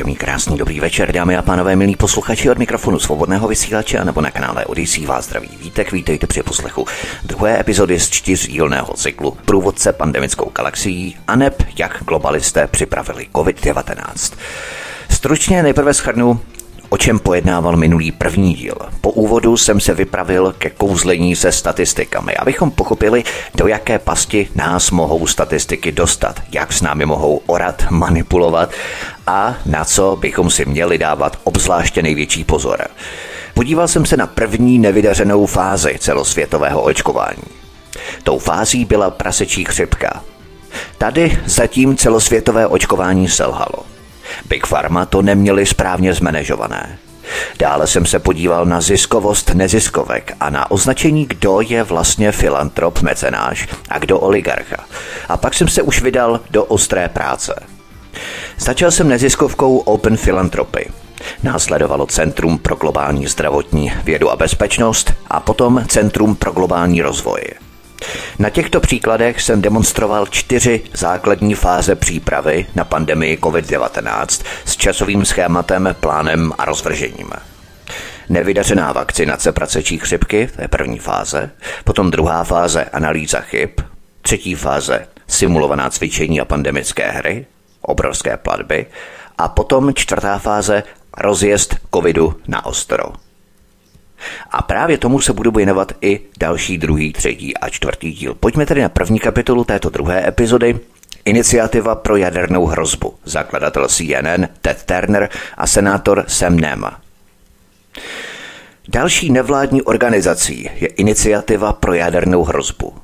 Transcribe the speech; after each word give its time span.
Příjemný, 0.00 0.16
krásný, 0.16 0.56
dobrý 0.56 0.80
večer, 0.80 1.12
dámy 1.12 1.36
a 1.36 1.42
pánové, 1.42 1.76
milí 1.76 1.96
posluchači 1.96 2.50
od 2.50 2.58
mikrofonu 2.58 2.98
svobodného 2.98 3.48
vysílače 3.48 3.98
a 3.98 4.04
nebo 4.04 4.20
na 4.20 4.30
kanále 4.30 4.64
Odisí 4.64 5.06
vás 5.06 5.24
zdraví 5.24 5.48
vítek, 5.60 5.92
vítejte 5.92 6.26
při 6.26 6.42
poslechu 6.42 6.86
druhé 7.24 7.60
epizody 7.60 8.00
z 8.00 8.10
čtyřdílného 8.10 8.94
cyklu 8.94 9.36
Průvodce 9.44 9.92
pandemickou 9.92 10.50
galaxií 10.56 11.16
a 11.26 11.36
neb 11.36 11.62
jak 11.78 12.04
globalisté 12.04 12.66
připravili 12.66 13.28
COVID-19. 13.32 14.36
Stručně 15.10 15.62
nejprve 15.62 15.94
schrnu, 15.94 16.40
o 16.90 16.98
čem 16.98 17.18
pojednával 17.18 17.76
minulý 17.76 18.12
první 18.12 18.54
díl. 18.54 18.74
Po 19.00 19.10
úvodu 19.10 19.56
jsem 19.56 19.80
se 19.80 19.94
vypravil 19.94 20.54
ke 20.58 20.70
kouzlení 20.70 21.36
se 21.36 21.52
statistikami, 21.52 22.36
abychom 22.36 22.70
pochopili, 22.70 23.24
do 23.54 23.66
jaké 23.66 23.98
pasti 23.98 24.48
nás 24.54 24.90
mohou 24.90 25.26
statistiky 25.26 25.92
dostat, 25.92 26.40
jak 26.52 26.72
s 26.72 26.82
námi 26.82 27.06
mohou 27.06 27.40
orat, 27.46 27.90
manipulovat 27.90 28.70
a 29.26 29.54
na 29.66 29.84
co 29.84 30.16
bychom 30.20 30.50
si 30.50 30.64
měli 30.64 30.98
dávat 30.98 31.38
obzvláště 31.44 32.02
největší 32.02 32.44
pozor. 32.44 32.86
Podíval 33.54 33.88
jsem 33.88 34.06
se 34.06 34.16
na 34.16 34.26
první 34.26 34.78
nevydařenou 34.78 35.46
fázi 35.46 35.96
celosvětového 35.98 36.82
očkování. 36.82 37.42
Tou 38.22 38.38
fází 38.38 38.84
byla 38.84 39.10
prasečí 39.10 39.64
chřipka. 39.64 40.22
Tady 40.98 41.38
zatím 41.46 41.96
celosvětové 41.96 42.66
očkování 42.66 43.28
selhalo. 43.28 43.99
Big 44.48 44.66
Pharma 44.66 45.06
to 45.06 45.22
neměli 45.22 45.66
správně 45.66 46.14
zmanežované. 46.14 46.98
Dále 47.58 47.86
jsem 47.86 48.06
se 48.06 48.18
podíval 48.18 48.66
na 48.66 48.80
ziskovost 48.80 49.54
neziskovek 49.54 50.32
a 50.40 50.50
na 50.50 50.70
označení, 50.70 51.26
kdo 51.26 51.60
je 51.60 51.82
vlastně 51.82 52.32
filantrop, 52.32 53.02
mecenáš 53.02 53.68
a 53.88 53.98
kdo 53.98 54.18
oligarcha. 54.18 54.84
A 55.28 55.36
pak 55.36 55.54
jsem 55.54 55.68
se 55.68 55.82
už 55.82 56.02
vydal 56.02 56.40
do 56.50 56.64
ostré 56.64 57.08
práce. 57.08 57.54
Začal 58.58 58.90
jsem 58.90 59.08
neziskovkou 59.08 59.78
Open 59.78 60.16
Philanthropy. 60.16 60.90
Následovalo 61.42 62.06
Centrum 62.06 62.58
pro 62.58 62.76
globální 62.76 63.26
zdravotní 63.26 63.92
vědu 64.04 64.30
a 64.30 64.36
bezpečnost 64.36 65.12
a 65.26 65.40
potom 65.40 65.84
Centrum 65.88 66.34
pro 66.34 66.52
globální 66.52 67.02
rozvoj. 67.02 67.40
Na 68.38 68.50
těchto 68.50 68.80
příkladech 68.80 69.42
jsem 69.42 69.62
demonstroval 69.62 70.26
čtyři 70.26 70.80
základní 70.94 71.54
fáze 71.54 71.94
přípravy 71.94 72.66
na 72.74 72.84
pandemii 72.84 73.36
COVID-19 73.36 74.44
s 74.64 74.76
časovým 74.76 75.24
schématem, 75.24 75.96
plánem 76.00 76.52
a 76.58 76.64
rozvržením. 76.64 77.30
Nevydařená 78.28 78.92
vakcinace 78.92 79.52
pracečí 79.52 79.98
chřipky, 79.98 80.48
to 80.56 80.62
je 80.62 80.68
první 80.68 80.98
fáze, 80.98 81.50
potom 81.84 82.10
druhá 82.10 82.44
fáze 82.44 82.84
analýza 82.84 83.40
chyb, 83.40 83.70
třetí 84.22 84.54
fáze 84.54 85.06
simulovaná 85.26 85.90
cvičení 85.90 86.40
a 86.40 86.44
pandemické 86.44 87.10
hry, 87.10 87.46
obrovské 87.82 88.36
platby 88.36 88.86
a 89.38 89.48
potom 89.48 89.94
čtvrtá 89.94 90.38
fáze 90.38 90.82
rozjezd 91.18 91.76
covidu 91.94 92.40
na 92.48 92.66
ostro. 92.66 93.29
A 94.50 94.62
právě 94.62 94.98
tomu 94.98 95.20
se 95.20 95.32
budu 95.32 95.50
věnovat 95.50 95.92
i 96.00 96.20
další, 96.38 96.78
druhý, 96.78 97.12
třetí 97.12 97.56
a 97.56 97.68
čtvrtý 97.68 98.12
díl. 98.12 98.34
Pojďme 98.34 98.66
tedy 98.66 98.82
na 98.82 98.88
první 98.88 99.20
kapitolu 99.20 99.64
této 99.64 99.90
druhé 99.90 100.28
epizody. 100.28 100.78
Iniciativa 101.24 101.94
pro 101.94 102.16
jadernou 102.16 102.66
hrozbu. 102.66 103.14
Zakladatel 103.24 103.88
CNN 103.88 104.48
Ted 104.60 104.82
Turner 104.84 105.28
a 105.56 105.66
senátor 105.66 106.24
Sam 106.28 106.56
Nema. 106.56 107.00
Další 108.88 109.32
nevládní 109.32 109.82
organizací 109.82 110.70
je 110.74 110.88
Iniciativa 110.88 111.72
pro 111.72 111.94
jadernou 111.94 112.44
hrozbu. 112.44 112.94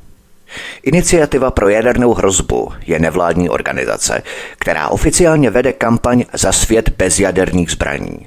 Iniciativa 0.82 1.50
pro 1.50 1.68
jadernou 1.68 2.14
hrozbu 2.14 2.72
je 2.86 2.98
nevládní 2.98 3.48
organizace, 3.48 4.22
která 4.58 4.88
oficiálně 4.88 5.50
vede 5.50 5.72
kampaň 5.72 6.24
za 6.32 6.52
svět 6.52 6.88
bez 6.88 7.18
jaderných 7.18 7.70
zbraní. 7.70 8.26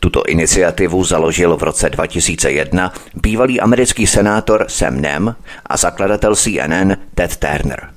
Tuto 0.00 0.22
iniciativu 0.28 1.04
založil 1.04 1.56
v 1.56 1.62
roce 1.62 1.90
2001 1.90 2.92
bývalý 3.14 3.60
americký 3.60 4.06
senátor 4.06 4.64
Sam 4.68 5.00
Nem 5.00 5.34
a 5.66 5.76
zakladatel 5.76 6.36
CNN 6.36 6.96
Ted 7.14 7.36
Turner. 7.36 7.90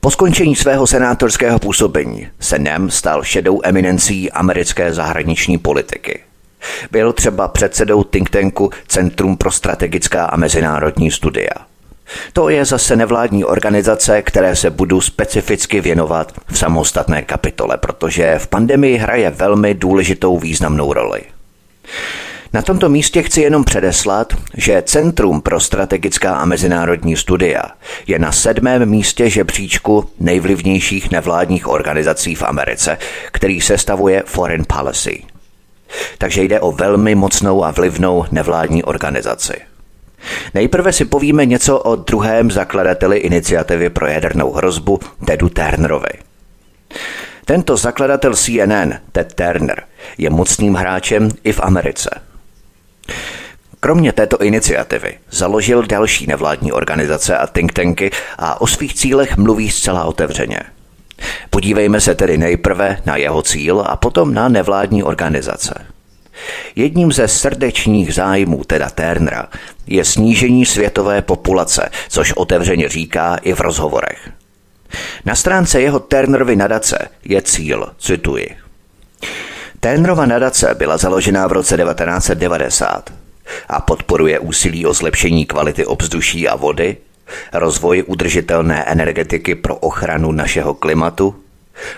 Po 0.00 0.10
skončení 0.10 0.56
svého 0.56 0.86
senátorského 0.86 1.58
působení 1.58 2.28
se 2.40 2.58
Nem 2.58 2.90
stal 2.90 3.24
šedou 3.24 3.60
eminencí 3.64 4.32
americké 4.32 4.94
zahraniční 4.94 5.58
politiky. 5.58 6.20
Byl 6.90 7.12
třeba 7.12 7.48
předsedou 7.48 8.04
think 8.04 8.30
tanku 8.30 8.70
Centrum 8.86 9.36
pro 9.36 9.50
strategická 9.50 10.24
a 10.24 10.36
mezinárodní 10.36 11.10
studia– 11.10 11.52
to 12.32 12.48
je 12.48 12.64
zase 12.64 12.96
nevládní 12.96 13.44
organizace, 13.44 14.22
které 14.22 14.56
se 14.56 14.70
budu 14.70 15.00
specificky 15.00 15.80
věnovat 15.80 16.32
v 16.46 16.58
samostatné 16.58 17.22
kapitole, 17.22 17.76
protože 17.76 18.38
v 18.38 18.46
pandemii 18.46 18.96
hraje 18.96 19.30
velmi 19.30 19.74
důležitou 19.74 20.38
významnou 20.38 20.92
roli. 20.92 21.20
Na 22.52 22.62
tomto 22.62 22.88
místě 22.88 23.22
chci 23.22 23.40
jenom 23.40 23.64
předeslat, 23.64 24.32
že 24.56 24.82
Centrum 24.86 25.40
pro 25.40 25.60
strategická 25.60 26.36
a 26.36 26.44
mezinárodní 26.44 27.16
studia 27.16 27.62
je 28.06 28.18
na 28.18 28.32
sedmém 28.32 28.86
místě 28.86 29.30
žebříčku 29.30 30.10
nejvlivnějších 30.20 31.10
nevládních 31.10 31.68
organizací 31.68 32.34
v 32.34 32.42
Americe, 32.42 32.98
který 33.32 33.60
sestavuje 33.60 34.22
Foreign 34.26 34.64
Policy. 34.76 35.22
Takže 36.18 36.42
jde 36.42 36.60
o 36.60 36.72
velmi 36.72 37.14
mocnou 37.14 37.64
a 37.64 37.70
vlivnou 37.70 38.24
nevládní 38.30 38.82
organizaci. 38.82 39.54
Nejprve 40.54 40.92
si 40.92 41.04
povíme 41.04 41.46
něco 41.46 41.78
o 41.78 41.96
druhém 41.96 42.50
zakladateli 42.50 43.18
iniciativy 43.18 43.90
pro 43.90 44.06
jadernou 44.06 44.52
hrozbu, 44.52 45.00
Tedu 45.26 45.48
Turnerovi. 45.48 46.28
Tento 47.44 47.76
zakladatel 47.76 48.34
CNN, 48.34 48.94
Ted 49.12 49.34
Turner, 49.34 49.82
je 50.18 50.30
mocným 50.30 50.74
hráčem 50.74 51.30
i 51.44 51.52
v 51.52 51.60
Americe. 51.60 52.10
Kromě 53.80 54.12
této 54.12 54.38
iniciativy 54.38 55.18
založil 55.30 55.82
další 55.82 56.26
nevládní 56.26 56.72
organizace 56.72 57.38
a 57.38 57.46
think 57.46 57.72
tanky 57.72 58.10
a 58.38 58.60
o 58.60 58.66
svých 58.66 58.94
cílech 58.94 59.36
mluví 59.36 59.70
zcela 59.70 60.04
otevřeně. 60.04 60.60
Podívejme 61.50 62.00
se 62.00 62.14
tedy 62.14 62.38
nejprve 62.38 62.98
na 63.06 63.16
jeho 63.16 63.42
cíl 63.42 63.84
a 63.86 63.96
potom 63.96 64.34
na 64.34 64.48
nevládní 64.48 65.02
organizace. 65.02 65.74
Jedním 66.76 67.12
ze 67.12 67.28
srdečních 67.28 68.14
zájmů 68.14 68.64
teda 68.64 68.90
Turnera 68.90 69.48
je 69.86 70.04
snížení 70.04 70.66
světové 70.66 71.22
populace, 71.22 71.90
což 72.08 72.32
otevřeně 72.32 72.88
říká 72.88 73.36
i 73.42 73.52
v 73.52 73.60
rozhovorech. 73.60 74.30
Na 75.24 75.34
stránce 75.34 75.80
jeho 75.80 76.00
Turnerovy 76.00 76.56
nadace 76.56 77.08
je 77.24 77.42
cíl, 77.42 77.92
cituji. 77.98 78.56
Turnerova 79.80 80.26
nadace 80.26 80.74
byla 80.74 80.96
založena 80.96 81.46
v 81.46 81.52
roce 81.52 81.76
1990 81.76 83.12
a 83.68 83.80
podporuje 83.80 84.38
úsilí 84.38 84.86
o 84.86 84.94
zlepšení 84.94 85.46
kvality 85.46 85.86
obzduší 85.86 86.48
a 86.48 86.56
vody, 86.56 86.96
rozvoj 87.52 88.04
udržitelné 88.06 88.84
energetiky 88.84 89.54
pro 89.54 89.76
ochranu 89.76 90.32
našeho 90.32 90.74
klimatu, 90.74 91.34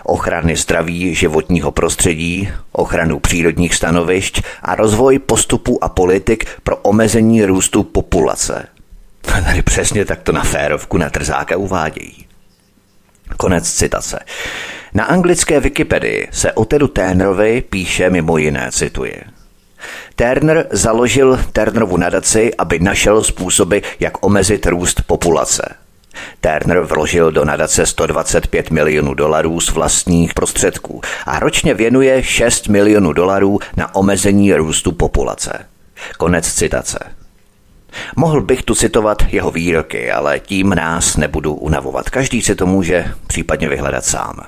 ochrany 0.05 0.57
zdraví 0.57 1.15
životního 1.15 1.71
prostředí, 1.71 2.49
ochranu 2.73 3.21
přírodních 3.21 3.75
stanovišť 3.75 4.43
a 4.63 4.75
rozvoj 4.75 5.19
postupů 5.19 5.85
a 5.85 5.89
politik 5.89 6.47
pro 6.63 6.77
omezení 6.77 7.45
růstu 7.45 7.83
populace. 7.83 8.67
Tady 9.21 9.63
přesně 9.63 10.05
takto 10.05 10.33
na 10.33 10.43
férovku 10.43 10.99
na 10.99 11.11
trzáka 11.11 11.57
uvádějí. 11.57 12.27
Konec 13.37 13.73
citace. 13.73 14.19
Na 14.95 15.05
anglické 15.05 15.61
Wikipedii 15.61 16.29
se 16.31 16.53
o 16.53 16.65
Tedu 16.65 16.89
Turnerovi 16.89 17.61
píše 17.61 18.11
mimo 18.11 18.39
jiné, 18.39 18.71
cituje. 18.73 19.23
Turner 20.17 20.67
založil 20.71 21.41
Turnerovu 21.53 21.97
nadaci, 21.97 22.55
aby 22.59 22.79
našel 22.79 23.25
způsoby, 23.25 23.79
jak 24.01 24.25
omezit 24.27 24.67
růst 24.67 25.03
populace– 25.07 25.75
Turner 26.41 26.81
vložil 26.81 27.33
do 27.33 27.45
nadace 27.45 27.87
125 27.87 28.71
milionů 28.71 29.15
dolarů 29.15 29.61
z 29.61 29.71
vlastních 29.71 30.35
prostředků 30.35 31.01
a 31.27 31.39
ročně 31.39 31.75
věnuje 31.75 32.23
6 32.23 32.69
milionů 32.69 33.13
dolarů 33.13 33.59
na 33.77 33.95
omezení 33.95 34.55
růstu 34.55 34.93
populace. 34.93 35.67
Konec 36.19 36.53
citace. 36.53 36.99
Mohl 38.17 38.41
bych 38.41 38.63
tu 38.63 38.75
citovat 38.75 39.23
jeho 39.33 39.51
výroky, 39.51 40.13
ale 40.13 40.41
tím 40.41 40.75
nás 40.75 41.17
nebudu 41.17 41.55
unavovat. 41.55 42.11
Každý 42.11 42.43
si 42.43 42.55
to 42.55 42.67
může 42.67 43.05
případně 43.27 43.69
vyhledat 43.69 44.05
sám. 44.05 44.41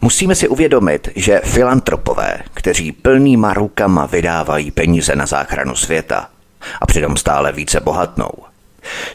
Musíme 0.00 0.34
si 0.34 0.48
uvědomit, 0.48 1.08
že 1.16 1.40
filantropové, 1.44 2.38
kteří 2.54 2.92
plnýma 2.92 3.54
rukama 3.54 4.06
vydávají 4.06 4.70
peníze 4.70 5.16
na 5.16 5.26
záchranu 5.26 5.76
světa 5.76 6.28
a 6.80 6.86
přitom 6.86 7.16
stále 7.16 7.52
více 7.52 7.80
bohatnou, 7.80 8.30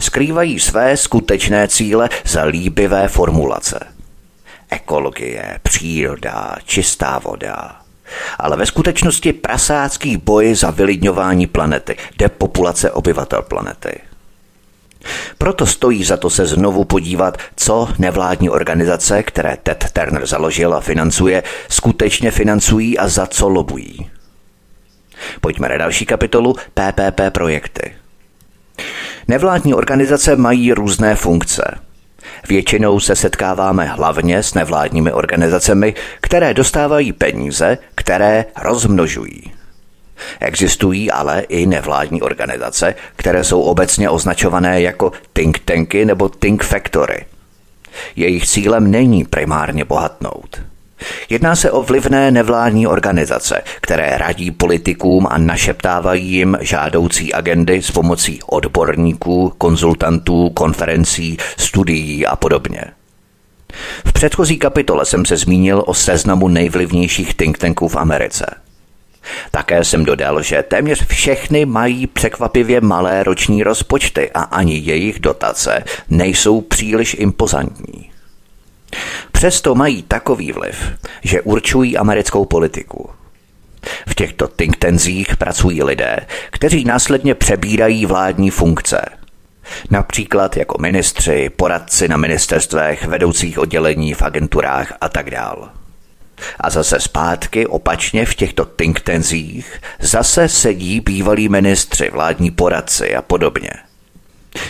skrývají 0.02 0.60
své 0.60 0.98
skutečné 0.98 1.68
cíle 1.68 2.10
za 2.26 2.44
líbivé 2.44 3.08
formulace. 3.08 3.80
Ekologie, 4.70 5.60
příroda, 5.64 6.56
čistá 6.66 7.20
voda, 7.20 7.82
ale 8.40 8.58
ve 8.58 8.66
skutečnosti 8.66 9.34
prasácký 9.34 10.18
boj 10.18 10.56
za 10.56 10.72
vylidňování 10.72 11.48
planety, 11.48 11.98
depopulace 12.18 12.92
obyvatel 12.92 13.42
planety. 13.42 14.00
Proto 15.38 15.66
stojí 15.66 16.04
za 16.04 16.18
to 16.18 16.30
se 16.30 16.46
znovu 16.46 16.84
podívat, 16.84 17.38
co 17.56 17.90
nevládní 17.98 18.50
organizace, 18.50 19.24
které 19.24 19.58
Ted 19.64 19.86
Turner 19.94 20.26
založil 20.26 20.74
a 20.74 20.82
financuje, 20.82 21.44
skutečně 21.70 22.32
financují 22.32 22.98
a 22.98 23.08
za 23.08 23.28
co 23.28 23.50
lobují. 23.50 24.10
Pojďme 25.42 25.70
na 25.70 25.78
další 25.78 26.06
kapitolu 26.06 26.54
PPP 26.54 27.22
projekty. 27.30 27.96
Nevládní 29.28 29.74
organizace 29.74 30.36
mají 30.36 30.74
různé 30.74 31.16
funkce. 31.16 31.78
Většinou 32.50 33.00
se 33.00 33.16
setkáváme 33.16 33.86
hlavně 33.86 34.44
s 34.44 34.54
nevládními 34.54 35.12
organizacemi, 35.12 35.94
které 36.22 36.54
dostávají 36.54 37.14
peníze, 37.14 37.78
které 37.96 38.46
rozmnožují. 38.62 39.52
Existují 40.40 41.12
ale 41.12 41.42
i 41.42 41.66
nevládní 41.66 42.22
organizace, 42.22 42.96
které 43.16 43.44
jsou 43.44 43.62
obecně 43.62 44.10
označované 44.10 44.82
jako 44.82 45.12
think 45.34 45.60
tanky 45.60 46.06
nebo 46.06 46.30
think 46.30 46.64
factory. 46.64 47.26
Jejich 48.16 48.48
cílem 48.48 48.92
není 48.92 49.26
primárně 49.26 49.86
bohatnout. 49.86 50.62
Jedná 51.30 51.56
se 51.56 51.72
o 51.72 51.84
vlivné 51.84 52.32
nevládní 52.32 52.88
organizace, 52.88 53.62
které 53.82 54.18
radí 54.18 54.52
politikům 54.52 55.28
a 55.30 55.38
našeptávají 55.38 56.32
jim 56.32 56.58
žádoucí 56.62 57.34
agendy 57.34 57.82
s 57.82 57.92
pomocí 57.92 58.40
odborníků, 58.46 59.54
konzultantů, 59.58 60.50
konferencí, 60.50 61.38
studií 61.58 62.26
a 62.26 62.36
podobně. 62.36 62.82
V 64.06 64.14
předchozí 64.14 64.58
kapitole 64.58 65.06
jsem 65.06 65.26
se 65.26 65.38
zmínil 65.38 65.84
o 65.88 65.94
seznamu 65.94 66.48
nejvlivnějších 66.48 67.34
think 67.34 67.58
tanků 67.58 67.88
v 67.88 67.96
Americe– 67.96 68.46
také 69.52 69.84
jsem 69.84 70.06
dodal, 70.06 70.42
že 70.42 70.64
téměř 70.64 71.08
všechny 71.08 71.66
mají 71.66 72.08
překvapivě 72.08 72.82
malé 72.82 73.24
roční 73.24 73.64
rozpočty 73.64 74.32
a 74.32 74.42
ani 74.42 74.78
jejich 74.78 75.20
dotace 75.20 75.84
nejsou 76.10 76.62
příliš 76.62 77.16
impozantní. 77.20 78.15
Přesto 79.32 79.76
mají 79.76 80.04
takový 80.04 80.52
vliv, 80.52 80.92
že 81.24 81.42
určují 81.42 81.98
americkou 81.98 82.46
politiku. 82.46 83.10
V 84.08 84.16
těchto 84.16 84.48
think 84.48 84.78
tenzích 84.78 85.38
pracují 85.38 85.84
lidé, 85.84 86.18
kteří 86.52 86.84
následně 86.84 87.36
přebírají 87.36 88.06
vládní 88.06 88.50
funkce. 88.50 89.02
Například 89.90 90.58
jako 90.58 90.78
ministři, 90.82 91.50
poradci 91.50 92.08
na 92.08 92.18
ministerstvech, 92.18 93.06
vedoucích 93.08 93.60
oddělení 93.60 94.14
v 94.14 94.22
agenturách 94.22 94.94
a 95.02 95.10
tak 95.10 95.32
dále. 95.32 95.70
A 96.60 96.70
zase 96.70 97.00
zpátky 97.00 97.68
opačně 97.68 98.26
v 98.26 98.36
těchto 98.36 98.66
think 98.66 99.00
tenzích 99.00 99.82
zase 100.00 100.50
sedí 100.50 101.00
bývalí 101.00 101.50
ministři, 101.50 102.10
vládní 102.10 102.52
poradci 102.52 103.16
a 103.16 103.22
podobně. 103.22 103.70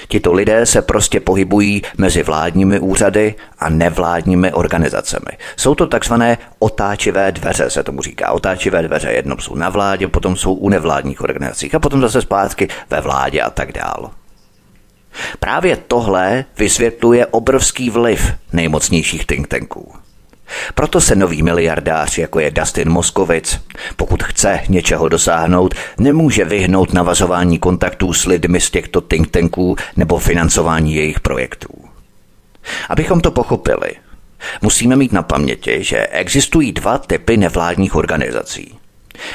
Tito 0.07 0.33
lidé 0.33 0.65
se 0.65 0.81
prostě 0.81 1.19
pohybují 1.19 1.81
mezi 1.97 2.23
vládními 2.23 2.79
úřady 2.79 3.35
a 3.59 3.69
nevládními 3.69 4.53
organizacemi. 4.53 5.37
Jsou 5.57 5.75
to 5.75 5.87
takzvané 5.87 6.37
otáčivé 6.59 7.31
dveře, 7.31 7.69
se 7.69 7.83
tomu 7.83 8.01
říká. 8.01 8.31
Otáčivé 8.31 8.83
dveře 8.83 9.11
jednou 9.11 9.37
jsou 9.37 9.55
na 9.55 9.69
vládě, 9.69 10.07
potom 10.07 10.35
jsou 10.35 10.53
u 10.53 10.69
nevládních 10.69 11.21
organizacích 11.21 11.75
a 11.75 11.79
potom 11.79 12.01
zase 12.01 12.21
zpátky 12.21 12.67
ve 12.89 13.01
vládě 13.01 13.41
a 13.41 13.49
tak 13.49 13.71
dál. 13.71 14.11
Právě 15.39 15.77
tohle 15.87 16.45
vysvětluje 16.57 17.25
obrovský 17.25 17.89
vliv 17.89 18.33
nejmocnějších 18.53 19.25
think 19.25 19.47
tanků. 19.47 19.93
Proto 20.75 21.01
se 21.01 21.15
nový 21.15 21.43
miliardář, 21.43 22.17
jako 22.17 22.39
je 22.39 22.51
Dustin 22.51 22.89
Moskovic, 22.89 23.61
pokud 23.95 24.23
chce 24.23 24.59
něčeho 24.69 25.09
dosáhnout, 25.09 25.75
nemůže 25.97 26.45
vyhnout 26.45 26.93
navazování 26.93 27.59
kontaktů 27.59 28.13
s 28.13 28.25
lidmi 28.25 28.61
z 28.61 28.69
těchto 28.69 29.01
think 29.01 29.31
tanků 29.31 29.75
nebo 29.95 30.17
financování 30.17 30.95
jejich 30.95 31.19
projektů. 31.19 31.69
Abychom 32.89 33.21
to 33.21 33.31
pochopili, 33.31 33.91
musíme 34.61 34.95
mít 34.95 35.13
na 35.13 35.23
paměti, 35.23 35.83
že 35.83 36.07
existují 36.07 36.71
dva 36.71 36.97
typy 36.97 37.37
nevládních 37.37 37.95
organizací. 37.95 38.77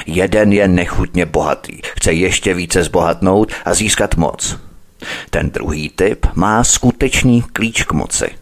Jeden 0.06 0.52
je 0.52 0.68
nechutně 0.68 1.26
bohatý, 1.26 1.80
chce 1.96 2.12
ještě 2.12 2.54
více 2.54 2.82
zbohatnout 2.82 3.52
a 3.64 3.74
získat 3.74 4.16
moc. 4.16 4.58
Ten 5.30 5.50
druhý 5.50 5.88
typ 5.88 6.26
má 6.34 6.64
skutečný 6.64 7.42
klíč 7.42 7.82
k 7.82 7.92
moci– 7.92 8.30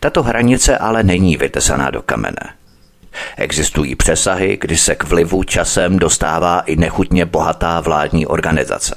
tato 0.00 0.22
hranice 0.22 0.78
ale 0.78 1.02
není 1.02 1.36
vytesaná 1.36 1.90
do 1.90 2.02
kamene. 2.02 2.54
Existují 3.36 3.94
přesahy, 3.94 4.58
kdy 4.60 4.76
se 4.76 4.94
k 4.94 5.04
vlivu 5.04 5.42
časem 5.42 5.98
dostává 5.98 6.60
i 6.60 6.76
nechutně 6.76 7.24
bohatá 7.24 7.80
vládní 7.80 8.26
organizace. 8.26 8.94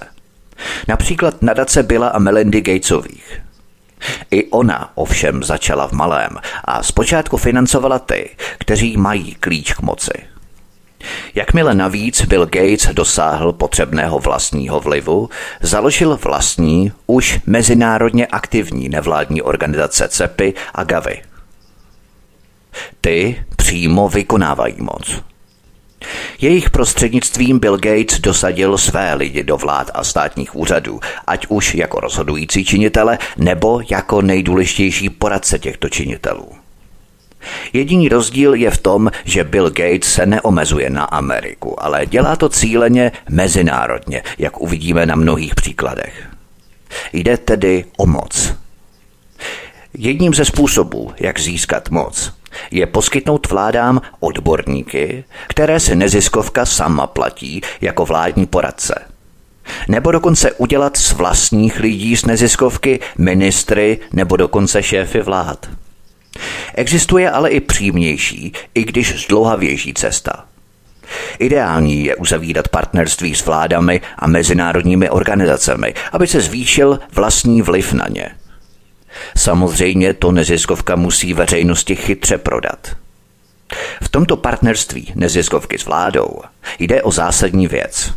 Například 0.88 1.42
nadace 1.42 1.83
Billa 1.83 2.07
a 2.07 2.19
Melindy 2.19 2.62
Gatesových. 2.62 3.42
I 4.31 4.45
ona 4.45 4.92
ovšem 4.95 5.44
začala 5.44 5.88
v 5.88 5.92
malém 5.92 6.30
a 6.66 6.83
zpočátku 6.83 7.38
financovala 7.38 8.00
ty, 8.00 8.30
kteří 8.57 8.98
mají 8.98 9.36
klíč 9.36 9.74
k 9.74 9.81
moci– 9.81 10.13
Jakmile 11.35 11.75
navíc 11.75 12.25
Bill 12.25 12.45
Gates 12.45 12.87
dosáhl 12.93 13.53
potřebného 13.53 14.19
vlastního 14.19 14.79
vlivu, 14.79 15.29
založil 15.61 16.19
vlastní, 16.23 16.91
už 17.07 17.39
mezinárodně 17.45 18.27
aktivní 18.27 18.89
nevládní 18.89 19.41
organizace 19.41 20.07
CEPy 20.09 20.53
a 20.75 20.83
GAVI. 20.83 21.21
Ty 23.01 23.43
přímo 23.55 24.09
vykonávají 24.09 24.75
moc. 24.79 25.21
Jejich 26.41 26.69
prostřednictvím 26.69 27.59
Bill 27.59 27.77
Gates 27.77 28.19
dosadil 28.19 28.77
své 28.77 29.13
lidi 29.13 29.43
do 29.43 29.57
vlád 29.57 29.91
a 29.94 30.03
státních 30.03 30.56
úřadů, 30.56 30.99
ať 31.27 31.45
už 31.49 31.75
jako 31.75 31.99
rozhodující 31.99 32.65
činitele 32.65 33.18
nebo 33.37 33.81
jako 33.91 34.21
nejdůležitější 34.21 35.09
poradce 35.09 35.59
těchto 35.59 35.89
činitelů. 35.89 36.58
Jediný 37.73 38.09
rozdíl 38.09 38.53
je 38.53 38.71
v 38.71 38.77
tom, 38.77 39.11
že 39.25 39.43
Bill 39.43 39.69
Gates 39.69 40.13
se 40.13 40.25
neomezuje 40.25 40.89
na 40.89 41.03
Ameriku, 41.03 41.83
ale 41.83 42.05
dělá 42.05 42.35
to 42.35 42.49
cíleně 42.49 43.11
mezinárodně, 43.29 44.23
jak 44.37 44.61
uvidíme 44.61 45.05
na 45.05 45.15
mnohých 45.15 45.55
příkladech. 45.55 46.27
Jde 47.13 47.37
tedy 47.37 47.85
o 47.97 48.05
moc. 48.05 48.53
Jedním 49.93 50.33
ze 50.33 50.45
způsobů, 50.45 51.13
jak 51.19 51.39
získat 51.39 51.89
moc, 51.89 52.33
je 52.71 52.85
poskytnout 52.85 53.49
vládám 53.49 54.01
odborníky, 54.19 55.23
které 55.47 55.79
se 55.79 55.95
neziskovka 55.95 56.65
sama 56.65 57.07
platí 57.07 57.61
jako 57.81 58.05
vládní 58.05 58.45
poradce. 58.45 59.05
Nebo 59.87 60.11
dokonce 60.11 60.51
udělat 60.51 60.97
z 60.97 61.13
vlastních 61.13 61.79
lidí 61.79 62.17
z 62.17 62.25
neziskovky 62.25 62.99
ministry 63.17 63.99
nebo 64.13 64.37
dokonce 64.37 64.83
šéfy 64.83 65.21
vlád. 65.21 65.69
Existuje 66.75 67.31
ale 67.31 67.49
i 67.49 67.59
přímější, 67.59 68.53
i 68.75 68.83
když 68.83 69.25
zdlouhavější 69.25 69.93
cesta. 69.93 70.45
Ideální 71.39 72.05
je 72.05 72.15
uzavírat 72.15 72.67
partnerství 72.67 73.35
s 73.35 73.45
vládami 73.45 74.01
a 74.17 74.27
mezinárodními 74.27 75.09
organizacemi, 75.09 75.93
aby 76.11 76.27
se 76.27 76.41
zvýšil 76.41 76.99
vlastní 77.13 77.61
vliv 77.61 77.93
na 77.93 78.05
ně. 78.09 78.29
Samozřejmě 79.37 80.13
to 80.13 80.31
neziskovka 80.31 80.95
musí 80.95 81.33
veřejnosti 81.33 81.95
chytře 81.95 82.37
prodat. 82.37 82.95
V 84.03 84.09
tomto 84.09 84.37
partnerství 84.37 85.11
neziskovky 85.15 85.77
s 85.77 85.85
vládou 85.85 86.41
jde 86.79 87.01
o 87.01 87.11
zásadní 87.11 87.67
věc. 87.67 88.13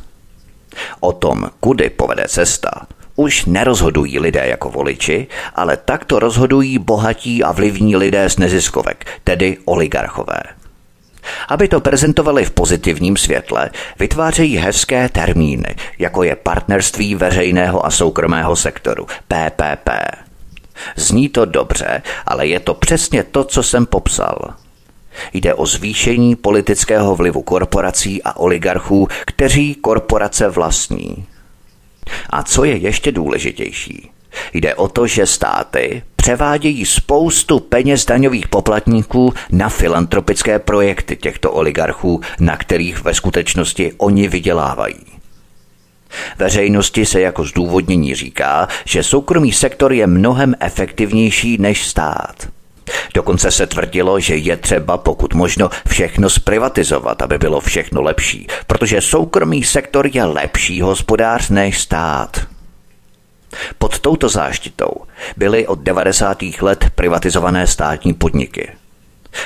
O 1.01 1.13
tom, 1.13 1.51
kudy 1.61 1.91
povede 1.91 2.25
cesta, 2.29 2.87
už 3.17 3.45
nerozhodují 3.45 4.19
lidé 4.19 4.47
jako 4.47 4.71
voliči, 4.71 5.27
ale 5.55 5.77
takto 5.77 6.19
rozhodují 6.19 6.79
bohatí 6.79 7.45
a 7.45 7.53
vlivní 7.53 7.97
lidé 7.97 8.31
z 8.31 8.39
neziskovek, 8.39 9.07
tedy 9.25 9.59
oligarchové. 9.65 10.43
Aby 11.49 11.69
to 11.69 11.81
prezentovali 11.81 12.45
v 12.45 12.51
pozitivním 12.51 13.17
světle, 13.17 13.71
vytvářejí 13.99 14.57
hezké 14.57 15.09
termíny, 15.09 15.75
jako 15.99 16.23
je 16.23 16.37
partnerství 16.37 17.15
veřejného 17.15 17.87
a 17.87 17.91
soukromého 17.91 18.57
sektoru, 18.57 19.07
PPP. 19.07 19.89
Zní 20.97 21.29
to 21.29 21.45
dobře, 21.45 22.03
ale 22.27 22.47
je 22.47 22.61
to 22.61 22.75
přesně 22.75 23.23
to, 23.23 23.45
co 23.45 23.63
jsem 23.63 23.87
popsal. 23.87 24.55
Jde 25.33 25.55
o 25.55 25.67
zvýšení 25.67 26.37
politického 26.37 27.17
vlivu 27.17 27.43
korporací 27.43 28.23
a 28.23 28.37
oligarchů, 28.37 29.09
kteří 29.27 29.75
korporace 29.75 30.49
vlastní. 30.49 31.27
A 32.31 32.43
co 32.43 32.65
je 32.65 32.77
ještě 32.77 33.13
důležitější, 33.13 34.11
jde 34.53 34.75
o 34.75 34.89
to, 34.89 35.07
že 35.07 35.27
státy 35.27 36.03
převádějí 36.17 36.87
spoustu 36.87 37.61
peněz 37.61 38.07
daňových 38.07 38.49
poplatníků 38.49 39.35
na 39.53 39.69
filantropické 39.69 40.59
projekty 40.59 41.17
těchto 41.17 41.53
oligarchů, 41.53 42.21
na 42.41 42.57
kterých 42.57 43.05
ve 43.05 43.15
skutečnosti 43.15 43.93
oni 43.99 44.29
vydělávají. 44.29 45.05
Veřejnosti 46.39 47.07
se 47.07 47.21
jako 47.21 47.45
zdůvodnění 47.45 48.15
říká, 48.15 48.69
že 48.85 49.03
soukromý 49.03 49.53
sektor 49.53 49.93
je 49.93 50.07
mnohem 50.07 50.55
efektivnější 50.61 51.59
než 51.59 51.87
stát. 51.87 52.49
Dokonce 53.15 53.51
se 53.51 53.67
tvrdilo, 53.67 54.21
že 54.21 54.37
je 54.37 54.57
třeba 54.57 54.99
pokud 54.99 55.35
možno 55.35 55.71
všechno 55.89 56.31
zprivatizovat, 56.31 57.23
aby 57.23 57.39
bylo 57.39 57.61
všechno 57.61 58.03
lepší, 58.03 58.47
protože 58.67 59.01
soukromý 59.01 59.65
sektor 59.65 60.09
je 60.13 60.25
lepší 60.25 60.81
hospodář 60.81 61.51
než 61.51 61.81
stát. 61.81 62.47
Pod 63.79 63.99
touto 63.99 64.29
záštitou 64.29 64.93
byly 65.37 65.67
od 65.67 65.79
90. 65.79 66.43
let 66.61 66.87
privatizované 66.95 67.67
státní 67.67 68.15
podniky. 68.15 68.69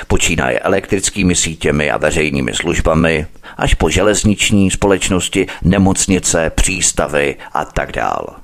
Počínaje 0.07 0.59
elektrickými 0.59 1.35
sítěmi 1.35 1.91
a 1.91 1.97
veřejnými 1.97 2.53
službami, 2.53 3.25
až 3.57 3.73
po 3.73 3.89
železniční 3.89 4.71
společnosti, 4.71 5.47
nemocnice, 5.61 6.49
přístavy 6.49 7.35
a 7.53 7.65
tak 7.65 7.91
dál. 7.91 8.35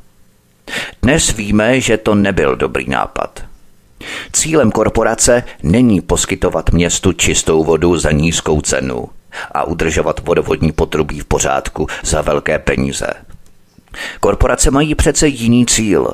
Dnes 1.02 1.34
víme, 1.34 1.82
že 1.82 1.98
to 1.98 2.16
nebyl 2.16 2.56
dobrý 2.56 2.90
nápad. 2.90 3.43
Cílem 4.34 4.72
korporace 4.72 5.44
není 5.64 6.02
poskytovat 6.02 6.70
městu 6.70 7.14
čistou 7.14 7.64
vodu 7.64 7.98
za 7.98 8.12
nízkou 8.12 8.62
cenu 8.62 9.06
a 9.52 9.64
udržovat 9.64 10.20
vodovodní 10.20 10.72
potrubí 10.72 11.20
v 11.20 11.26
pořádku 11.26 11.88
za 12.04 12.22
velké 12.22 12.60
peníze. 12.60 13.08
Korporace 14.20 14.72
mají 14.72 14.96
přece 14.96 15.28
jiný 15.28 15.66
cíl 15.66 16.14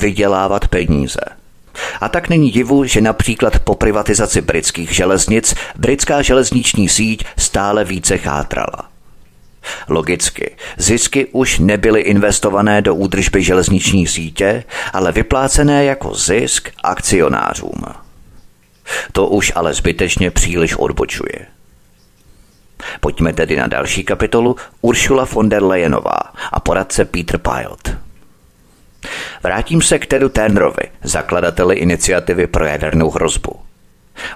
vydělávat 0.00 0.68
peníze. 0.68 1.20
A 2.00 2.08
tak 2.08 2.28
není 2.28 2.50
divu, 2.50 2.84
že 2.84 3.00
například 3.00 3.58
po 3.58 3.74
privatizaci 3.74 4.40
britských 4.40 4.94
železnic 4.94 5.54
britská 5.76 6.22
železniční 6.22 6.88
síť 6.88 7.24
stále 7.38 7.84
více 7.84 8.18
chátrala. 8.18 8.89
Logicky, 9.88 10.56
zisky 10.78 11.26
už 11.26 11.58
nebyly 11.58 12.00
investované 12.00 12.82
do 12.82 12.94
údržby 12.94 13.42
železniční 13.42 14.06
sítě, 14.06 14.64
ale 14.92 15.12
vyplácené 15.12 15.84
jako 15.84 16.14
zisk 16.14 16.70
akcionářům. 16.82 17.84
To 19.12 19.26
už 19.26 19.52
ale 19.54 19.74
zbytečně 19.74 20.30
příliš 20.30 20.74
odbočuje. 20.76 21.46
Pojďme 23.00 23.32
tedy 23.32 23.56
na 23.56 23.66
další 23.66 24.04
kapitolu 24.04 24.56
Uršula 24.80 25.24
von 25.24 25.48
der 25.48 25.62
Leyenová 25.62 26.20
a 26.52 26.60
poradce 26.60 27.04
Peter 27.04 27.38
Pilot. 27.38 27.96
Vrátím 29.42 29.82
se 29.82 29.98
k 29.98 30.06
Tedu 30.06 30.28
Turnerovi, 30.28 30.90
zakladateli 31.02 31.76
iniciativy 31.76 32.46
pro 32.46 32.64
jadernou 32.64 33.10
hrozbu. 33.10 33.69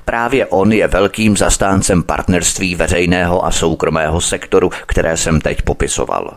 Právě 0.04 0.47
on 0.47 0.73
je 0.73 0.88
velkým 0.88 1.37
zastáncem 1.37 2.02
partnerství 2.02 2.75
veřejného 2.75 3.47
a 3.47 3.50
soukromého 3.50 4.21
sektoru, 4.21 4.71
které 4.87 5.16
jsem 5.16 5.40
teď 5.40 5.62
popisoval. 5.62 6.37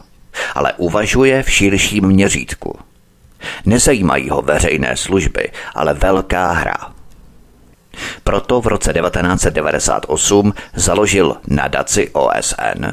Ale 0.56 0.74
uvažuje 0.78 1.44
v 1.44 1.50
širším 1.50 2.08
měřítku. 2.08 2.80
Nezajímají 3.66 4.30
ho 4.30 4.42
veřejné 4.42 4.98
služby, 4.98 5.52
ale 5.76 5.94
velká 5.94 6.52
hra. 6.52 6.78
Proto 8.24 8.62
v 8.62 8.68
roce 8.68 8.94
1998 8.94 10.54
založil 10.76 11.36
nadaci 11.48 12.10
OSN, 12.10 12.86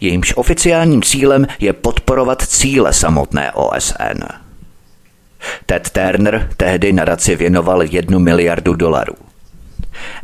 jejímž 0.00 0.32
oficiálním 0.36 1.02
cílem 1.02 1.46
je 1.58 1.72
podporovat 1.72 2.42
cíle 2.42 2.92
samotné 2.92 3.52
OSN. 3.52 4.24
Ted 5.66 5.90
Turner 5.90 6.50
tehdy 6.56 6.92
nadaci 6.92 7.36
věnoval 7.36 7.82
jednu 7.82 8.18
miliardu 8.18 8.74
dolarů. 8.74 9.27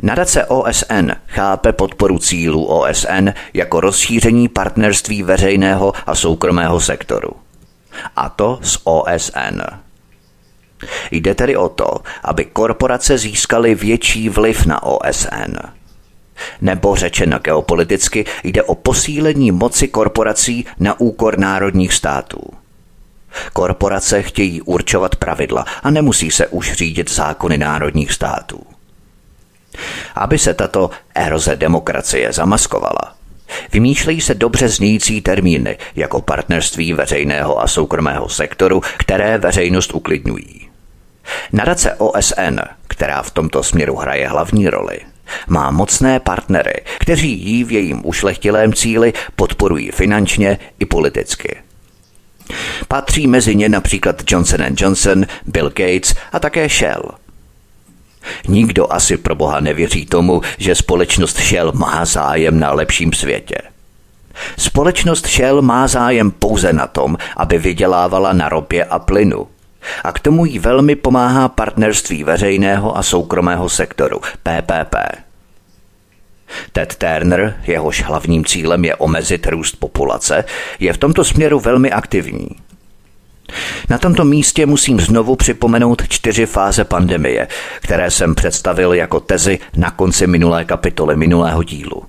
Nadace 0.01 0.45
OSN 0.45 1.11
chápe 1.27 1.73
podporu 1.73 2.19
cílů 2.19 2.65
OSN 2.65 3.29
jako 3.53 3.81
rozšíření 3.81 4.47
partnerství 4.47 5.23
veřejného 5.23 5.93
a 6.05 6.15
soukromého 6.15 6.79
sektoru. 6.79 7.31
A 8.15 8.29
to 8.29 8.59
s 8.61 8.79
OSN. 8.83 9.61
Jde 11.11 11.35
tedy 11.35 11.57
o 11.57 11.69
to, 11.69 11.97
aby 12.23 12.45
korporace 12.45 13.17
získaly 13.17 13.75
větší 13.75 14.29
vliv 14.29 14.65
na 14.65 14.83
OSN. 14.83 15.55
Nebo 16.61 16.95
řečeno 16.95 17.39
geopoliticky, 17.39 18.25
jde 18.43 18.63
o 18.63 18.75
posílení 18.75 19.51
moci 19.51 19.87
korporací 19.87 20.65
na 20.79 20.99
úkor 20.99 21.39
národních 21.39 21.93
států. 21.93 22.41
Korporace 23.53 24.21
chtějí 24.21 24.61
určovat 24.61 25.15
pravidla 25.15 25.65
a 25.83 25.89
nemusí 25.89 26.31
se 26.31 26.47
už 26.47 26.73
řídit 26.73 27.11
zákony 27.11 27.57
národních 27.57 28.13
států. 28.13 28.74
Aby 30.15 30.37
se 30.37 30.53
tato 30.53 30.89
eroze 31.15 31.55
demokracie 31.55 32.33
zamaskovala, 32.33 33.15
Vymýšlejí 33.71 34.21
se 34.21 34.33
dobře 34.33 34.69
znějící 34.69 35.21
termíny 35.21 35.77
jako 35.95 36.21
partnerství 36.21 36.93
veřejného 36.93 37.61
a 37.61 37.67
soukromého 37.67 38.29
sektoru, 38.29 38.81
které 38.97 39.37
veřejnost 39.37 39.93
uklidňují. 39.93 40.69
Nadace 41.53 41.93
OSN, 41.93 42.59
která 42.87 43.21
v 43.21 43.31
tomto 43.31 43.63
směru 43.63 43.95
hraje 43.95 44.27
hlavní 44.27 44.69
roli, 44.69 44.99
má 45.47 45.71
mocné 45.71 46.19
partnery, 46.19 46.73
kteří 46.99 47.31
jí 47.31 47.63
v 47.63 47.71
jejím 47.71 48.01
ušlechtilém 48.05 48.73
cíli 48.73 49.13
podporují 49.35 49.91
finančně 49.91 50.57
i 50.79 50.85
politicky. 50.85 51.57
Patří 52.87 53.27
mezi 53.27 53.55
ně 53.55 53.69
například 53.69 54.23
Johnson 54.27 54.61
Johnson, 54.77 55.25
Bill 55.45 55.69
Gates 55.69 56.15
a 56.31 56.39
také 56.39 56.69
Shell– 56.69 57.11
Nikdo 58.47 58.93
asi 58.93 59.17
pro 59.17 59.35
boha 59.35 59.59
nevěří 59.59 60.05
tomu, 60.05 60.41
že 60.57 60.75
společnost 60.75 61.39
Shell 61.39 61.71
má 61.71 62.05
zájem 62.05 62.59
na 62.59 62.71
lepším 62.71 63.13
světě. 63.13 63.57
Společnost 64.57 65.27
Shell 65.27 65.61
má 65.61 65.87
zájem 65.87 66.31
pouze 66.31 66.73
na 66.73 66.87
tom, 66.87 67.17
aby 67.37 67.57
vydělávala 67.57 68.33
na 68.33 68.49
ropě 68.49 68.83
a 68.85 68.99
plynu. 68.99 69.47
A 70.03 70.11
k 70.11 70.19
tomu 70.19 70.45
jí 70.45 70.59
velmi 70.59 70.95
pomáhá 70.95 71.49
partnerství 71.49 72.23
veřejného 72.23 72.97
a 72.97 73.03
soukromého 73.03 73.69
sektoru, 73.69 74.19
PPP. 74.19 74.95
Ted 76.71 76.95
Turner, 76.95 77.61
jehož 77.67 78.03
hlavním 78.03 78.45
cílem 78.45 78.85
je 78.85 78.95
omezit 78.95 79.47
růst 79.47 79.75
populace, 79.75 80.43
je 80.79 80.93
v 80.93 80.97
tomto 80.97 81.23
směru 81.23 81.59
velmi 81.59 81.91
aktivní. 81.91 82.47
Na 83.89 83.97
tomto 83.97 84.25
místě 84.25 84.65
musím 84.65 84.99
znovu 84.99 85.35
připomenout 85.35 86.01
čtyři 86.09 86.45
fáze 86.45 86.83
pandemie, 86.83 87.47
které 87.81 88.11
jsem 88.11 88.35
představil 88.35 88.93
jako 88.93 89.19
tezi 89.19 89.59
na 89.77 89.91
konci 89.91 90.27
minulé 90.27 90.65
kapitoly 90.65 91.15
minulého 91.15 91.63
dílu. 91.63 92.03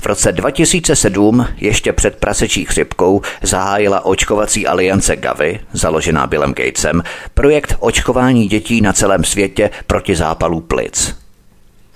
V 0.00 0.06
roce 0.06 0.32
2007, 0.32 1.46
ještě 1.56 1.92
před 1.92 2.16
prasečí 2.16 2.64
chřipkou, 2.64 3.22
zahájila 3.42 4.04
očkovací 4.04 4.66
aliance 4.66 5.16
Gavi, 5.16 5.60
založená 5.72 6.26
Billem 6.26 6.54
Gatesem, 6.54 7.02
projekt 7.34 7.76
očkování 7.78 8.48
dětí 8.48 8.80
na 8.80 8.92
celém 8.92 9.24
světě 9.24 9.70
proti 9.86 10.16
zápalu 10.16 10.60
plic. 10.60 11.21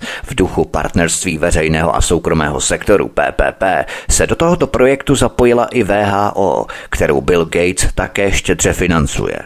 V 0.01 0.35
duchu 0.35 0.65
partnerství 0.65 1.37
veřejného 1.37 1.95
a 1.95 2.01
soukromého 2.01 2.61
sektoru 2.61 3.07
PPP 3.07 3.63
se 4.09 4.27
do 4.27 4.35
tohoto 4.35 4.67
projektu 4.67 5.15
zapojila 5.15 5.65
i 5.65 5.83
VHO, 5.83 6.65
kterou 6.89 7.21
Bill 7.21 7.45
Gates 7.45 7.93
také 7.95 8.31
štědře 8.31 8.73
financuje. 8.73 9.39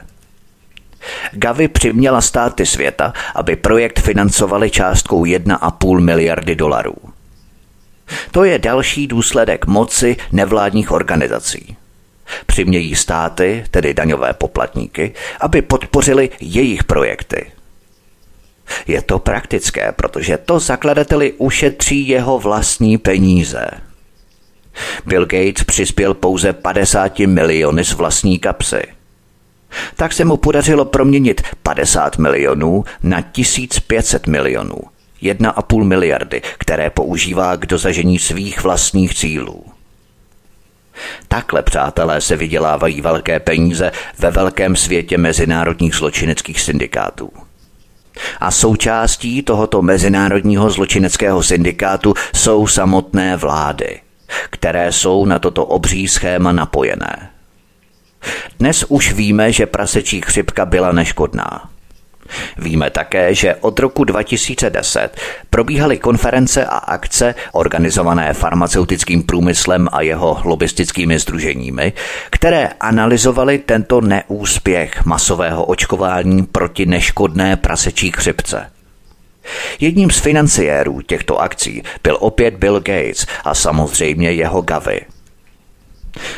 Gavi 1.31 1.67
přiměla 1.67 2.21
státy 2.21 2.65
světa, 2.65 3.13
aby 3.35 3.55
projekt 3.55 3.99
financovali 3.99 4.69
částkou 4.69 5.23
1,5 5.23 5.99
miliardy 5.99 6.55
dolarů. 6.55 6.95
To 8.31 8.43
je 8.43 8.59
další 8.59 9.07
důsledek 9.07 9.65
moci 9.65 10.17
nevládních 10.31 10.91
organizací. 10.91 11.77
Přimějí 12.45 12.95
státy, 12.95 13.65
tedy 13.71 13.93
daňové 13.93 14.33
poplatníky, 14.33 15.13
aby 15.41 15.61
podpořili 15.61 16.29
jejich 16.39 16.83
projekty– 16.83 17.51
je 18.87 19.01
to 19.01 19.19
praktické, 19.19 19.91
protože 19.91 20.37
to 20.37 20.59
zakladateli 20.59 21.33
ušetří 21.37 22.07
jeho 22.07 22.39
vlastní 22.39 22.97
peníze. 22.97 23.67
Bill 25.05 25.25
Gates 25.25 25.63
přispěl 25.63 26.13
pouze 26.13 26.53
50 26.53 27.19
miliony 27.19 27.85
z 27.85 27.93
vlastní 27.93 28.39
kapsy. 28.39 28.81
Tak 29.95 30.13
se 30.13 30.25
mu 30.25 30.37
podařilo 30.37 30.85
proměnit 30.85 31.41
50 31.63 32.17
milionů 32.17 32.83
na 33.03 33.21
1500 33.21 34.27
milionů, 34.27 34.77
1,5 35.21 35.83
miliardy, 35.83 36.41
které 36.57 36.89
používá 36.89 37.57
k 37.57 37.65
dosažení 37.65 38.19
svých 38.19 38.63
vlastních 38.63 39.15
cílů. 39.15 39.65
Takhle, 41.27 41.63
přátelé, 41.63 42.21
se 42.21 42.35
vydělávají 42.35 43.01
velké 43.01 43.39
peníze 43.39 43.91
ve 44.19 44.31
velkém 44.31 44.75
světě 44.75 45.17
mezinárodních 45.17 45.95
zločineckých 45.95 46.61
syndikátů. 46.61 47.31
A 48.39 48.51
součástí 48.51 49.41
tohoto 49.41 49.81
mezinárodního 49.81 50.69
zločineckého 50.69 51.43
syndikátu 51.43 52.13
jsou 52.35 52.67
samotné 52.67 53.37
vlády, 53.37 54.01
které 54.49 54.91
jsou 54.91 55.25
na 55.25 55.39
toto 55.39 55.65
obří 55.65 56.07
schéma 56.07 56.51
napojené. 56.51 57.29
Dnes 58.59 58.85
už 58.87 59.13
víme, 59.13 59.51
že 59.51 59.65
prasečí 59.65 60.21
chřipka 60.21 60.65
byla 60.65 60.91
neškodná. 60.91 61.70
Víme 62.57 62.89
také, 62.89 63.35
že 63.35 63.55
od 63.55 63.79
roku 63.79 64.03
2010 64.03 65.17
probíhaly 65.49 65.97
konference 65.97 66.65
a 66.65 66.77
akce 66.77 67.35
organizované 67.51 68.33
farmaceutickým 68.33 69.23
průmyslem 69.23 69.87
a 69.91 70.01
jeho 70.01 70.41
lobistickými 70.43 71.19
združeními, 71.19 71.93
které 72.29 72.69
analyzovaly 72.79 73.57
tento 73.57 74.01
neúspěch 74.01 75.05
masového 75.05 75.65
očkování 75.65 76.43
proti 76.43 76.85
neškodné 76.85 77.57
prasečí 77.57 78.11
chřipce. 78.11 78.71
Jedním 79.79 80.11
z 80.11 80.19
financiérů 80.19 81.01
těchto 81.01 81.41
akcí 81.41 81.83
byl 82.03 82.17
opět 82.19 82.53
Bill 82.53 82.79
Gates 82.79 83.25
a 83.43 83.55
samozřejmě 83.55 84.31
jeho 84.31 84.61
Gavi. 84.61 85.01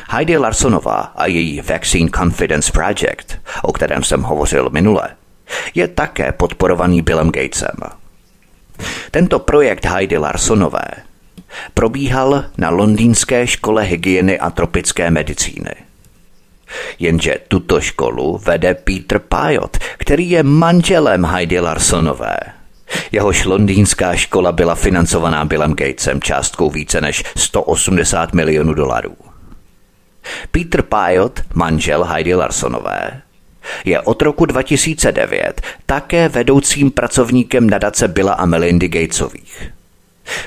Heidi 0.09 0.37
Larsonová 0.37 1.11
a 1.15 1.25
její 1.25 1.61
Vaccine 1.61 2.09
Confidence 2.09 2.71
Project, 2.71 3.39
o 3.61 3.73
kterém 3.73 4.03
jsem 4.03 4.21
hovořil 4.21 4.69
minule, 4.69 5.09
je 5.75 5.87
také 5.87 6.31
podporovaný 6.31 7.01
Billem 7.01 7.31
Gatesem. 7.31 7.77
Tento 9.11 9.39
projekt 9.39 9.85
Heidi 9.85 10.17
Larsonové 10.17 10.87
probíhal 11.73 12.45
na 12.57 12.69
londýnské 12.69 13.47
škole 13.47 13.83
hygieny 13.83 14.39
a 14.39 14.49
tropické 14.49 15.11
medicíny. 15.11 15.75
Jenže 16.99 17.37
tuto 17.47 17.81
školu 17.81 18.37
vede 18.37 18.73
Peter 18.73 19.19
Pajot, 19.19 19.77
který 19.97 20.29
je 20.29 20.43
manželem 20.43 21.25
Heidi 21.25 21.59
Larsonové. 21.59 22.37
Jehož 23.11 23.45
londýnská 23.45 24.15
škola 24.15 24.51
byla 24.51 24.75
financovaná 24.75 25.45
Billem 25.45 25.73
Gatesem 25.73 26.21
částkou 26.21 26.69
více 26.69 27.01
než 27.01 27.23
180 27.37 28.33
milionů 28.33 28.73
dolarů. 28.73 29.15
Peter 30.51 30.81
Pajot, 30.81 31.39
manžel 31.53 32.03
Heidi 32.03 32.35
Larsonové, 32.35 33.21
je 33.85 34.01
od 34.01 34.21
roku 34.21 34.45
2009 34.45 35.61
také 35.85 36.29
vedoucím 36.29 36.91
pracovníkem 36.91 37.69
nadace 37.69 38.07
Billa 38.07 38.33
a 38.33 38.45
Melindy 38.45 38.87
Gatesových. 38.87 39.71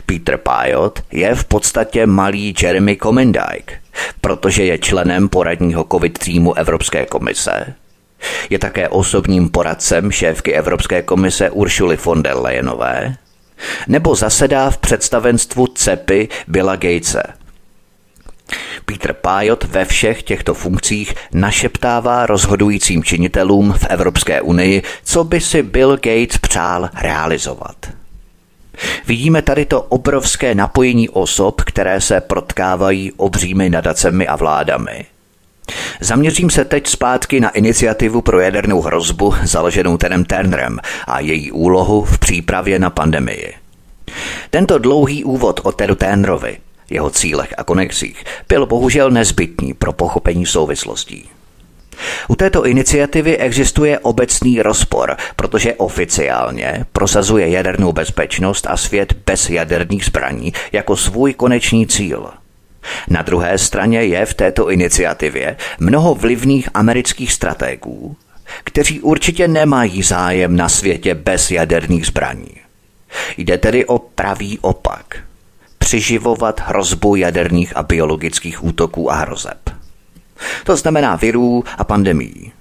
Peter 0.06 0.37
Pajot 0.37 1.02
je 1.12 1.35
v 1.35 1.44
podstatě 1.44 2.06
malý 2.06 2.54
Jeremy 2.62 2.96
Comendike, 2.96 3.80
protože 4.20 4.64
je 4.64 4.78
členem 4.78 5.28
poradního 5.28 5.87
COVID 5.92 6.18
týmu 6.18 6.54
Evropské 6.54 7.06
komise. 7.06 7.75
Je 8.50 8.58
také 8.58 8.88
osobním 8.88 9.49
poradcem 9.49 10.11
šéfky 10.11 10.52
Evropské 10.52 11.02
komise 11.02 11.50
Uršuly 11.50 11.96
von 12.04 12.23
der 12.23 12.37
Leyenové, 12.37 13.16
nebo 13.88 14.14
zasedá 14.14 14.70
v 14.70 14.78
představenstvu 14.78 15.66
CEPy 15.66 16.28
Billa 16.49 16.76
Gatese– 16.76 17.23
Peter 18.84 19.12
Pajot 19.12 19.64
ve 19.64 19.84
všech 19.84 20.22
těchto 20.22 20.54
funkcích 20.54 21.14
našeptává 21.32 22.26
rozhodujícím 22.26 23.04
činitelům 23.04 23.72
v 23.72 23.86
Evropské 23.88 24.40
unii, 24.40 24.82
co 25.04 25.24
by 25.24 25.40
si 25.40 25.62
Bill 25.62 25.96
Gates 25.96 26.38
přál 26.38 26.88
realizovat. 26.94 27.76
Vidíme 29.06 29.42
tady 29.42 29.64
to 29.64 29.82
obrovské 29.82 30.54
napojení 30.54 31.08
osob, 31.08 31.60
které 31.60 32.00
se 32.00 32.20
protkávají 32.20 33.12
obřími 33.12 33.70
nadacemi 33.70 34.26
a 34.26 34.36
vládami. 34.36 35.04
Zaměřím 36.00 36.50
se 36.50 36.64
teď 36.64 36.86
zpátky 36.86 37.40
na 37.40 37.50
iniciativu 37.50 38.22
pro 38.22 38.40
jadernou 38.40 38.80
hrozbu 38.80 39.34
založenou 39.44 39.96
Tenem 39.96 40.24
Turnerem 40.24 40.78
a 41.06 41.20
její 41.20 41.52
úlohu 41.52 42.04
v 42.04 42.18
přípravě 42.18 42.78
na 42.78 42.90
pandemii. 42.90 43.54
Tento 44.50 44.78
dlouhý 44.78 45.24
úvod 45.24 45.60
o 45.62 45.72
Tedu 45.72 45.94
Turnerovi 45.94 46.58
jeho 46.90 47.10
cílech 47.10 47.54
a 47.58 47.64
konexích, 47.64 48.24
byl 48.48 48.66
bohužel 48.66 49.10
nezbytný 49.10 49.74
pro 49.74 49.92
pochopení 49.92 50.46
souvislostí. 50.46 51.28
U 52.28 52.36
této 52.36 52.66
iniciativy 52.66 53.36
existuje 53.38 53.99
obecný 53.99 54.62
rozpor, 54.62 55.16
protože 55.36 55.75
oficiálně 55.75 56.86
prosazuje 56.92 57.49
jadernou 57.49 57.92
bezpečnost 57.92 58.66
a 58.70 58.76
svět 58.76 59.12
bez 59.26 59.50
jaderných 59.50 60.04
zbraní 60.04 60.52
jako 60.72 60.96
svůj 60.96 61.34
konečný 61.34 61.86
cíl. 61.86 62.30
Na 63.08 63.22
druhé 63.22 63.58
straně 63.58 64.02
je 64.02 64.26
v 64.26 64.34
této 64.34 64.70
iniciativě 64.70 65.56
mnoho 65.78 66.14
vlivných 66.14 66.68
amerických 66.75 67.32
strategů, 67.32 68.16
kteří 68.64 69.00
určitě 69.00 69.49
nemají 69.49 70.02
zájem 70.02 70.56
na 70.56 70.68
světě 70.68 71.14
bez 71.14 71.50
jaderných 71.50 72.06
zbraní. 72.06 72.56
Jde 73.36 73.58
tedy 73.58 73.84
o 73.84 73.99
pravý 73.99 74.58
opak– 74.58 75.16
přiživovat 75.86 76.60
hrozbu 76.60 77.16
jaderných 77.16 77.76
a 77.76 77.82
biologických 77.82 78.64
útoků 78.64 79.12
a 79.12 79.14
hrozeb. 79.14 79.70
To 80.64 80.76
znamená 80.76 81.16
virů 81.16 81.64
a 81.78 81.84
pandemí. 81.84 82.52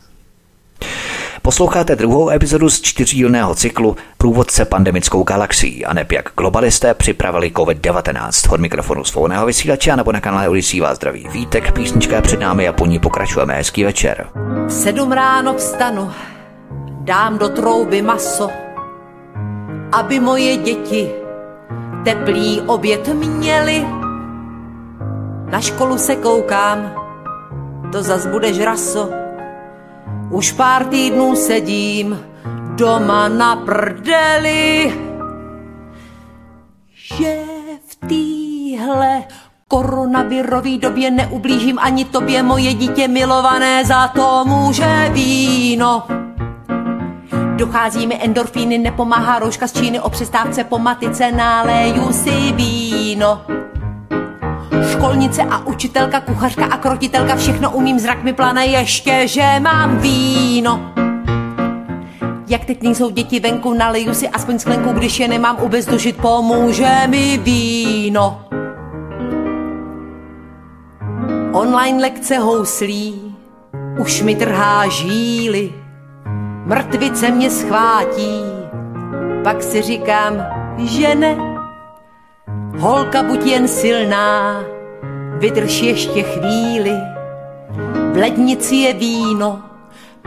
Posloucháte 1.41 1.95
druhou 1.95 2.29
epizodu 2.29 2.69
z 2.69 2.81
čtyřdílného 2.81 3.55
cyklu 3.55 3.95
Průvodce 4.17 4.65
pandemickou 4.65 5.23
galaxií 5.23 5.85
a 5.85 5.93
neb 5.93 6.11
jak 6.11 6.29
globalisté 6.38 6.93
připravili 6.93 7.51
COVID-19. 7.51 8.53
Od 8.53 8.59
mikrofonu 8.59 9.03
svobodného 9.03 9.45
vysílače 9.45 9.95
nebo 9.95 10.11
na 10.11 10.21
kanále 10.21 10.49
Odisí 10.49 10.81
vás 10.81 10.95
zdraví 10.95 11.27
Vítek, 11.31 11.71
písnička 11.71 12.21
před 12.21 12.39
námi 12.39 12.67
a 12.67 12.73
po 12.73 12.85
ní 12.85 12.99
pokračujeme. 12.99 13.53
Hezký 13.53 13.83
večer. 13.83 14.27
V 14.67 14.71
sedm 14.71 15.11
ráno 15.11 15.53
vstanu, 15.53 16.11
dám 17.01 17.38
do 17.38 17.49
trouby 17.49 18.01
maso, 18.01 18.49
aby 19.91 20.19
moje 20.19 20.57
děti 20.57 21.24
teplý 22.05 22.61
oběd 22.61 23.07
měli. 23.07 23.85
Na 25.49 25.61
školu 25.61 25.97
se 25.97 26.15
koukám, 26.15 26.91
to 27.91 28.03
zas 28.03 28.27
bude 28.27 28.53
žraso. 28.53 29.09
Už 30.29 30.51
pár 30.51 30.85
týdnů 30.85 31.35
sedím 31.35 32.19
doma 32.75 33.27
na 33.27 33.55
prdeli. 33.55 34.93
Že 36.93 37.41
v 37.87 38.07
týhle 38.07 39.23
koronavirový 39.67 40.77
době 40.77 41.11
neublížím 41.11 41.79
ani 41.79 42.05
tobě, 42.05 42.43
moje 42.43 42.73
dítě 42.73 43.07
milované, 43.07 43.85
za 43.85 44.07
to 44.07 44.43
může 44.45 45.09
víno. 45.13 46.03
Dochází 47.55 48.07
mi 48.07 48.23
endorfíny, 48.23 48.77
nepomáhá 48.77 49.39
rouška 49.39 49.67
z 49.67 49.73
Číny, 49.73 49.99
o 49.99 50.09
přestávce 50.09 50.63
po 50.63 50.79
matice 50.79 51.31
náleju 51.31 52.13
si 52.13 52.51
víno. 52.51 53.41
Školnice 54.91 55.41
a 55.41 55.67
učitelka, 55.67 56.21
kuchařka 56.21 56.65
a 56.65 56.77
krotitelka, 56.77 57.35
všechno 57.35 57.71
umím, 57.71 57.99
zrak 57.99 58.23
mi 58.23 58.33
plane 58.33 58.65
ještě, 58.65 59.27
že 59.27 59.59
mám 59.59 59.97
víno. 59.97 60.93
Jak 62.47 62.65
teď 62.65 62.83
nejsou 62.83 63.09
děti 63.09 63.39
venku, 63.39 63.73
naliju 63.73 64.13
si 64.13 64.29
aspoň 64.29 64.59
sklenku, 64.59 64.91
když 64.91 65.19
je 65.19 65.27
nemám 65.27 65.57
ubezdušit, 65.61 66.17
pomůže 66.17 66.91
mi 67.07 67.37
víno. 67.37 68.41
Online 71.53 72.01
lekce 72.01 72.37
houslí, 72.37 73.35
už 73.97 74.21
mi 74.21 74.35
trhá 74.35 74.87
žíly, 74.87 75.73
mrtvice 76.65 77.32
mě 77.32 77.49
schvátí, 77.49 78.41
pak 79.43 79.63
si 79.63 79.82
říkám, 79.82 80.34
že 80.78 81.15
ne. 81.15 81.38
Holka 82.80 83.23
buď 83.23 83.45
jen 83.45 83.67
silná, 83.67 84.63
vydrž 85.38 85.82
ještě 85.82 86.23
chvíli, 86.23 86.93
v 88.13 88.17
lednici 88.17 88.75
je 88.75 88.93
víno, 88.93 89.60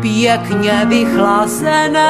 pěkně 0.00 0.86
vychlazené. 0.88 2.08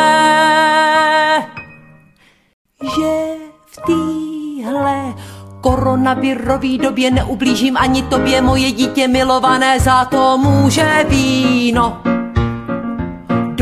Že 2.82 3.34
v 3.66 3.76
téhle 3.86 5.14
koronavirový 5.60 6.78
době 6.78 7.10
neublížím 7.10 7.76
ani 7.76 8.02
tobě, 8.02 8.42
moje 8.42 8.72
dítě 8.72 9.08
milované, 9.08 9.80
za 9.80 10.04
to 10.04 10.38
může 10.38 11.06
víno. 11.08 12.07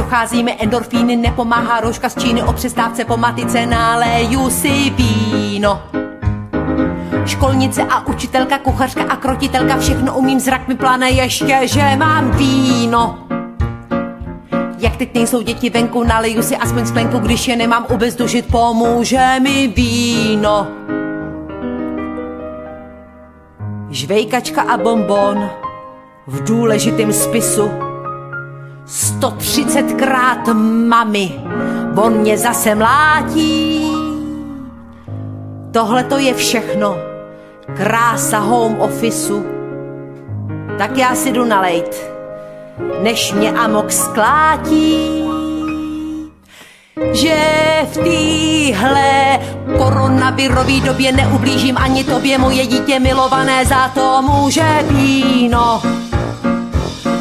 Dochází 0.07 0.43
mi 0.43 0.57
endorfíny, 0.59 1.17
nepomáhá 1.17 1.81
rouška 1.81 2.09
z 2.09 2.23
Číny, 2.23 2.43
o 2.43 2.53
přestávce 2.53 3.05
po 3.05 3.17
matice 3.17 3.67
náleju 3.67 4.51
si 4.51 4.91
víno. 4.91 5.83
Školnice 7.25 7.83
a 7.83 8.07
učitelka, 8.07 8.59
kuchařka 8.59 9.03
a 9.03 9.17
krotitelka, 9.17 9.79
všechno 9.79 10.15
umím, 10.15 10.41
zrak 10.41 10.69
mi 10.69 10.75
plane 10.75 11.11
ještě, 11.11 11.61
že 11.65 11.97
mám 11.97 12.31
víno. 12.31 13.19
Jak 14.79 14.97
teď 14.97 15.15
nejsou 15.15 15.43
děti 15.43 15.71
venku, 15.71 16.05
naliju 16.05 16.43
si 16.43 16.57
aspoň 16.57 16.87
sklenku, 16.87 17.19
když 17.19 17.49
je 17.49 17.57
nemám 17.57 17.87
ubezdušit, 17.91 18.47
pomůže 18.47 19.41
mi 19.43 19.69
víno. 19.69 20.67
Žvejkačka 23.91 24.63
a 24.63 24.77
bonbon 24.77 25.51
v 26.27 26.45
důležitém 26.45 27.13
spisu 27.13 27.86
130krát 28.87 30.55
mami, 30.89 31.41
on 31.97 32.13
mě 32.13 32.39
zase 32.39 32.75
mlátí. 32.75 33.87
Tohle 35.73 36.05
to 36.05 36.19
je 36.19 36.35
všechno. 36.35 36.97
Krása 37.77 38.39
home 38.39 38.81
officeu. 38.81 39.47
Tak 40.79 40.99
já 40.99 41.15
si 41.15 41.33
jdu 41.33 41.45
nalejt, 41.45 42.13
než 43.03 43.33
mě 43.33 43.53
amok 43.53 43.93
sklátí. 43.93 45.23
Že 47.13 47.37
v 47.93 47.95
téhle 47.95 49.39
koronavirový 49.79 50.81
době 50.81 51.13
neublížím 51.13 51.79
ani 51.79 52.05
tobě, 52.05 52.39
moje 52.39 52.67
dítě 52.67 53.01
milované, 53.01 53.65
za 53.65 53.89
to 53.89 54.23
může 54.23 54.85
víno. 54.91 55.83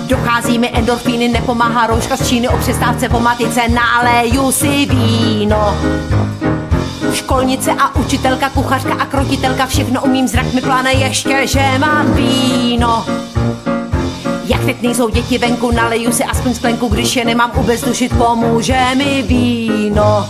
Dochází 0.07 0.59
mi 0.59 0.69
endorfíny, 0.73 1.27
nepomáhá 1.27 1.87
rouška 1.87 2.17
z 2.17 2.27
Číny, 2.27 2.49
o 2.49 2.57
přestávce 2.57 3.09
po 3.09 3.19
matice 3.19 3.61
náleju 3.67 4.51
si 4.51 4.85
víno. 4.85 5.77
Školnice 7.13 7.71
a 7.71 7.95
učitelka, 7.95 8.49
kuchařka 8.49 8.93
a 8.93 9.05
krotitelka, 9.05 9.65
všechno 9.65 10.01
umím, 10.01 10.27
zrak 10.27 10.53
mi 10.53 10.61
pláne 10.61 10.93
ještě, 10.93 11.47
že 11.47 11.61
mám 11.79 12.13
víno. 12.13 13.05
Jak 14.45 14.65
teď 14.65 14.81
nejsou 14.81 15.09
děti 15.09 15.37
venku, 15.37 15.71
naleju 15.71 16.11
si 16.11 16.23
aspoň 16.23 16.53
sklenku, 16.53 16.87
když 16.87 17.15
je 17.15 17.25
nemám 17.25 17.51
ubezdušit, 17.55 18.17
pomůže 18.17 18.85
mi 18.95 19.21
víno. 19.21 20.29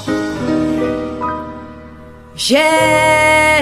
Že 2.35 2.63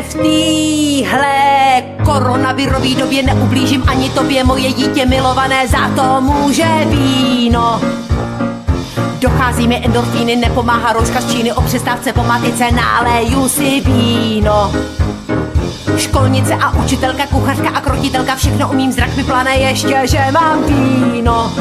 v 0.09 0.13
téhle 0.13 1.72
koronavirový 2.05 2.95
době 2.95 3.23
neublížím 3.23 3.83
ani 3.87 4.09
tobě, 4.09 4.43
moje 4.43 4.73
dítě 4.73 5.05
milované, 5.05 5.67
za 5.67 5.89
to 5.95 6.21
může 6.21 6.67
víno. 6.85 7.81
Dochází 9.19 9.67
mi 9.67 9.85
endorfíny, 9.85 10.35
nepomáhá 10.35 10.93
rouška 10.93 11.21
z 11.21 11.31
Číny, 11.31 11.53
o 11.53 11.61
přestávce 11.61 12.13
po 12.13 12.23
matice 12.23 12.71
náleju 12.71 13.49
si 13.49 13.81
víno. 13.81 14.71
Školnice 15.97 16.55
a 16.55 16.75
učitelka, 16.75 17.27
kuchařka 17.27 17.69
a 17.69 17.81
krotitelka, 17.81 18.35
všechno 18.35 18.69
umím, 18.69 18.91
zrak 18.91 19.15
mi 19.15 19.23
plane 19.23 19.55
ještě, 19.55 20.01
že 20.03 20.25
mám 20.31 20.63
víno. 20.63 21.53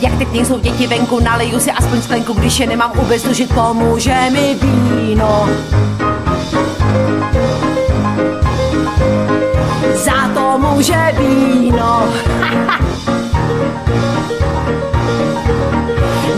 Jak 0.00 0.18
teď 0.18 0.32
nejsou 0.32 0.58
děti 0.58 0.86
venku, 0.86 1.20
naleju 1.20 1.60
si 1.60 1.72
aspoň 1.72 2.02
sklenku, 2.02 2.32
když 2.32 2.60
je 2.60 2.66
nemám 2.66 2.92
ubezdužit, 2.98 3.54
pomůže 3.54 4.16
mi 4.32 4.56
víno. 4.62 5.48
Za 7.60 7.69
může 10.80 11.12
víno. 11.18 12.08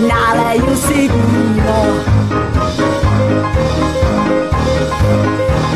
naleju 0.09 0.77
si 0.77 1.09
víno. 1.09 1.87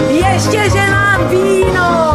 Ještě, 0.09 0.71
že 0.71 0.91
mám 0.91 1.29
víno. 1.29 2.06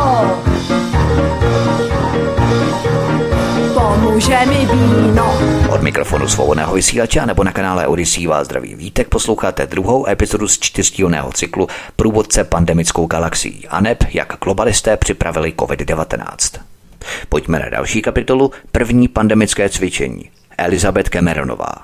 Pomůže 4.12 4.45
mi 4.45 4.58
víno. 4.65 5.39
Od 5.69 5.82
mikrofonu 5.82 6.28
svobodného 6.28 6.74
vysílače 6.74 7.26
nebo 7.26 7.43
na 7.43 7.52
kanále 7.52 7.88
Odisí 7.88 8.28
vás 8.28 8.45
zdraví 8.45 8.76
Vítek. 8.76 9.08
Posloucháte 9.08 9.67
druhou 9.67 10.08
epizodu 10.08 10.47
z 10.47 10.60
čtyřdílného 10.60 11.32
cyklu 11.32 11.67
Průvodce 11.95 12.43
pandemickou 12.43 13.06
galaxií 13.08 13.67
a 13.67 13.82
neb, 13.82 14.04
jak 14.13 14.38
globalisté 14.43 14.97
připravili 14.97 15.54
COVID-19. 15.58 16.60
Pojďme 17.30 17.60
na 17.60 17.69
další 17.69 18.02
kapitolu, 18.02 18.52
první 18.71 19.08
pandemické 19.08 19.69
cvičení. 19.69 20.30
Elizabeth 20.58 21.10
Cameronová. 21.10 21.76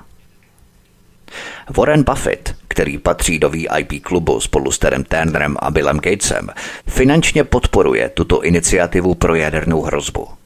Warren 1.78 2.04
Buffett, 2.04 2.56
který 2.68 2.98
patří 2.98 3.40
do 3.40 3.50
VIP 3.50 4.04
klubu 4.04 4.40
spolu 4.40 4.72
s 4.72 4.80
Terem 4.80 5.04
Turnerem 5.04 5.58
a 5.60 5.72
Billem 5.72 6.00
Gatesem, 6.00 6.50
finančně 6.88 7.44
podporuje 7.44 8.10
tuto 8.10 8.44
iniciativu 8.44 9.16
pro 9.16 9.36
jadernou 9.36 9.82
hrozbu. 9.82 10.37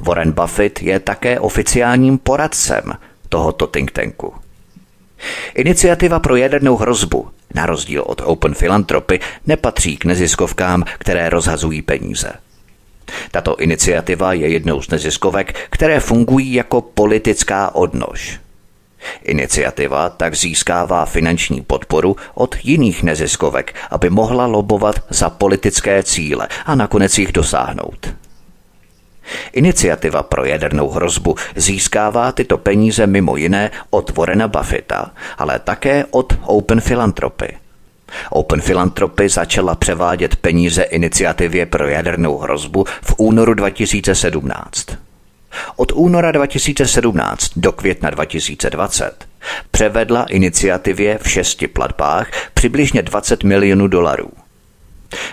Warren 0.00 0.32
Buffett 0.32 0.82
je 0.82 1.00
také 1.00 1.40
oficiálním 1.40 2.18
poradcem 2.18 2.92
tohoto 3.28 3.66
think 3.66 3.90
tanku. 3.90 4.34
Iniciativa 5.54 6.18
pro 6.18 6.36
jadernou 6.36 6.76
hrozbu, 6.76 7.28
na 7.54 7.66
rozdíl 7.66 8.02
od 8.06 8.22
Open 8.24 8.54
Philanthropy, 8.54 9.20
nepatří 9.46 9.96
k 9.96 10.04
neziskovkám, 10.04 10.84
které 10.98 11.28
rozhazují 11.28 11.82
peníze. 11.82 12.32
Tato 13.30 13.56
iniciativa 13.56 14.32
je 14.32 14.48
jednou 14.48 14.82
z 14.82 14.90
neziskovek, 14.90 15.54
které 15.70 16.00
fungují 16.00 16.54
jako 16.54 16.80
politická 16.80 17.74
odnož. 17.74 18.40
Iniciativa 19.22 20.10
tak 20.10 20.34
získává 20.34 21.04
finanční 21.04 21.60
podporu 21.60 22.16
od 22.34 22.56
jiných 22.62 23.02
neziskovek, 23.02 23.74
aby 23.90 24.10
mohla 24.10 24.46
lobovat 24.46 24.94
za 25.08 25.30
politické 25.30 26.02
cíle 26.02 26.48
a 26.66 26.74
nakonec 26.74 27.18
jich 27.18 27.32
dosáhnout. 27.32 28.14
Iniciativa 29.52 30.22
pro 30.22 30.44
jadernou 30.44 30.90
hrozbu 30.90 31.36
získává 31.56 32.32
tyto 32.32 32.58
peníze 32.58 33.06
mimo 33.06 33.36
jiné 33.36 33.70
od 33.90 34.16
Warrena 34.16 34.48
Buffetta, 34.48 35.10
ale 35.38 35.58
také 35.58 36.04
od 36.10 36.32
Open 36.46 36.80
Philanthropy. 36.80 37.56
Open 38.30 38.60
Philanthropy 38.60 39.28
začala 39.28 39.74
převádět 39.74 40.36
peníze 40.36 40.82
iniciativě 40.82 41.66
pro 41.66 41.88
jadernou 41.88 42.38
hrozbu 42.38 42.84
v 43.02 43.14
únoru 43.18 43.54
2017. 43.54 44.86
Od 45.76 45.92
února 45.92 46.32
2017 46.32 47.50
do 47.56 47.72
května 47.72 48.10
2020 48.10 49.24
převedla 49.70 50.24
iniciativě 50.24 51.18
v 51.22 51.30
šesti 51.30 51.68
platbách 51.68 52.30
přibližně 52.54 53.02
20 53.02 53.44
milionů 53.44 53.88
dolarů. 53.88 54.30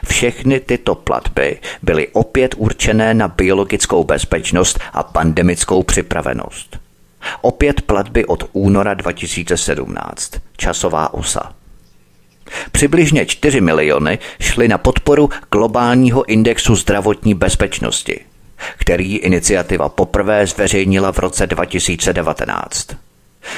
Všechny 0.05 0.59
tyto 0.59 0.95
platby 0.95 1.59
byly 1.81 2.07
opět 2.07 2.55
určené 2.57 3.13
na 3.13 3.27
biologickou 3.27 4.03
bezpečnost 4.03 4.79
a 4.93 5.03
pandemickou 5.03 5.83
připravenost. 5.83 6.79
Opět 7.41 7.81
platby 7.81 8.25
od 8.25 8.49
února 8.53 8.93
2017. 8.93 10.31
Časová 10.57 11.13
osa. 11.13 11.53
Přibližně 12.71 13.25
4 13.25 13.61
miliony 13.61 14.19
šly 14.39 14.67
na 14.67 14.77
podporu 14.77 15.29
globálního 15.51 16.25
indexu 16.25 16.75
zdravotní 16.75 17.33
bezpečnosti, 17.33 18.19
který 18.77 19.17
iniciativa 19.17 19.89
poprvé 19.89 20.47
zveřejnila 20.47 21.11
v 21.11 21.19
roce 21.19 21.47
2019. 21.47 23.06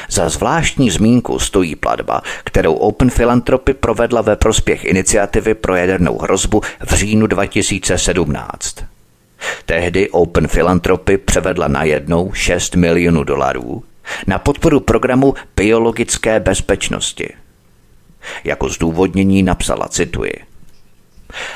Za 0.10 0.30
zvláštní 0.30 0.90
zmínku 0.90 1.40
stojí 1.40 1.76
platba, 1.76 2.22
kterou 2.44 2.74
Open 2.74 3.10
Philanthropy 3.10 3.74
provedla 3.74 4.22
ve 4.22 4.36
prospěch 4.36 4.86
iniciativy 4.86 5.54
pro 5.54 5.76
jadernou 5.76 6.18
hrozbu 6.18 6.62
v 6.86 6.94
říjnu 6.94 7.28
2017. 7.28 8.76
Tehdy 9.66 10.10
Open 10.10 10.48
Philanthropy 10.48 11.18
převedla 11.18 11.68
na 11.68 11.84
jednou 11.84 12.34
6 12.34 12.76
milionů 12.76 13.24
dolarů 13.24 13.84
na 14.28 14.40
podporu 14.40 14.80
programu 14.80 15.34
biologické 15.56 16.40
bezpečnosti. 16.40 17.30
Jako 18.44 18.70
zdůvodnění 18.70 19.44
napsala, 19.44 19.88
cituji, 19.88 20.34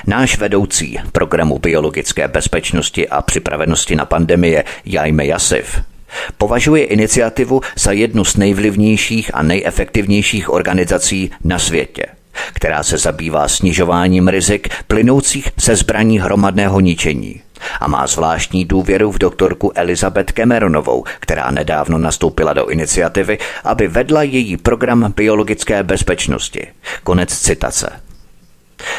Náš 0.07 0.37
vedoucí 0.37 0.97
programu 1.11 1.59
biologické 1.59 2.27
bezpečnosti 2.27 3.09
a 3.09 3.21
připravenosti 3.21 3.95
na 3.95 4.05
pandemie 4.05 4.63
Jajme 4.85 5.25
Jasiv 5.25 5.92
Považuje 6.37 6.85
iniciativu 6.85 7.61
za 7.75 7.91
jednu 7.91 8.25
z 8.25 8.37
nejvlivnějších 8.37 9.31
a 9.33 9.43
nejefektivnějších 9.43 10.49
organizací 10.49 11.31
na 11.43 11.59
světě, 11.59 12.05
která 12.53 12.83
se 12.83 12.97
zabývá 12.97 13.47
snižováním 13.47 14.27
rizik 14.27 14.69
plynoucích 14.87 15.49
se 15.59 15.75
zbraní 15.75 16.19
hromadného 16.19 16.79
ničení 16.79 17.41
a 17.79 17.87
má 17.87 18.07
zvláštní 18.07 18.65
důvěru 18.65 19.11
v 19.11 19.17
doktorku 19.17 19.71
Elizabeth 19.75 20.31
Cameronovou, 20.31 21.03
která 21.19 21.51
nedávno 21.51 21.97
nastoupila 21.97 22.53
do 22.53 22.65
iniciativy, 22.69 23.37
aby 23.63 23.87
vedla 23.87 24.23
její 24.23 24.57
program 24.57 25.13
biologické 25.15 25.83
bezpečnosti. 25.83 26.67
Konec 27.03 27.37
citace. 27.37 28.02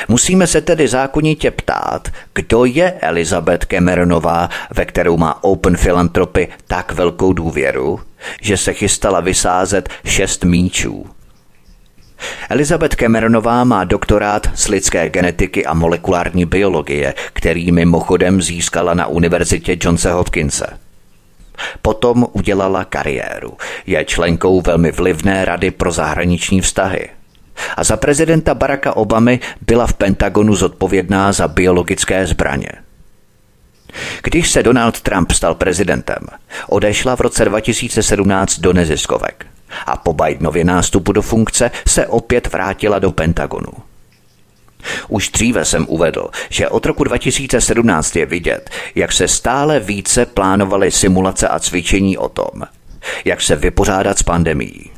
Musíme 0.08 0.46
se 0.46 0.60
tedy 0.60 0.88
zákonitě 0.88 1.50
ptát, 1.50 2.08
kdo 2.34 2.64
je 2.64 2.92
Elizabeth 2.92 3.64
Cameronová, 3.64 4.48
ve 4.70 4.84
kterou 4.84 5.16
má 5.16 5.44
Open 5.44 5.76
Philanthropy 5.76 6.48
tak 6.66 6.92
velkou 6.92 7.32
důvěru, 7.32 8.00
že 8.40 8.56
se 8.56 8.72
chystala 8.72 9.20
vysázet 9.20 9.88
šest 10.04 10.44
míčů. 10.44 11.06
Elizabeth 12.50 12.94
Cameronová 12.94 13.64
má 13.64 13.84
doktorát 13.84 14.50
z 14.54 14.68
lidské 14.68 15.08
genetiky 15.08 15.66
a 15.66 15.74
molekulární 15.74 16.44
biologie, 16.44 17.14
který 17.32 17.72
mimochodem 17.72 18.42
získala 18.42 18.94
na 18.94 19.06
univerzitě 19.06 19.76
Johnse 19.80 20.12
Hopkinse. 20.12 20.66
Potom 21.82 22.26
udělala 22.32 22.84
kariéru. 22.84 23.56
Je 23.86 24.04
členkou 24.04 24.60
velmi 24.60 24.92
vlivné 24.92 25.44
rady 25.44 25.70
pro 25.70 25.92
zahraniční 25.92 26.60
vztahy– 26.60 27.08
a 27.76 27.84
za 27.84 27.96
prezidenta 27.96 28.54
Baracka 28.54 28.96
Obamy 28.96 29.40
byla 29.66 29.86
v 29.86 29.94
Pentagonu 29.94 30.54
zodpovědná 30.54 31.32
za 31.32 31.48
biologické 31.48 32.26
zbraně. 32.26 32.68
Když 34.22 34.50
se 34.50 34.62
Donald 34.62 35.00
Trump 35.00 35.32
stal 35.32 35.54
prezidentem, 35.54 36.26
odešla 36.68 37.16
v 37.16 37.20
roce 37.20 37.44
2017 37.44 38.58
do 38.58 38.72
neziskovek 38.72 39.46
a 39.86 39.96
po 39.96 40.12
Bidenově 40.12 40.64
nástupu 40.64 41.12
do 41.12 41.22
funkce 41.22 41.70
se 41.88 42.06
opět 42.06 42.52
vrátila 42.52 42.98
do 42.98 43.12
Pentagonu. 43.12 43.72
Už 45.08 45.28
dříve 45.28 45.64
jsem 45.64 45.86
uvedl, 45.88 46.28
že 46.50 46.68
od 46.68 46.86
roku 46.86 47.04
2017 47.04 48.16
je 48.16 48.26
vidět, 48.26 48.70
jak 48.94 49.12
se 49.12 49.28
stále 49.28 49.80
více 49.80 50.26
plánovaly 50.26 50.90
simulace 50.90 51.48
a 51.48 51.58
cvičení 51.58 52.18
o 52.18 52.28
tom, 52.28 52.62
jak 53.24 53.40
se 53.40 53.56
vypořádat 53.56 54.18
s 54.18 54.22
pandemí. 54.22 54.90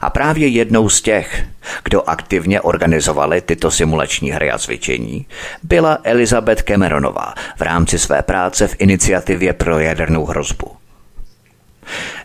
A 0.00 0.10
právě 0.10 0.48
jednou 0.48 0.88
z 0.88 1.02
těch, 1.02 1.44
kdo 1.84 2.08
aktivně 2.10 2.60
organizovali 2.60 3.40
tyto 3.40 3.70
simulační 3.70 4.30
hry 4.30 4.50
a 4.50 4.58
cvičení, 4.58 5.26
byla 5.62 5.98
Elizabeth 6.02 6.62
Cameronová 6.62 7.34
v 7.56 7.60
rámci 7.60 7.98
své 7.98 8.22
práce 8.22 8.68
v 8.68 8.76
iniciativě 8.78 9.52
pro 9.52 9.78
jadernou 9.78 10.26
hrozbu. 10.26 10.70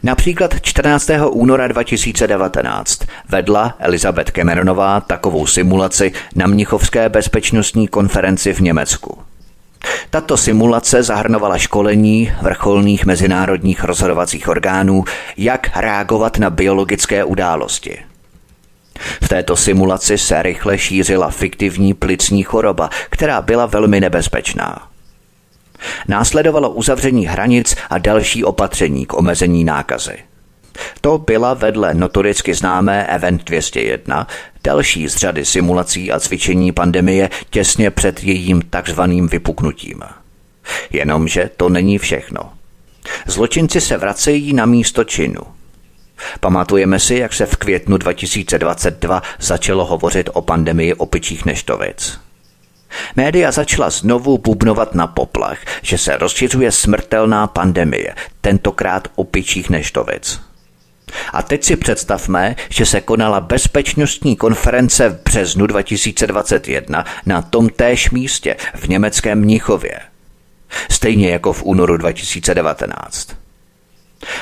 Například 0.04 0.62
14. 0.62 1.10
února 1.30 1.68
2019 1.68 3.00
vedla 3.30 3.76
Elizabeth 3.80 4.32
Cameronová 4.32 5.02
takovou 5.02 5.48
simulaci 5.48 6.12
na 6.36 6.48
Mnichovské 6.48 7.10
bezpečnostní 7.10 7.88
konferenci 7.88 8.54
v 8.54 8.60
Německu. 8.60 9.29
Tato 10.10 10.38
simulace 10.38 11.04
zahrnovala 11.04 11.58
školení 11.58 12.34
vrcholných 12.42 13.06
mezinárodních 13.06 13.84
rozhodovacích 13.84 14.48
orgánů, 14.48 15.04
jak 15.38 15.78
reagovat 15.78 16.38
na 16.38 16.50
biologické 16.50 17.24
události. 17.24 17.98
V 19.24 19.28
této 19.28 19.56
simulaci 19.56 20.18
se 20.18 20.44
rychle 20.44 20.78
šířila 20.78 21.30
fiktivní 21.30 21.94
plicní 21.94 22.44
choroba, 22.44 22.90
která 23.10 23.42
byla 23.42 23.66
velmi 23.66 24.00
nebezpečná. 24.00 24.88
Následovalo 26.08 26.70
uzavření 26.70 27.26
hranic 27.26 27.76
a 27.90 27.98
další 27.98 28.44
opatření 28.44 29.06
k 29.06 29.14
omezení 29.14 29.64
nákazy. 29.64 30.18
To 31.02 31.18
byla 31.18 31.54
vedle 31.54 31.94
notoricky 31.94 32.54
známé 32.54 33.08
Event 33.08 33.44
201 33.44 34.28
další 34.64 35.10
z 35.10 35.16
řady 35.16 35.46
simulací 35.46 36.12
a 36.12 36.20
cvičení 36.20 36.72
pandemie 36.72 37.30
těsně 37.50 37.92
před 37.92 38.24
jejím 38.24 38.62
takzvaným 38.62 39.28
vypuknutím. 39.28 40.02
Jenomže 40.92 41.50
to 41.58 41.70
není 41.70 41.98
všechno. 41.98 42.54
Zločinci 43.28 43.82
se 43.82 43.98
vracejí 43.98 44.54
na 44.54 44.66
místo 44.66 45.04
činu. 45.04 45.42
Pamatujeme 46.40 47.00
si, 47.00 47.16
jak 47.16 47.34
se 47.34 47.46
v 47.46 47.56
květnu 47.56 47.98
2022 47.98 49.22
začalo 49.40 49.86
hovořit 49.86 50.30
o 50.34 50.42
pandemii 50.42 50.94
opičích 50.94 51.46
neštovic. 51.46 52.20
Média 53.16 53.52
začala 53.52 53.90
znovu 53.90 54.38
bubnovat 54.38 54.96
na 54.96 55.08
poplach, 55.08 55.60
že 55.82 55.98
se 55.98 56.18
rozšiřuje 56.18 56.72
smrtelná 56.72 57.48
pandemie, 57.48 58.16
tentokrát 58.42 59.08
opičích 59.16 59.70
neštovic. 59.70 60.49
A 61.34 61.42
teď 61.44 61.64
si 61.64 61.76
představme, 61.76 62.56
že 62.70 62.86
se 62.86 63.02
konala 63.02 63.40
bezpečnostní 63.40 64.36
konference 64.36 65.10
v 65.10 65.24
březnu 65.24 65.68
2021 65.68 67.06
na 67.26 67.42
tom 67.42 67.70
též 67.70 68.12
místě 68.12 68.56
v 68.76 68.88
německém 68.88 69.40
Mnichově. 69.40 70.00
Stejně 70.92 71.30
jako 71.30 71.54
v 71.54 71.64
únoru 71.64 71.98
2019. 71.98 73.30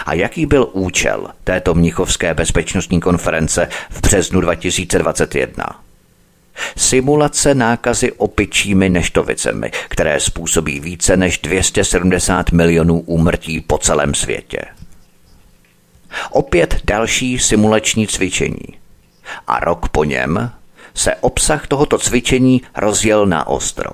A 0.06 0.14
jaký 0.14 0.46
byl 0.46 0.70
účel 0.72 1.28
této 1.44 1.74
mnichovské 1.74 2.34
bezpečnostní 2.34 3.00
konference 3.00 3.68
v 3.90 4.02
březnu 4.02 4.42
2021? 4.42 5.66
Simulace 6.78 7.56
nákazy 7.56 8.12
opičími 8.12 8.90
neštovicemi, 8.90 9.72
které 9.90 10.20
způsobí 10.20 10.80
více 10.80 11.18
než 11.18 11.38
270 11.38 12.52
milionů 12.52 13.00
úmrtí 13.00 13.62
po 13.62 13.78
celém 13.78 14.14
světě. 14.14 14.77
Opět 16.32 16.76
další 16.84 17.40
simulační 17.40 18.08
cvičení. 18.08 18.68
A 19.48 19.60
rok 19.60 19.90
po 19.90 20.04
něm 20.04 20.52
se 20.94 21.16
obsah 21.16 21.68
tohoto 21.68 21.98
cvičení 21.98 22.62
rozjel 22.76 23.26
na 23.26 23.48
ostro. 23.48 23.92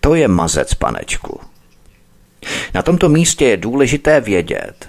To 0.00 0.14
je 0.14 0.28
mazec, 0.28 0.74
panečku. 0.74 1.40
Na 2.74 2.82
tomto 2.82 3.08
místě 3.08 3.44
je 3.44 3.56
důležité 3.56 4.20
vědět, 4.20 4.88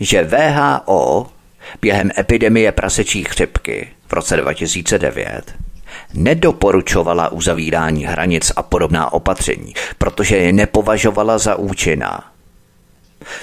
že 0.00 0.24
VHO 0.24 1.26
během 1.80 2.10
epidemie 2.18 2.72
prasečí 2.72 3.24
chřipky 3.24 3.88
v 4.06 4.12
roce 4.12 4.36
2009 4.36 5.54
nedoporučovala 6.14 7.28
uzavírání 7.28 8.04
hranic 8.04 8.52
a 8.56 8.62
podobná 8.62 9.12
opatření, 9.12 9.74
protože 9.98 10.36
je 10.36 10.52
nepovažovala 10.52 11.38
za 11.38 11.54
účinná. 11.54 12.32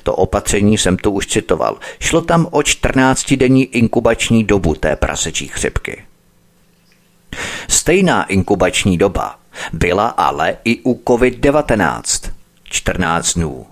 To 0.03 0.15
opatření 0.15 0.77
jsem 0.77 0.97
tu 0.97 1.11
už 1.11 1.27
citoval. 1.27 1.77
Šlo 1.99 2.21
tam 2.21 2.47
o 2.51 2.59
14-denní 2.59 3.63
inkubační 3.63 4.43
dobu 4.43 4.75
té 4.75 4.95
prasečí 4.95 5.47
chřipky. 5.47 6.03
Stejná 7.67 8.23
inkubační 8.23 8.97
doba 8.97 9.35
byla 9.73 10.07
ale 10.07 10.57
i 10.63 10.79
u 10.83 10.93
COVID-19 10.93 12.31
14 12.69 13.33
dnů. 13.33 13.65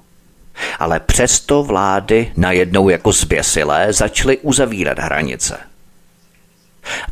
Ale 0.79 0.99
přesto 0.99 1.63
vlády 1.63 2.31
najednou 2.37 2.89
jako 2.89 3.11
zběsilé 3.11 3.93
začaly 3.93 4.37
uzavírat 4.37 4.99
hranice. 4.99 5.57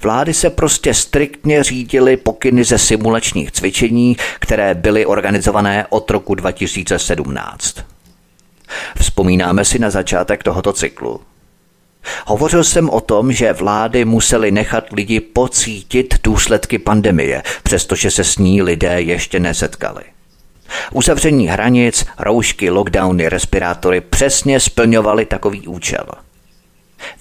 Vlády 0.01 0.33
se 0.33 0.49
prostě 0.49 0.93
striktně 0.93 1.63
řídily 1.63 2.17
pokyny 2.17 2.63
ze 2.63 2.77
simulačních 2.77 3.51
cvičení, 3.51 4.17
které 4.39 4.75
byly 4.75 5.05
organizované 5.05 5.85
od 5.89 6.11
roku 6.11 6.35
2017. 6.35 7.75
Vzpomínáme 8.99 9.65
si 9.65 9.79
na 9.79 9.89
začátek 9.89 10.43
tohoto 10.43 10.73
cyklu. 10.73 11.21
Hovořil 12.25 12.63
jsem 12.63 12.89
o 12.89 13.01
tom, 13.01 13.31
že 13.31 13.53
vlády 13.53 14.05
museli 14.05 14.51
nechat 14.51 14.91
lidi 14.91 15.19
pocítit 15.19 16.13
důsledky 16.23 16.79
pandemie, 16.79 17.43
přestože 17.63 18.11
se 18.11 18.23
s 18.23 18.37
ní 18.37 18.61
lidé 18.61 19.01
ještě 19.01 19.39
nesetkali. 19.39 20.03
Uzavření 20.91 21.47
hranic, 21.47 22.05
roušky, 22.19 22.69
lockdowny, 22.69 23.29
respirátory 23.29 24.01
přesně 24.01 24.59
splňovaly 24.59 25.25
takový 25.25 25.67
účel. 25.67 26.05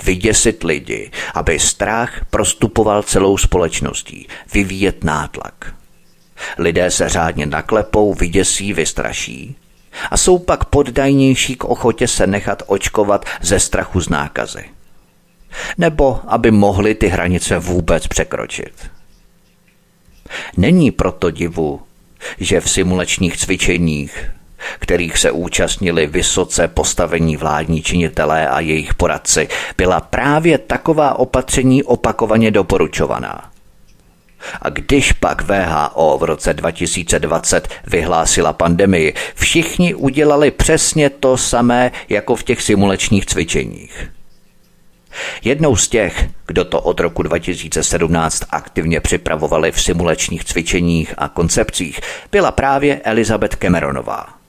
Vyděsit 0.05 0.65
lidi, 0.65 1.11
aby 1.35 1.59
strach 1.59 2.25
prostupoval 2.31 3.03
celou 3.03 3.39
společností, 3.39 4.29
vyvíjet 4.55 5.05
nátlak. 5.05 5.75
Lidé 6.59 6.91
se 6.91 7.09
řádně 7.09 7.47
naklepou, 7.47 8.15
vyděsí, 8.15 8.73
vystraší 8.73 9.57
a 10.11 10.17
jsou 10.17 10.39
pak 10.39 10.65
poddajnější 10.65 11.57
k 11.57 11.65
ochotě 11.65 12.09
se 12.09 12.27
nechat 12.27 12.63
očkovat 12.67 13.25
ze 13.41 13.61
strachu 13.61 14.01
z 14.01 14.09
nákazy. 14.09 14.65
Nebo 15.79 16.21
aby 16.27 16.51
mohli 16.51 16.95
ty 16.95 17.09
hranice 17.09 17.59
vůbec 17.59 18.07
překročit. 18.07 18.91
Není 20.57 20.91
proto 20.91 21.31
divu, 21.31 21.81
že 22.39 22.61
v 22.61 22.71
simulačních 22.71 23.37
cvičeních, 23.37 24.31
kterých 24.79 25.19
se 25.19 25.31
účastnili 25.31 26.07
vysoce 26.07 26.69
postavení 26.69 27.37
vládní 27.37 27.83
činitelé 27.83 28.49
a 28.49 28.61
jejich 28.61 28.95
poradci, 28.95 29.49
byla 29.77 30.01
právě 30.01 30.59
taková 30.59 31.19
opatření 31.19 31.83
opakovaně 31.83 32.51
doporučovaná. 32.51 33.51
A 34.63 34.69
když 34.69 35.13
pak 35.13 35.43
VHO 35.43 36.19
v 36.19 36.23
roce 36.23 36.55
2020 36.55 37.69
vyhlásila 37.87 38.53
pandemii, 38.53 39.15
všichni 39.35 39.95
udělali 39.95 40.51
přesně 40.51 41.11
to 41.11 41.37
samé 41.37 41.93
jako 42.09 42.37
v 42.37 42.43
těch 42.43 42.63
simulačních 42.63 43.27
cvičeních. 43.27 44.11
Jednou 45.45 45.77
z 45.77 45.89
těch, 45.89 46.29
kdo 46.47 46.65
to 46.65 46.81
od 46.81 47.01
roku 47.01 47.23
2017 47.23 48.43
aktivně 48.51 49.01
připravovali 49.01 49.73
v 49.73 49.83
simulačních 49.83 50.45
cvičeních 50.45 51.15
a 51.19 51.29
koncepcích, 51.29 52.01
byla 52.33 52.53
právě 52.53 53.01
Elizabeth 53.05 53.57
Cameronová. 53.57 54.40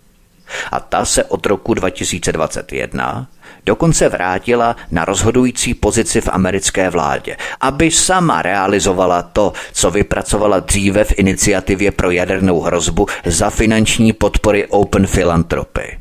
A 0.71 0.79
ta 0.79 1.05
se 1.05 1.23
od 1.23 1.45
roku 1.45 1.73
2021 1.73 3.27
dokonce 3.65 4.09
vrátila 4.09 4.75
na 4.91 5.05
rozhodující 5.05 5.73
pozici 5.73 6.21
v 6.21 6.29
americké 6.31 6.89
vládě, 6.89 7.37
aby 7.61 7.91
sama 7.91 8.41
realizovala 8.41 9.21
to, 9.21 9.53
co 9.73 9.91
vypracovala 9.91 10.59
dříve 10.59 11.03
v 11.03 11.19
iniciativě 11.19 11.91
pro 11.91 12.11
jadernou 12.11 12.61
hrozbu 12.61 13.07
za 13.25 13.49
finanční 13.49 14.13
podpory 14.13 14.67
Open 14.67 15.07
Philanthropy. 15.07 15.97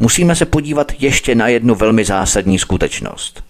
Musíme 0.00 0.36
se 0.36 0.46
podívat 0.46 0.92
ještě 0.98 1.34
na 1.34 1.48
jednu 1.48 1.74
velmi 1.74 2.04
zásadní 2.04 2.58
skutečnost. 2.58 3.44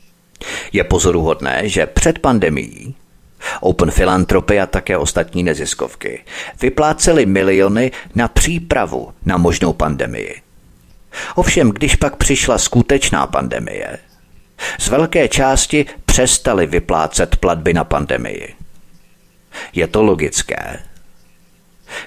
Je 0.72 0.84
pozoruhodné, 0.84 1.68
že 1.68 1.86
před 1.86 2.18
pandemií 2.18 2.94
Open 3.60 3.90
Philanthropy 3.90 4.60
a 4.60 4.66
také 4.66 4.98
ostatní 4.98 5.42
neziskovky 5.42 6.24
vypláceli 6.62 7.26
miliony 7.26 7.90
na 8.14 8.28
přípravu 8.28 9.12
na 9.24 9.36
možnou 9.36 9.72
pandemii. 9.72 10.42
Ovšem, 11.34 11.70
když 11.70 11.96
pak 11.96 12.16
přišla 12.16 12.58
skutečná 12.58 13.26
pandemie, 13.26 13.98
z 14.78 14.88
velké 14.88 15.28
části 15.28 15.86
přestali 16.04 16.66
vyplácet 16.66 17.36
platby 17.36 17.74
na 17.74 17.84
pandemii. 17.84 18.54
Je 19.72 19.86
to 19.86 20.02
logické. 20.02 20.78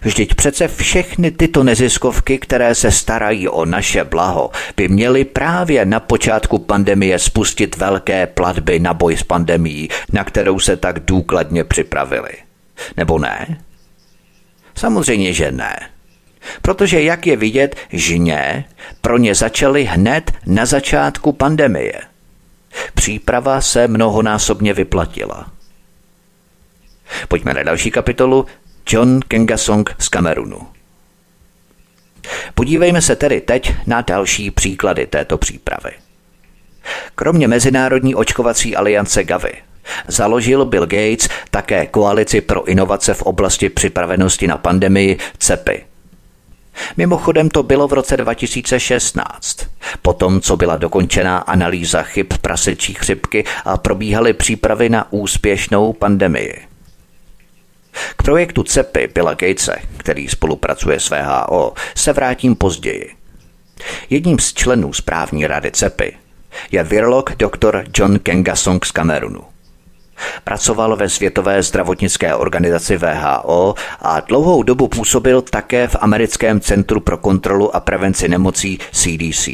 Vždyť 0.02 0.36
přece 0.36 0.67
všechny 0.67 1.32
tyto 1.32 1.63
neziskovky, 1.63 2.38
které 2.39 2.76
se 2.76 2.91
starají 2.91 3.48
o 3.48 3.65
naše 3.65 4.04
blaho, 4.04 4.52
by 4.78 4.88
měly 4.88 5.26
právě 5.26 5.86
na 5.86 6.00
počátku 6.00 6.58
pandemie 6.58 7.20
spustit 7.20 7.78
velké 7.78 8.28
platby 8.28 8.80
na 8.80 8.94
boj 8.94 9.17
s 9.17 9.24
pandemí, 9.24 9.89
na 10.13 10.24
kterou 10.24 10.60
se 10.60 10.78
tak 10.78 11.00
důkladně 11.00 11.63
připravili. 11.63 12.32
Nebo 12.98 13.20
ne? 13.20 13.62
Samozřejmě, 14.76 15.34
že 15.34 15.52
ne. 15.52 15.76
Protože, 16.62 17.02
jak 17.02 17.28
je 17.28 17.38
vidět, 17.38 17.76
žně 17.89 18.65
pro 19.02 19.17
ně 19.17 19.36
začaly 19.36 19.84
hned 19.84 20.32
na 20.46 20.65
začátku 20.65 21.32
pandemie. 21.32 21.94
Příprava 22.94 23.62
se 23.62 23.88
mnohonásobně 23.88 24.74
vyplatila. 24.74 25.52
Pojďme 27.28 27.54
na 27.54 27.63
další 27.63 27.91
kapitolu 27.91 28.46
John 28.93 29.19
Kengasong 29.27 29.95
z 29.99 30.10
Kamerunu. 30.10 30.67
Podívejme 32.56 33.01
se 33.01 33.15
tedy 33.15 33.41
teď 33.41 33.73
na 33.88 34.01
další 34.01 34.51
příklady 34.51 35.08
této 35.08 35.38
přípravy. 35.38 35.91
Kromě 37.15 37.47
Mezinárodní 37.47 38.15
očkovací 38.15 38.75
aliance 38.75 39.23
Gavi 39.23 39.54
založil 40.08 40.65
Bill 40.65 40.86
Gates 40.86 41.30
také 41.51 41.86
koalici 41.86 42.41
pro 42.41 42.63
inovace 42.63 43.13
v 43.13 43.21
oblasti 43.21 43.69
připravenosti 43.69 44.47
na 44.47 44.58
pandemii 44.58 45.17
CEPI. 45.38 45.84
Mimochodem 46.97 47.49
to 47.49 47.63
bylo 47.63 47.88
v 47.88 47.93
roce 47.93 48.17
2016, 48.17 49.58
potom 50.01 50.41
co 50.41 50.58
byla 50.58 50.77
dokončená 50.77 51.38
analýza 51.38 52.04
chyb 52.04 52.27
prasečí 52.41 52.93
chřipky 52.93 53.43
a 53.65 53.77
probíhaly 53.77 54.34
přípravy 54.34 54.89
na 54.89 55.12
úspěšnou 55.12 55.93
pandemii. 55.93 56.70
K 58.17 58.23
projektu 58.23 58.63
CEPy 58.63 59.08
Billa 59.08 59.34
Gatese, 59.34 59.75
který 59.97 60.27
spolupracuje 60.27 60.99
s 60.99 61.10
VHO, 61.10 61.73
se 61.95 62.13
vrátím 62.13 62.56
později. 62.56 63.15
Jedním 64.10 64.39
z 64.39 64.54
členů 64.54 64.93
správní 64.93 65.47
rady 65.47 65.71
CEPy 65.71 66.17
je 66.71 66.84
virolog 66.84 67.36
dr. 67.36 67.84
John 67.97 68.19
Kengasong 68.19 68.86
z 68.86 68.91
Kamerunu. 68.91 69.41
Pracoval 70.43 70.95
ve 70.95 71.10
Světové 71.10 71.63
zdravotnické 71.63 72.36
organizaci 72.36 72.97
VHO 72.97 73.75
a 73.99 74.19
dlouhou 74.19 74.63
dobu 74.63 74.88
působil 74.88 75.41
také 75.41 75.88
v 75.88 75.95
Americkém 75.99 76.60
centru 76.60 76.99
pro 76.99 77.17
kontrolu 77.17 77.75
a 77.75 77.80
prevenci 77.80 78.27
nemocí 78.27 78.80
CDC. 78.91 79.47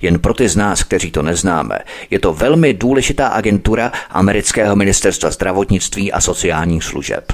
Jen 0.00 0.18
pro 0.18 0.34
ty 0.34 0.48
z 0.48 0.56
nás, 0.56 0.82
kteří 0.82 1.10
to 1.10 1.22
neznáme, 1.22 1.78
je 2.10 2.18
to 2.18 2.32
velmi 2.32 2.74
důležitá 2.74 3.28
agentura 3.28 3.92
amerického 4.10 4.76
ministerstva 4.76 5.30
zdravotnictví 5.30 6.12
a 6.12 6.20
sociálních 6.20 6.84
služeb. 6.84 7.32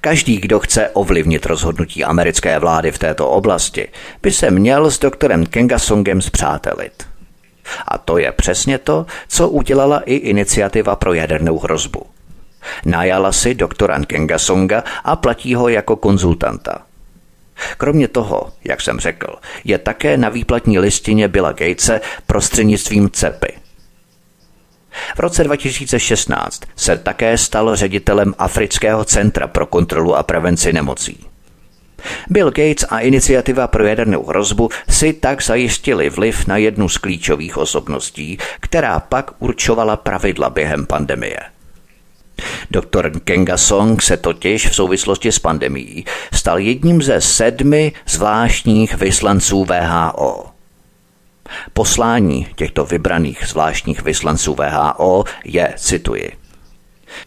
Každý, 0.00 0.36
kdo 0.36 0.60
chce 0.60 0.88
ovlivnit 0.88 1.46
rozhodnutí 1.46 2.04
americké 2.04 2.58
vlády 2.58 2.92
v 2.92 2.98
této 2.98 3.30
oblasti, 3.30 3.88
by 4.22 4.32
se 4.32 4.50
měl 4.50 4.90
s 4.90 4.98
doktorem 4.98 5.46
Kengasongem 5.46 6.22
zpřátelit. 6.22 7.06
A 7.88 7.98
to 7.98 8.18
je 8.18 8.32
přesně 8.32 8.78
to, 8.78 9.06
co 9.28 9.48
udělala 9.48 10.00
i 10.00 10.14
iniciativa 10.14 10.96
pro 10.96 11.14
jadernou 11.14 11.58
hrozbu. 11.58 12.06
Najala 12.84 13.32
si 13.32 13.54
doktora 13.54 14.04
Kengasonga 14.04 14.84
a 15.04 15.16
platí 15.16 15.54
ho 15.54 15.68
jako 15.68 15.96
konzultanta. 15.96 16.87
Kromě 17.76 18.08
toho, 18.08 18.52
jak 18.64 18.80
jsem 18.80 19.00
řekl, 19.00 19.34
je 19.64 19.78
také 19.78 20.16
na 20.16 20.28
výplatní 20.28 20.78
listině 20.78 21.28
Billa 21.28 21.52
Gatese 21.52 22.00
prostřednictvím 22.26 23.10
CEPy. 23.10 23.52
V 25.16 25.20
roce 25.20 25.44
2016 25.44 26.62
se 26.76 26.98
také 26.98 27.38
stal 27.38 27.76
ředitelem 27.76 28.34
Afrického 28.38 29.04
centra 29.04 29.46
pro 29.46 29.66
kontrolu 29.66 30.16
a 30.16 30.22
prevenci 30.22 30.72
nemocí. 30.72 31.26
Bill 32.30 32.50
Gates 32.50 32.84
a 32.88 32.98
iniciativa 32.98 33.66
pro 33.66 33.86
jadernou 33.86 34.24
hrozbu 34.24 34.70
si 34.88 35.12
tak 35.12 35.42
zajistili 35.42 36.10
vliv 36.10 36.46
na 36.46 36.56
jednu 36.56 36.88
z 36.88 36.98
klíčových 36.98 37.56
osobností, 37.56 38.38
která 38.60 39.00
pak 39.00 39.30
určovala 39.38 39.96
pravidla 39.96 40.50
během 40.50 40.86
pandemie– 40.86 41.38
Doktor 42.70 43.20
Kenga 43.20 43.56
Song 43.56 44.02
se 44.02 44.16
totiž 44.16 44.68
v 44.68 44.74
souvislosti 44.74 45.32
s 45.32 45.38
pandemí 45.38 46.04
stal 46.32 46.58
jedním 46.58 47.02
ze 47.02 47.20
sedmi 47.20 47.92
zvláštních 48.06 48.94
vyslanců 48.94 49.64
VHO. 49.64 50.46
Poslání 51.72 52.46
těchto 52.56 52.84
vybraných 52.84 53.44
zvláštních 53.46 54.02
vyslanců 54.02 54.54
VHO 54.54 55.24
je, 55.44 55.74
cituji, 55.76 56.32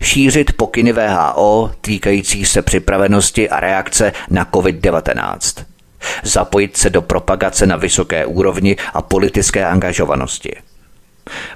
šířit 0.02 0.54
pokyny 0.54 0.94
VHO 0.94 1.72
týkající 1.82 2.46
se 2.46 2.62
připravenosti 2.62 3.50
a 3.50 3.60
reakce 3.60 4.14
na 4.30 4.46
COVID-19, 4.46 5.66
zapojit 6.24 6.78
se 6.78 6.90
do 6.90 7.02
propagace 7.02 7.66
na 7.66 7.76
vysoké 7.76 8.26
úrovni 8.26 8.76
a 8.94 9.02
politické 9.02 9.66
angažovanosti– 9.66 10.56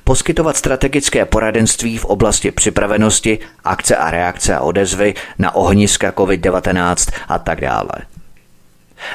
Poskytovat 0.03 0.57
strategické 0.57 1.25
poradenství 1.25 1.97
v 1.97 2.05
oblasti 2.05 2.51
připravenosti, 2.51 3.39
akce 3.63 3.95
a 3.95 4.11
reakce 4.11 4.55
a 4.55 4.59
odezvy 4.59 5.13
na 5.39 5.55
ohniska 5.55 6.11
COVID-19 6.11 7.11
a 7.27 7.39
tak 7.39 7.61
dále. 7.61 7.91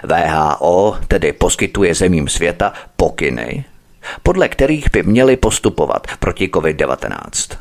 VHO 0.04 0.98
tedy 1.08 1.32
poskytuje 1.32 1.94
zemím 1.94 2.28
světa 2.28 2.72
pokyny, 2.96 3.64
podle 4.22 4.48
kterých 4.48 4.90
by 4.92 5.02
měli 5.02 5.36
postupovat 5.36 6.06
proti 6.18 6.48
COVID-19. 6.48 7.56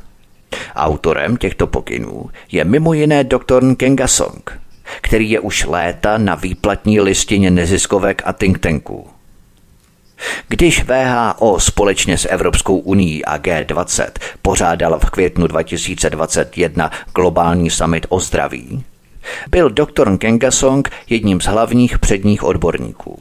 Autorem 0.76 1.38
těchto 1.38 1.68
pokynů 1.68 2.30
je 2.52 2.64
mimo 2.64 2.94
jiné 2.94 3.24
doktor 3.24 3.76
Kenga 3.76 4.08
Song, 4.08 4.60
který 5.02 5.32
je 5.32 5.40
už 5.40 5.66
léta 5.66 6.18
na 6.18 6.36
výplatní 6.36 7.00
listině 7.00 7.52
neziskovek 7.52 8.22
a 8.26 8.34
think 8.34 8.60
tanků. 8.60 9.19
Když 10.48 10.84
VHO 10.84 11.60
společně 11.60 12.18
s 12.18 12.28
Evropskou 12.30 12.78
unii 12.78 13.24
a 13.24 13.38
G20 13.38 14.10
pořádal 14.42 15.00
v 15.00 15.10
květnu 15.10 15.48
2021 15.48 16.92
globální 17.16 17.70
summit 17.70 18.06
o 18.10 18.20
zdraví, 18.20 18.84
byl 19.50 19.70
doktor 19.70 20.18
Kengasong 20.18 20.90
jedním 21.10 21.42
z 21.42 21.46
hlavních 21.46 22.00
předních 22.00 22.44
odborníků. 22.44 23.20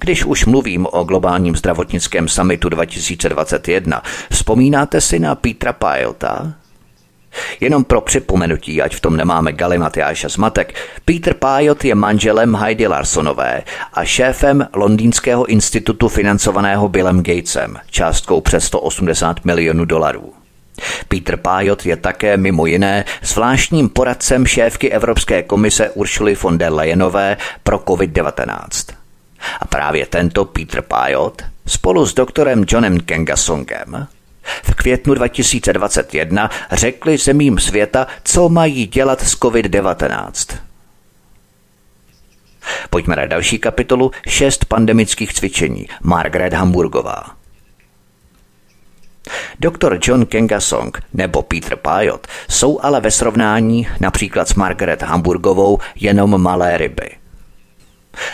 Když 0.00 0.24
už 0.24 0.46
mluvím 0.46 0.86
o 0.92 1.04
globálním 1.04 1.56
zdravotnickém 1.56 2.28
summitu 2.28 2.68
2021, 2.68 4.02
vzpomínáte 4.30 5.00
si 5.00 5.18
na 5.18 5.34
Petra 5.34 5.72
Pilota, 5.72 6.54
Jenom 7.60 7.84
pro 7.84 8.00
připomenutí, 8.00 8.82
ať 8.82 8.94
v 8.94 9.00
tom 9.00 9.16
nemáme 9.16 9.52
galimatyáš 9.52 10.24
a 10.24 10.28
zmatek, 10.28 10.74
Peter 11.04 11.34
Pajot 11.34 11.84
je 11.84 11.94
manželem 11.94 12.54
Heidi 12.54 12.86
Larsonové 12.86 13.62
a 13.92 14.04
šéfem 14.04 14.68
Londýnského 14.74 15.46
institutu 15.46 16.08
financovaného 16.08 16.88
Billem 16.88 17.22
Gatesem, 17.22 17.76
částkou 17.90 18.40
přes 18.40 18.64
180 18.64 19.44
milionů 19.44 19.84
dolarů. 19.84 20.32
Peter 21.08 21.36
Pajot 21.36 21.86
je 21.86 21.96
také 21.96 22.36
mimo 22.36 22.66
jiné 22.66 23.04
zvláštním 23.22 23.88
poradcem 23.88 24.46
šéfky 24.46 24.90
Evropské 24.90 25.42
komise 25.42 25.90
Uršuly 25.90 26.34
von 26.34 26.58
der 26.58 26.72
Leyenové 26.72 27.36
pro 27.62 27.78
COVID-19. 27.78 28.94
A 29.60 29.64
právě 29.64 30.06
tento 30.06 30.44
Peter 30.44 30.82
Pajot 30.82 31.42
spolu 31.66 32.06
s 32.06 32.14
doktorem 32.14 32.64
Johnem 32.68 33.00
Kengasongem 33.00 34.06
v 34.62 34.74
květnu 34.74 35.14
2021 35.14 36.50
řekli 36.72 37.18
zemím 37.18 37.58
světa, 37.58 38.06
co 38.24 38.48
mají 38.48 38.86
dělat 38.86 39.20
s 39.20 39.38
COVID-19. 39.40 40.56
Pojďme 42.90 43.16
na 43.16 43.26
další 43.26 43.58
kapitolu 43.58 44.10
šest 44.28 44.64
pandemických 44.64 45.34
cvičení. 45.34 45.88
Margaret 46.02 46.52
Hamburgová. 46.52 47.36
Doktor 49.60 49.98
John 50.02 50.26
Kengasong 50.26 51.02
nebo 51.14 51.42
Peter 51.42 51.76
Pajot 51.76 52.26
jsou 52.48 52.80
ale 52.82 53.00
ve 53.00 53.10
srovnání 53.10 53.88
například 54.00 54.48
s 54.48 54.54
Margaret 54.54 55.02
Hamburgovou 55.02 55.78
jenom 55.94 56.42
malé 56.42 56.76
ryby– 56.76 57.10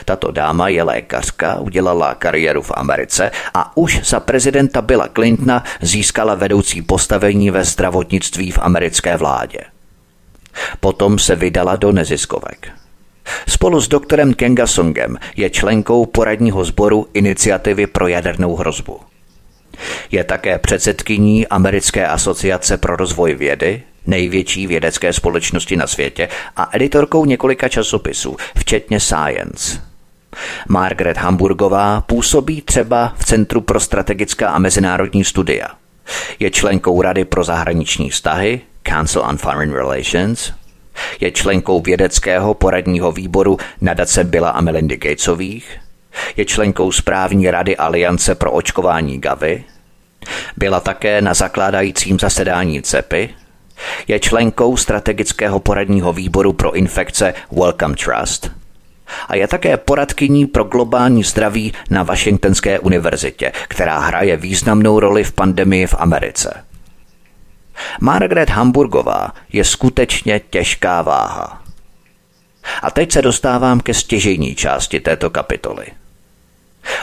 tato 0.04 0.30
dáma 0.30 0.68
je 0.68 0.82
lékařka, 0.82 1.60
udělala 1.60 2.14
kariéru 2.14 2.62
v 2.62 2.72
Americe 2.74 3.30
a 3.54 3.76
už 3.76 4.00
za 4.04 4.20
prezidenta 4.20 4.82
Billa 4.82 5.08
Clintona 5.08 5.64
získala 5.80 6.34
vedoucí 6.34 6.82
postavení 6.82 7.50
ve 7.50 7.64
zdravotnictví 7.64 8.50
v 8.50 8.58
americké 8.62 9.16
vládě. 9.16 9.58
Potom 10.80 11.18
se 11.18 11.36
vydala 11.36 11.76
do 11.76 11.92
neziskovek. 11.92 12.68
Spolu 13.48 13.80
s 13.80 13.88
doktorem 13.88 14.34
Kengasongem 14.34 15.18
je 15.36 15.50
členkou 15.50 16.06
poradního 16.06 16.64
sboru 16.64 17.08
Iniciativy 17.14 17.86
pro 17.86 18.08
jadernou 18.08 18.56
hrozbu. 18.56 19.00
Je 20.10 20.24
také 20.24 20.58
předsedkyní 20.58 21.48
Americké 21.48 22.06
asociace 22.06 22.76
pro 22.76 22.96
rozvoj 22.96 23.34
vědy, 23.34 23.82
největší 24.06 24.66
vědecké 24.66 25.12
společnosti 25.12 25.76
na 25.76 25.86
světě 25.86 26.28
a 26.56 26.68
editorkou 26.72 27.24
několika 27.24 27.68
časopisů, 27.68 28.36
včetně 28.56 29.00
Science. 29.00 29.80
Margaret 30.68 31.16
Hamburgová 31.16 32.00
působí 32.00 32.62
třeba 32.62 33.14
v 33.18 33.24
Centru 33.24 33.60
pro 33.60 33.80
strategická 33.80 34.48
a 34.48 34.58
mezinárodní 34.58 35.24
studia. 35.24 35.66
Je 36.38 36.50
členkou 36.50 37.02
Rady 37.02 37.24
pro 37.24 37.44
zahraniční 37.44 38.10
vztahy, 38.10 38.60
Council 38.88 39.22
on 39.22 39.36
Foreign 39.36 39.72
Relations, 39.72 40.52
Je 41.20 41.30
členkou 41.30 41.80
vědeckého 41.80 42.54
poradního 42.54 43.12
výboru 43.12 43.58
nadace 43.80 44.24
Billa 44.24 44.50
a 44.50 44.60
Melindy 44.60 44.96
Gatesových, 44.96 45.78
je 46.36 46.44
členkou 46.44 46.92
správní 46.92 47.50
rady 47.50 47.76
Aliance 47.76 48.34
pro 48.34 48.52
očkování 48.52 49.20
Gavy, 49.20 49.64
byla 50.56 50.80
také 50.80 51.20
na 51.20 51.34
zakládajícím 51.34 52.18
zasedání 52.18 52.82
CEPy, 52.82 53.28
je 54.08 54.20
členkou 54.20 54.76
strategického 54.76 55.60
poradního 55.60 56.12
výboru 56.12 56.52
pro 56.52 56.72
infekce 56.72 57.34
Welcome 57.50 57.96
Trust 57.96 58.50
a 59.28 59.36
je 59.36 59.48
také 59.48 59.76
poradkyní 59.76 60.46
pro 60.46 60.64
globální 60.64 61.22
zdraví 61.22 61.72
na 61.90 62.02
Washingtonské 62.02 62.78
univerzitě, 62.78 63.52
která 63.68 63.98
hraje 63.98 64.36
významnou 64.36 65.00
roli 65.00 65.24
v 65.24 65.32
pandemii 65.32 65.86
v 65.86 65.94
Americe. 65.98 66.64
Margaret 68.00 68.50
Hamburgová 68.50 69.32
je 69.52 69.64
skutečně 69.64 70.40
těžká 70.50 71.02
váha. 71.02 71.62
A 72.82 72.90
teď 72.90 73.12
se 73.12 73.22
dostávám 73.22 73.80
ke 73.80 73.94
stěžejní 73.94 74.54
části 74.54 75.00
této 75.00 75.30
kapitoly– 75.30 75.86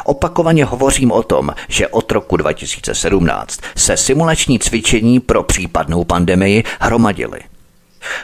Opakovaně 0.05 0.65
hovořím 0.65 1.11
o 1.11 1.23
tom, 1.23 1.53
že 1.67 1.87
od 1.87 2.11
roku 2.11 2.37
2017 2.37 3.61
se 3.75 3.97
simulační 3.97 4.59
cvičení 4.59 5.19
pro 5.19 5.43
případnou 5.43 6.03
pandemii 6.03 6.63
hromadily. 6.79 7.39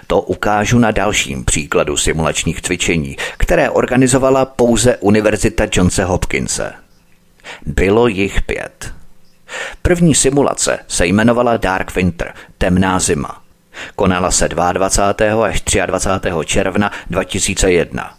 To 0.08 0.22
ukážu 0.22 0.80
na 0.80 0.92
dalším 0.92 1.46
příkladu 1.46 1.98
simulačních 1.98 2.62
cvičení, 2.62 3.18
které 3.38 3.70
organizovala 3.70 4.46
pouze 4.46 4.98
Univerzita 4.98 5.64
Johnse 5.72 6.04
Hopkinse. 6.04 6.74
Bylo 7.66 8.08
jich 8.08 8.42
pět. 8.42 8.94
První 9.82 10.16
simulace 10.16 10.80
se 10.88 11.06
jmenovala 11.06 11.58
Dark 11.58 11.96
Winter, 11.96 12.34
temná 12.58 13.00
zima. 13.00 13.42
Konala 13.96 14.32
se 14.32 14.48
22. 14.48 15.46
až 15.46 15.62
23. 15.86 16.30
června 16.46 16.92
2001. 17.10 18.14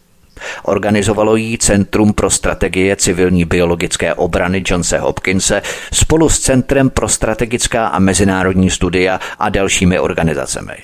Organizovalo 0.63 1.37
ji 1.37 1.59
Centrum 1.59 2.13
pro 2.13 2.31
strategie 2.31 2.97
civilní 2.97 3.45
biologické 3.45 4.15
obrany 4.15 4.63
Johnse 4.67 4.99
Hopkinse 4.99 5.63
spolu 5.93 6.29
s 6.29 6.39
Centrem 6.39 6.91
pro 6.91 7.09
strategická 7.09 7.87
a 7.87 7.99
mezinárodní 7.99 8.71
studia 8.71 9.21
a 9.39 9.49
dalšími 9.49 9.99
organizacemi. 9.99 10.77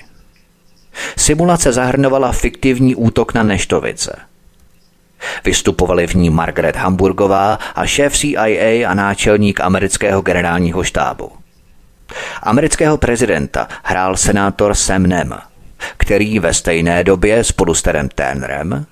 Simulace 1.17 1.73
zahrnovala 1.73 2.31
fiktivní 2.31 2.95
útok 2.95 3.33
na 3.33 3.43
Neštovice. 3.43 4.19
Vystupovali 5.45 6.07
v 6.07 6.13
ní 6.13 6.29
Margaret 6.29 6.75
Hamburgová 6.75 7.59
a 7.75 7.85
šéf 7.85 8.17
CIA 8.17 8.89
a 8.89 8.93
náčelník 8.93 9.61
amerického 9.61 10.21
generálního 10.21 10.83
štábu. 10.83 11.31
Amerického 12.43 12.97
prezidenta 12.97 13.67
hrál 13.83 14.17
senátor 14.17 14.75
Sam 14.75 15.03
Nem, 15.03 15.37
který 15.97 16.39
ve 16.39 16.53
stejné 16.53 17.03
době 17.03 17.43
spolu 17.43 17.73
s 17.73 17.81
Terem 17.81 18.09
Turnerem 18.09 18.85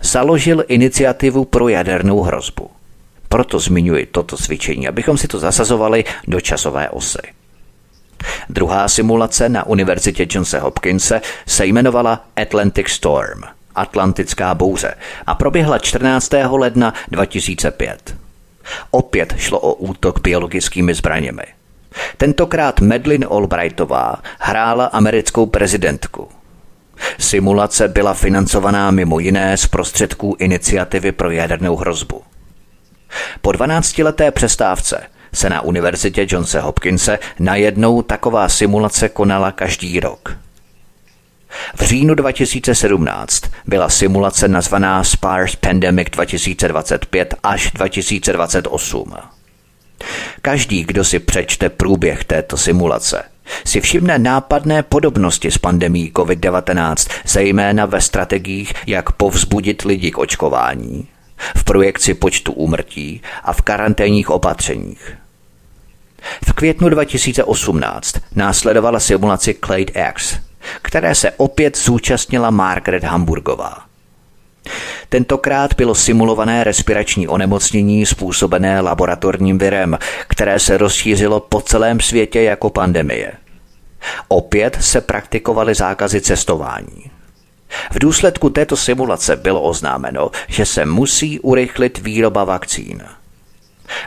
založil 0.00 0.64
iniciativu 0.68 1.44
pro 1.44 1.68
jadernou 1.68 2.22
hrozbu. 2.22 2.70
Proto 3.28 3.58
zmiňuji 3.58 4.06
toto 4.06 4.36
cvičení, 4.36 4.88
abychom 4.88 5.18
si 5.18 5.28
to 5.28 5.38
zasazovali 5.38 6.04
do 6.28 6.40
časové 6.40 6.88
osy. 6.88 7.18
Druhá 8.48 8.88
simulace 8.88 9.48
na 9.48 9.66
Univerzitě 9.66 10.26
Johnse 10.30 10.58
Hopkinse 10.58 11.20
se 11.46 11.66
jmenovala 11.66 12.24
Atlantic 12.36 12.88
Storm, 12.88 13.42
Atlantická 13.74 14.54
bouře, 14.54 14.94
a 15.26 15.34
proběhla 15.34 15.78
14. 15.78 16.30
ledna 16.50 16.94
2005. 17.10 18.16
Opět 18.90 19.34
šlo 19.36 19.60
o 19.60 19.74
útok 19.74 20.20
biologickými 20.20 20.94
zbraněmi. 20.94 21.42
Tentokrát 22.16 22.80
Medlin 22.80 23.26
Albrightová 23.30 24.16
hrála 24.38 24.84
americkou 24.84 25.46
prezidentku. 25.46 26.28
Simulace 27.18 27.88
byla 27.88 28.14
financovaná 28.14 28.90
mimo 28.90 29.18
jiné 29.18 29.56
z 29.56 29.66
prostředků 29.66 30.36
iniciativy 30.38 31.12
pro 31.12 31.30
jadernou 31.30 31.76
hrozbu. 31.76 32.22
Po 33.40 33.50
12-leté 33.50 34.30
přestávce 34.30 35.02
se 35.34 35.50
na 35.50 35.60
univerzitě 35.60 36.26
Johnse 36.30 36.60
Hopkinse 36.60 37.18
najednou 37.38 38.02
taková 38.02 38.48
simulace 38.48 39.08
konala 39.08 39.52
každý 39.52 40.00
rok. 40.00 40.36
V 41.76 41.82
říjnu 41.82 42.14
2017 42.14 43.42
byla 43.66 43.88
simulace 43.88 44.48
nazvaná 44.48 45.04
SPARS 45.04 45.56
Pandemic 45.56 46.08
2025 46.10 47.34
až 47.42 47.70
2028. 47.70 49.14
Každý, 50.42 50.84
kdo 50.84 51.04
si 51.04 51.18
přečte 51.18 51.68
průběh 51.68 52.24
této 52.24 52.56
simulace, 52.56 53.22
si 53.64 53.80
všimne 53.80 54.18
nápadné 54.18 54.82
podobnosti 54.82 55.50
s 55.50 55.58
pandemí 55.58 56.12
COVID-19, 56.16 57.10
zejména 57.26 57.86
ve 57.86 58.00
strategiích, 58.00 58.72
jak 58.86 59.12
povzbudit 59.12 59.82
lidi 59.82 60.10
k 60.10 60.18
očkování, 60.18 61.08
v 61.56 61.64
projekci 61.64 62.14
počtu 62.14 62.52
úmrtí 62.52 63.22
a 63.44 63.52
v 63.52 63.62
karanténních 63.62 64.30
opatřeních. 64.30 65.14
V 66.48 66.52
květnu 66.52 66.88
2018 66.88 68.14
následovala 68.34 69.00
simulaci 69.00 69.56
Clade 69.64 69.92
X, 70.10 70.36
které 70.82 71.14
se 71.14 71.30
opět 71.30 71.78
zúčastnila 71.78 72.50
Margaret 72.50 73.04
Hamburgová. 73.04 73.87
Tentokrát 75.08 75.74
bylo 75.74 75.94
simulované 75.94 76.64
respirační 76.64 77.28
onemocnění 77.28 78.06
způsobené 78.06 78.80
laboratorním 78.80 79.58
virem, 79.58 79.98
které 80.28 80.58
se 80.58 80.78
rozšířilo 80.78 81.40
po 81.40 81.60
celém 81.60 82.00
světě 82.00 82.42
jako 82.42 82.70
pandemie. 82.70 83.32
Opět 84.28 84.78
se 84.80 85.00
praktikovaly 85.00 85.74
zákazy 85.74 86.20
cestování. 86.20 87.10
V 87.90 87.98
důsledku 87.98 88.50
této 88.50 88.76
simulace 88.76 89.36
bylo 89.36 89.62
oznámeno, 89.62 90.30
že 90.48 90.66
se 90.66 90.86
musí 90.86 91.40
urychlit 91.40 91.98
výroba 91.98 92.44
vakcín– 92.44 93.02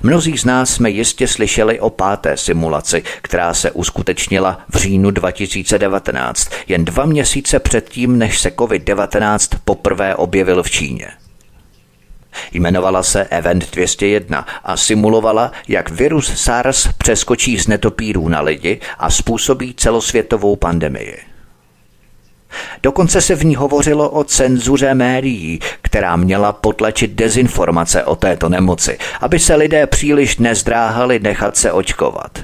Mnozí 0.03 0.37
z 0.37 0.45
nás 0.45 0.69
jsme 0.69 0.89
jistě 0.89 1.27
slyšeli 1.27 1.79
o 1.79 1.89
páté 1.89 2.37
simulaci, 2.37 3.03
která 3.21 3.53
se 3.53 3.71
uskutečnila 3.71 4.59
v 4.69 4.77
říjnu 4.77 5.11
2019, 5.11 6.51
jen 6.67 6.85
dva 6.85 7.05
měsíce 7.05 7.59
předtím, 7.59 8.17
než 8.17 8.39
se 8.39 8.49
COVID-19 8.49 9.57
poprvé 9.65 10.15
objevil 10.15 10.63
v 10.63 10.69
Číně. 10.69 11.07
Jmenovala 12.51 13.03
se 13.03 13.23
Event 13.23 13.71
201 13.71 14.47
a 14.63 14.77
simulovala, 14.77 15.51
jak 15.67 15.89
virus 15.89 16.33
SARS 16.35 16.87
přeskočí 16.97 17.59
z 17.59 17.67
netopírů 17.67 18.27
na 18.29 18.41
lidi 18.41 18.79
a 18.97 19.09
způsobí 19.09 19.73
celosvětovou 19.73 20.55
pandemii. 20.55 21.30
Dokonce 22.83 23.21
se 23.21 23.35
v 23.35 23.45
ní 23.45 23.55
hovořilo 23.55 24.09
o 24.09 24.23
cenzuře 24.23 24.93
médií, 24.93 25.59
která 25.81 26.15
měla 26.15 26.53
potlačit 26.53 27.11
dezinformace 27.11 28.03
o 28.03 28.15
této 28.15 28.49
nemoci, 28.49 28.97
aby 29.21 29.39
se 29.39 29.55
lidé 29.55 29.87
příliš 29.87 30.37
nezdráhali 30.37 31.19
nechat 31.19 31.57
se 31.57 31.71
očkovat. 31.71 32.39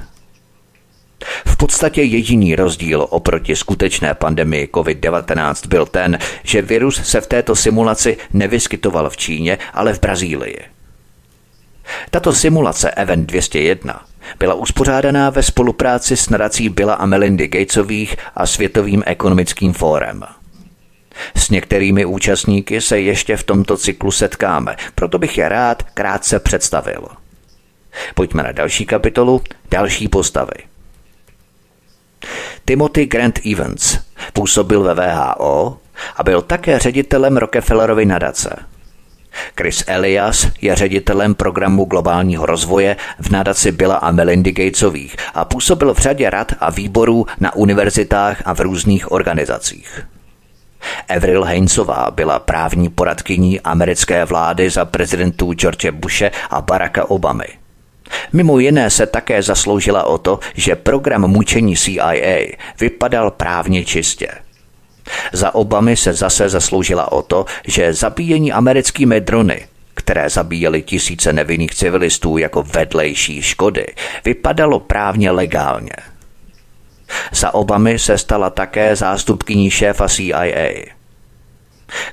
V 1.46 1.56
podstatě 1.56 2.02
jediný 2.02 2.56
rozdíl 2.56 3.06
oproti 3.10 3.56
skutečné 3.56 4.14
pandemii 4.14 4.66
COVID-19 4.66 5.68
byl 5.68 5.86
ten, 5.86 6.18
že 6.42 6.62
virus 6.62 7.00
se 7.04 7.20
v 7.20 7.26
této 7.26 7.56
simulaci 7.56 8.16
nevyskytoval 8.32 9.10
v 9.10 9.16
Číně, 9.16 9.58
ale 9.74 9.94
v 9.94 10.00
Brazílii. 10.00 10.58
Tato 12.10 12.32
simulace 12.32 12.90
Event 12.90 13.26
201 13.26 14.07
byla 14.38 14.54
uspořádaná 14.54 15.30
ve 15.30 15.42
spolupráci 15.42 16.16
s 16.16 16.28
nadací 16.28 16.68
Billa 16.68 16.94
a 16.94 17.06
Melindy 17.06 17.48
Gatesových 17.48 18.16
a 18.34 18.46
Světovým 18.46 19.02
ekonomickým 19.06 19.72
fórem. 19.72 20.24
S 21.36 21.50
některými 21.50 22.04
účastníky 22.04 22.80
se 22.80 23.00
ještě 23.00 23.36
v 23.36 23.44
tomto 23.44 23.76
cyklu 23.76 24.10
setkáme, 24.10 24.76
proto 24.94 25.18
bych 25.18 25.38
je 25.38 25.48
rád 25.48 25.82
krátce 25.82 26.38
představil. 26.38 27.08
Pojďme 28.14 28.42
na 28.42 28.52
další 28.52 28.86
kapitolu, 28.86 29.42
další 29.70 30.08
postavy. 30.08 30.54
Timothy 32.64 33.06
Grant 33.06 33.46
Evans 33.46 33.98
působil 34.32 34.82
ve 34.82 34.94
VHO 34.94 35.78
a 36.16 36.22
byl 36.22 36.42
také 36.42 36.78
ředitelem 36.78 37.36
Rockefellerovy 37.36 38.04
nadace– 38.04 38.56
Chris 39.56 39.84
Elias 39.86 40.46
je 40.60 40.74
ředitelem 40.74 41.34
programu 41.34 41.84
globálního 41.84 42.46
rozvoje 42.46 42.96
v 43.20 43.30
nadaci 43.30 43.72
Billa 43.72 43.96
a 43.96 44.12
Melindy 44.12 44.52
Gatesových 44.52 45.16
a 45.34 45.44
působil 45.44 45.94
v 45.94 45.98
řadě 45.98 46.30
rad 46.30 46.52
a 46.60 46.70
výborů 46.70 47.26
na 47.40 47.54
univerzitách 47.54 48.42
a 48.44 48.54
v 48.54 48.60
různých 48.60 49.12
organizacích. 49.12 50.06
Avril 51.08 51.44
Hainsová 51.44 52.10
byla 52.10 52.38
právní 52.38 52.88
poradkyní 52.88 53.60
americké 53.60 54.24
vlády 54.24 54.70
za 54.70 54.84
prezidentů 54.84 55.52
George 55.52 55.90
Bushe 55.90 56.30
a 56.50 56.60
Baracka 56.60 57.10
Obamy. 57.10 57.46
Mimo 58.32 58.58
jiné 58.58 58.90
se 58.90 59.06
také 59.06 59.42
zasloužila 59.42 60.04
o 60.04 60.18
to, 60.18 60.40
že 60.54 60.76
program 60.76 61.28
mučení 61.30 61.76
CIA 61.76 62.46
vypadal 62.80 63.30
právně 63.30 63.84
čistě– 63.84 64.28
za 65.32 65.54
Obamy 65.54 65.96
se 65.96 66.12
zase 66.12 66.48
zasloužila 66.48 67.12
o 67.12 67.22
to, 67.22 67.44
že 67.66 67.92
zabíjení 67.92 68.52
americkými 68.52 69.20
drony 69.20 69.66
které 69.98 70.30
zabíjely 70.30 70.82
tisíce 70.82 71.32
nevinných 71.32 71.74
civilistů 71.74 72.38
jako 72.38 72.62
vedlejší 72.62 73.42
škody, 73.42 73.86
vypadalo 74.24 74.80
právně 74.80 75.30
legálně. 75.30 75.92
Za 77.32 77.54
Obamy 77.54 77.98
se 77.98 78.18
stala 78.18 78.50
také 78.50 78.96
zástupkyní 78.96 79.70
šéfa 79.70 80.08
CIA. 80.08 80.84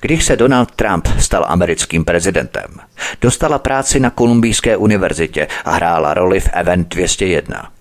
Když 0.01 0.25
se 0.25 0.35
Donald 0.35 0.71
Trump 0.71 1.07
stal 1.19 1.45
americkým 1.47 2.05
prezidentem, 2.05 2.79
dostala 3.21 3.59
práci 3.59 3.99
na 3.99 4.09
Kolumbijské 4.09 4.77
univerzitě 4.77 5.47
a 5.65 5.71
hrála 5.71 6.13
roli 6.13 6.39
v 6.39 6.49
Event 6.53 6.87
201. 6.87 7.71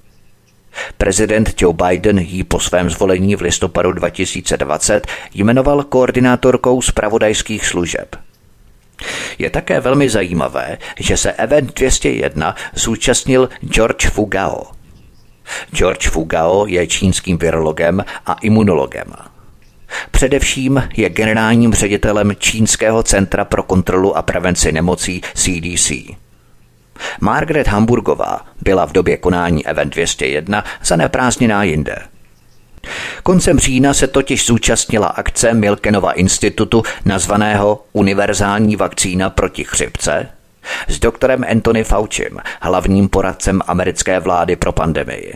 Prezident 0.99 1.62
Joe 1.62 1.75
Biden 1.75 2.18
ji 2.18 2.45
po 2.45 2.61
svém 2.61 2.91
zvolení 2.91 3.37
v 3.37 3.41
listopadu 3.41 3.93
2020 3.93 5.07
jmenoval 5.35 5.83
koordinátorkou 5.83 6.83
zpravodajských 6.83 7.66
služeb. 7.66 8.16
Je 9.39 9.51
také 9.51 9.81
velmi 9.81 10.09
zajímavé, 10.09 10.79
že 11.01 11.16
se 11.16 11.33
Event 11.33 11.75
201 11.75 12.55
zúčastnil 12.75 13.49
George 13.61 14.09
Fugao. 14.09 14.66
George 15.72 16.09
Fugao 16.09 16.66
je 16.66 16.87
čínským 16.87 17.39
virologem 17.39 18.05
a 18.27 18.33
imunologem. 18.33 19.12
Především 20.11 20.89
je 20.97 21.09
generálním 21.09 21.75
ředitelem 21.75 22.33
Čínského 22.39 23.03
centra 23.03 23.45
pro 23.45 23.62
kontrolu 23.62 24.16
a 24.16 24.22
prevenci 24.22 24.72
nemocí 24.72 25.20
CDC. 25.35 25.91
Margaret 27.20 27.68
Hamburgová 27.68 28.40
byla 28.62 28.86
v 28.86 28.92
době 28.92 29.16
konání 29.16 29.66
Event 29.66 29.92
201 29.92 30.64
zaneprázdněná 30.84 31.62
jinde. 31.62 31.97
Koncem 33.22 33.59
října 33.59 33.95
se 33.95 34.07
totiž 34.07 34.47
zúčastnila 34.47 35.07
akce 35.07 35.55
Milkenova 35.55 36.12
institutu 36.12 36.82
nazvaného 37.05 37.84
Univerzální 37.92 38.76
vakcína 38.76 39.30
proti 39.30 39.64
chřipce 39.64 40.28
s 40.88 40.99
doktorem 40.99 41.45
Anthony 41.51 41.84
Faucim, 41.84 42.38
hlavním 42.61 43.09
poradcem 43.09 43.61
americké 43.66 44.20
vlády 44.20 44.57
pro 44.57 44.72
pandemii. 44.72 45.34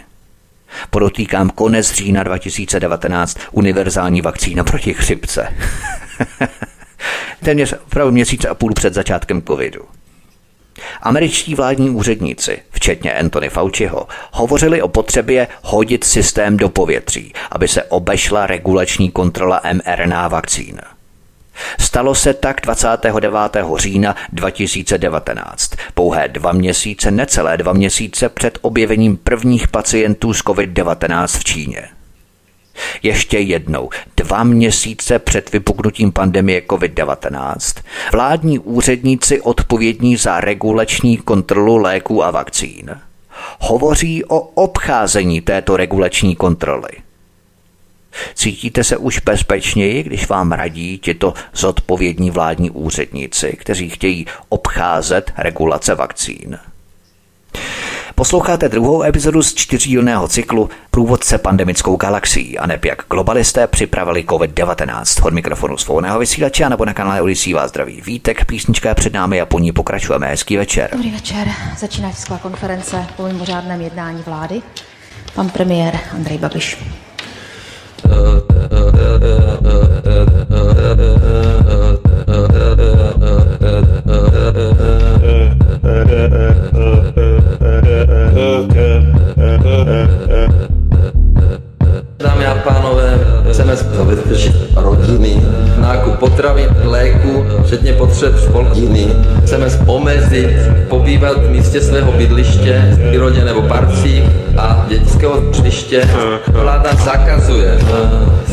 Podotýkám 0.90 1.50
konec 1.50 1.92
října 1.92 2.22
2019 2.22 3.38
univerzální 3.52 4.20
vakcína 4.22 4.64
proti 4.64 4.94
chřipce. 4.94 5.48
Téměř 7.44 7.72
opravdu 7.86 8.12
měsíc 8.12 8.44
a 8.44 8.54
půl 8.54 8.72
před 8.74 8.94
začátkem 8.94 9.42
covidu. 9.42 9.80
Američtí 11.02 11.54
vládní 11.54 11.90
úředníci, 11.90 12.58
včetně 12.70 13.12
Anthony 13.12 13.48
Fauciho, 13.48 14.06
hovořili 14.32 14.82
o 14.82 14.88
potřebě 14.88 15.48
hodit 15.62 16.04
systém 16.04 16.56
do 16.56 16.68
povětří, 16.68 17.32
aby 17.50 17.68
se 17.68 17.82
obešla 17.82 18.46
regulační 18.46 19.10
kontrola 19.10 19.60
mRNA 19.72 20.28
vakcín. 20.28 20.80
Stalo 21.80 22.14
se 22.14 22.34
tak 22.34 22.60
29. 22.60 23.32
října 23.76 24.16
2019, 24.32 25.70
pouhé 25.94 26.28
dva 26.28 26.52
měsíce, 26.52 27.10
necelé 27.10 27.56
dva 27.56 27.72
měsíce 27.72 28.28
před 28.28 28.58
objevením 28.62 29.16
prvních 29.16 29.68
pacientů 29.68 30.34
s 30.34 30.44
COVID-19 30.44 31.38
v 31.38 31.44
Číně. 31.44 31.88
Ještě 33.02 33.38
jednou, 33.38 33.90
dva 34.16 34.44
měsíce 34.44 35.18
před 35.18 35.52
vypuknutím 35.52 36.12
pandemie 36.12 36.60
COVID-19, 36.60 37.82
vládní 38.12 38.58
úředníci 38.58 39.40
odpovědní 39.40 40.16
za 40.16 40.40
regulační 40.40 41.16
kontrolu 41.16 41.76
léků 41.76 42.24
a 42.24 42.30
vakcín 42.30 43.00
hovoří 43.60 44.24
o 44.24 44.38
obcházení 44.38 45.40
této 45.40 45.76
regulační 45.76 46.36
kontroly. 46.36 46.90
Cítíte 48.34 48.84
se 48.84 48.96
už 48.96 49.18
bezpečněji, 49.18 50.02
když 50.02 50.28
vám 50.28 50.52
radí 50.52 50.98
tito 50.98 51.34
zodpovědní 51.54 52.30
vládní 52.30 52.70
úředníci, 52.70 53.56
kteří 53.60 53.88
chtějí 53.88 54.26
obcházet 54.48 55.32
regulace 55.36 55.94
vakcín? 55.94 56.58
Posloucháte 58.18 58.68
druhou 58.68 59.02
epizodu 59.02 59.42
z 59.42 59.54
čtyřdílného 59.54 60.28
cyklu 60.28 60.70
Průvodce 60.90 61.38
pandemickou 61.38 61.96
galaxií 61.96 62.58
a 62.58 62.66
neb 62.66 62.84
jak 62.84 63.02
globalisté 63.10 63.66
připravili 63.66 64.24
COVID-19. 64.24 65.26
Od 65.26 65.34
mikrofonu 65.34 65.76
svobodného 65.76 66.18
vysílače 66.18 66.64
a 66.64 66.68
nebo 66.68 66.84
na 66.84 66.94
kanále 66.94 67.22
Odisí 67.22 67.54
vás 67.54 67.70
zdraví 67.70 68.00
Vítek, 68.00 68.44
písnička 68.44 68.88
je 68.88 68.94
před 68.94 69.12
námi 69.12 69.40
a 69.40 69.46
po 69.46 69.58
ní 69.58 69.72
pokračujeme. 69.72 70.26
Hezký 70.26 70.56
večer. 70.56 70.90
Dobrý 70.92 71.10
večer. 71.10 71.48
Začíná 71.78 72.10
tisková 72.10 72.38
konference 72.38 73.06
po 73.16 73.22
mimořádném 73.22 73.80
jednání 73.80 74.22
vlády. 74.26 74.62
Pan 75.34 75.50
premiér 75.50 75.98
Andrej 76.14 76.38
Babiš. 76.38 76.78
Dámy 92.18 92.46
a 92.46 92.54
pánové, 92.54 93.18
chceme 93.50 93.76
zabezpečit 93.76 94.54
rodiny, 94.76 95.42
nákup 95.76 96.18
potravin, 96.18 96.68
léku, 96.84 97.46
včetně 97.64 97.92
potřeb 97.92 98.38
spolkiny. 98.38 99.06
Chceme 99.42 99.66
omezit 99.86 100.50
pobývat 100.88 101.36
v 101.36 101.50
místě 101.50 101.80
svého 101.80 102.12
bydliště, 102.12 102.88
v 102.92 103.08
přírodě 103.08 103.44
nebo 103.44 103.62
parcích 103.62 104.24
a 104.56 104.86
dětského 104.88 105.40
bydliště. 105.40 106.08
Vláda 106.48 106.90
zakazuje 106.94 107.78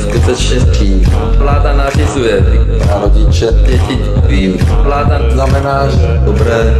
skutečně 0.02 0.60
tím. 0.60 1.02
Vláda 1.38 1.74
nařizuje 1.74 2.46
a 2.94 3.02
rodiče 3.02 3.48
děti 3.66 4.00
vím. 4.28 4.58
Vláda 4.82 5.20
znamená, 5.30 5.88
dobré 6.26 6.76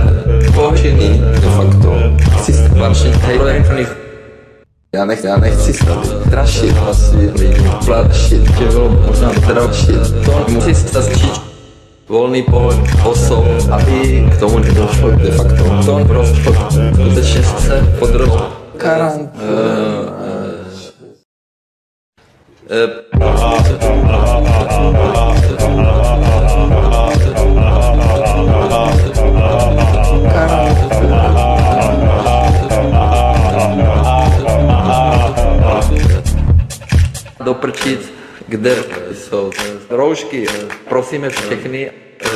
počiny 0.56 1.22
de 1.42 1.50
facto 1.50 1.94
systém 2.44 2.76
já, 4.96 5.06
nech, 5.06 5.24
já 5.24 5.38
nechci 5.38 5.74
strašit 6.28 6.76
asi 6.90 7.16
lidi, 7.16 7.72
plašit, 7.86 8.44
že 8.58 8.66
bylo 8.66 8.90
možná 8.90 9.34
strašit. 9.34 10.26
To 10.26 10.46
musí 10.50 10.74
začít 10.74 11.42
volný 12.10 12.44
pohled 12.44 12.80
osob, 13.06 13.46
aby 13.72 14.30
k 14.32 14.40
tomu 14.40 14.60
nedošlo 14.60 15.12
de 15.12 15.32
facto. 15.32 15.64
To 15.86 16.06
prostě 16.06 16.52
skutečně 16.94 17.44
se 17.44 17.96
podrobil 18.00 18.48
karant. 18.78 19.30
Uh, 19.36 20.16
doprčit, 37.46 38.14
kde 38.48 38.76
jsou 39.14 39.52
roušky. 39.90 40.46
Prosíme 40.90 41.30
všechny, 41.30 41.92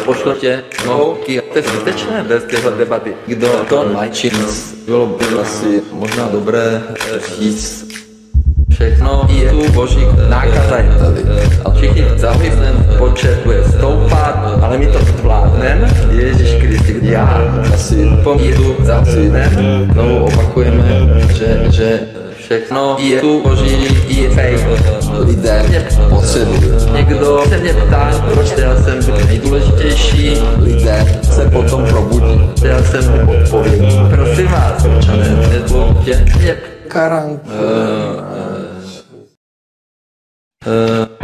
pošlete 0.05 0.63
nohouky. 0.85 1.41
To 1.41 1.57
je 1.57 1.63
skutečné 1.63 2.23
bez 2.23 2.43
téhle 2.43 2.71
debaty. 2.71 3.13
Kdo 3.27 3.65
to 3.69 3.89
najčí, 3.93 4.31
bylo 4.85 5.05
by 5.05 5.25
asi 5.41 5.81
možná 5.91 6.27
dobré 6.27 6.83
říct 7.39 7.89
všechno 8.79 9.27
je 9.29 9.49
tu 9.51 9.71
boží 9.71 10.07
nákaza 10.29 10.77
je 10.77 10.89
tady. 10.99 11.21
A 11.65 11.71
všichni 11.71 12.03
zahlíznem 12.15 12.85
počet 12.97 13.39
bude 13.43 13.63
stoupat, 13.63 14.35
ale 14.61 14.77
my 14.77 14.87
to 14.87 14.99
zvládneme. 14.99 15.89
Ježíš 16.11 16.55
Kristus, 16.61 16.95
já 17.01 17.43
asi 17.73 18.09
pomíru 18.23 18.75
zahlíznem. 18.79 19.51
Znovu 19.93 20.25
opakujeme, 20.25 20.83
že, 21.33 21.65
že 21.69 21.99
všechno 22.49 22.97
je 22.99 23.21
tu 23.21 23.41
boží, 23.43 23.87
je 24.07 24.29
lidé 25.19 25.85
potřebují. 26.09 26.71
Někdo 26.93 27.43
se 27.49 27.57
mě 27.57 27.73
ptá, 27.73 28.25
proč 28.33 28.57
já 28.57 28.75
jsem 28.75 28.99
nejdůležitější. 29.27 30.37
Lidé 30.57 31.19
se 31.23 31.49
potom 31.49 31.85
probudí. 31.85 32.49
Já 32.63 32.83
jsem 32.83 33.29
odpovědný. 33.29 33.99
Prosím 34.15 34.47
vás, 34.47 34.85
občané, 34.85 35.47
nezlobte 35.49 36.25
mě. 36.37 36.57
Karank. 36.87 37.41
Uh, 37.45 37.51
uh, 40.65 41.05
uh, 41.05 41.19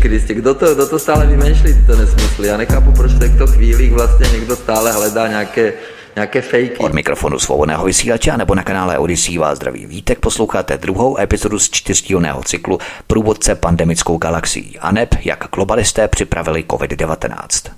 Kriste, 0.00 0.34
kdo 0.34 0.54
to, 0.54 0.74
kdo 0.74 0.86
to 0.86 0.98
stále 0.98 1.26
vymýšlí 1.26 1.74
tyto 1.74 1.96
nesmysly? 1.96 2.48
Já 2.48 2.56
nechápu, 2.56 2.92
proč 2.92 3.12
v 3.12 3.18
těchto 3.18 3.46
chvílích 3.46 3.92
vlastně 3.92 4.26
někdo 4.32 4.56
stále 4.56 4.92
hledá 4.92 5.28
nějaké 5.28 5.72
nějaké 6.16 6.42
fejky. 6.42 6.76
Od 6.76 6.92
mikrofonu 6.92 7.38
svobodného 7.38 7.84
vysílače 7.84 8.36
nebo 8.36 8.54
na 8.54 8.62
kanále 8.62 8.98
Odyssey 8.98 9.38
vás 9.38 9.58
zdraví 9.58 9.86
vítek. 9.86 10.18
Posloucháte 10.18 10.78
druhou 10.78 11.18
epizodu 11.18 11.58
z 11.58 11.70
čtyřdílného 11.70 12.42
cyklu 12.42 12.78
Průvodce 13.06 13.54
pandemickou 13.54 14.18
galaxií 14.18 14.78
a 14.78 14.92
neb, 14.92 15.14
jak 15.24 15.44
globalisté 15.54 16.08
připravili 16.08 16.64
COVID-19. 16.68 17.70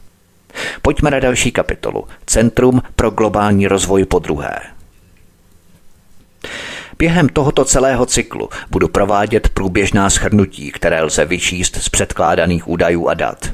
Pojďme 0.82 1.10
na 1.10 1.20
další 1.20 1.52
kapitolu. 1.52 2.04
Centrum 2.26 2.82
pro 2.96 3.10
globální 3.10 3.66
rozvoj 3.66 4.04
po 4.04 4.18
druhé. 4.18 4.60
Během 7.00 7.28
tohoto 7.28 7.64
celého 7.64 8.06
cyklu 8.06 8.48
budu 8.70 8.88
provádět 8.88 9.48
průběžná 9.48 10.10
schrnutí, 10.10 10.70
které 10.70 11.02
lze 11.02 11.24
vyčíst 11.24 11.76
z 11.76 11.88
předkládaných 11.88 12.68
údajů 12.68 13.08
a 13.08 13.14
dat. 13.14 13.52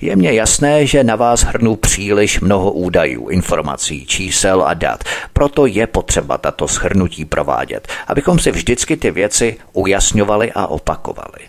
Je 0.00 0.16
mně 0.16 0.32
jasné, 0.32 0.86
že 0.86 1.04
na 1.04 1.16
vás 1.16 1.42
hrnu 1.42 1.76
příliš 1.76 2.40
mnoho 2.40 2.72
údajů, 2.72 3.28
informací, 3.28 4.06
čísel 4.06 4.62
a 4.62 4.74
dat, 4.74 5.04
proto 5.32 5.66
je 5.66 5.86
potřeba 5.86 6.38
tato 6.38 6.68
schrnutí 6.68 7.24
provádět, 7.24 7.88
abychom 8.06 8.38
si 8.38 8.50
vždycky 8.50 8.96
ty 8.96 9.10
věci 9.10 9.56
ujasňovali 9.72 10.52
a 10.52 10.66
opakovali. 10.66 11.48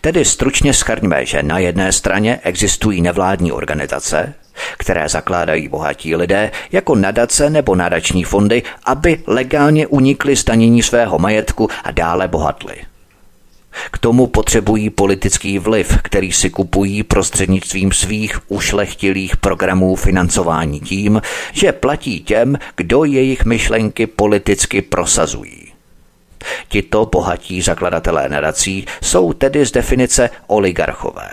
Tedy 0.00 0.24
stručně 0.24 0.74
schrňme, 0.74 1.26
že 1.26 1.42
na 1.42 1.58
jedné 1.58 1.92
straně 1.92 2.40
existují 2.42 3.02
nevládní 3.02 3.52
organizace, 3.52 4.34
které 4.78 5.08
zakládají 5.08 5.68
bohatí 5.68 6.16
lidé 6.16 6.50
jako 6.72 6.94
nadace 6.94 7.50
nebo 7.50 7.74
nadační 7.74 8.24
fondy, 8.24 8.62
aby 8.84 9.22
legálně 9.26 9.86
unikli 9.86 10.36
zdanění 10.36 10.82
svého 10.82 11.18
majetku 11.18 11.68
a 11.84 11.90
dále 11.90 12.28
bohatli. 12.28 12.74
K 13.90 13.98
tomu 13.98 14.26
potřebují 14.26 14.90
politický 14.90 15.58
vliv, 15.58 15.98
který 16.02 16.32
si 16.32 16.50
kupují 16.50 17.02
prostřednictvím 17.02 17.92
svých 17.92 18.40
ušlechtilých 18.48 19.36
programů 19.36 19.96
financování 19.96 20.80
tím, 20.80 21.22
že 21.52 21.72
platí 21.72 22.20
těm, 22.20 22.58
kdo 22.76 23.04
jejich 23.04 23.44
myšlenky 23.44 24.06
politicky 24.06 24.82
prosazují. 24.82 25.72
Tito 26.68 27.06
bohatí 27.06 27.62
zakladatelé 27.62 28.28
nadací 28.28 28.86
jsou 29.02 29.32
tedy 29.32 29.66
z 29.66 29.72
definice 29.72 30.30
oligarchové. 30.46 31.30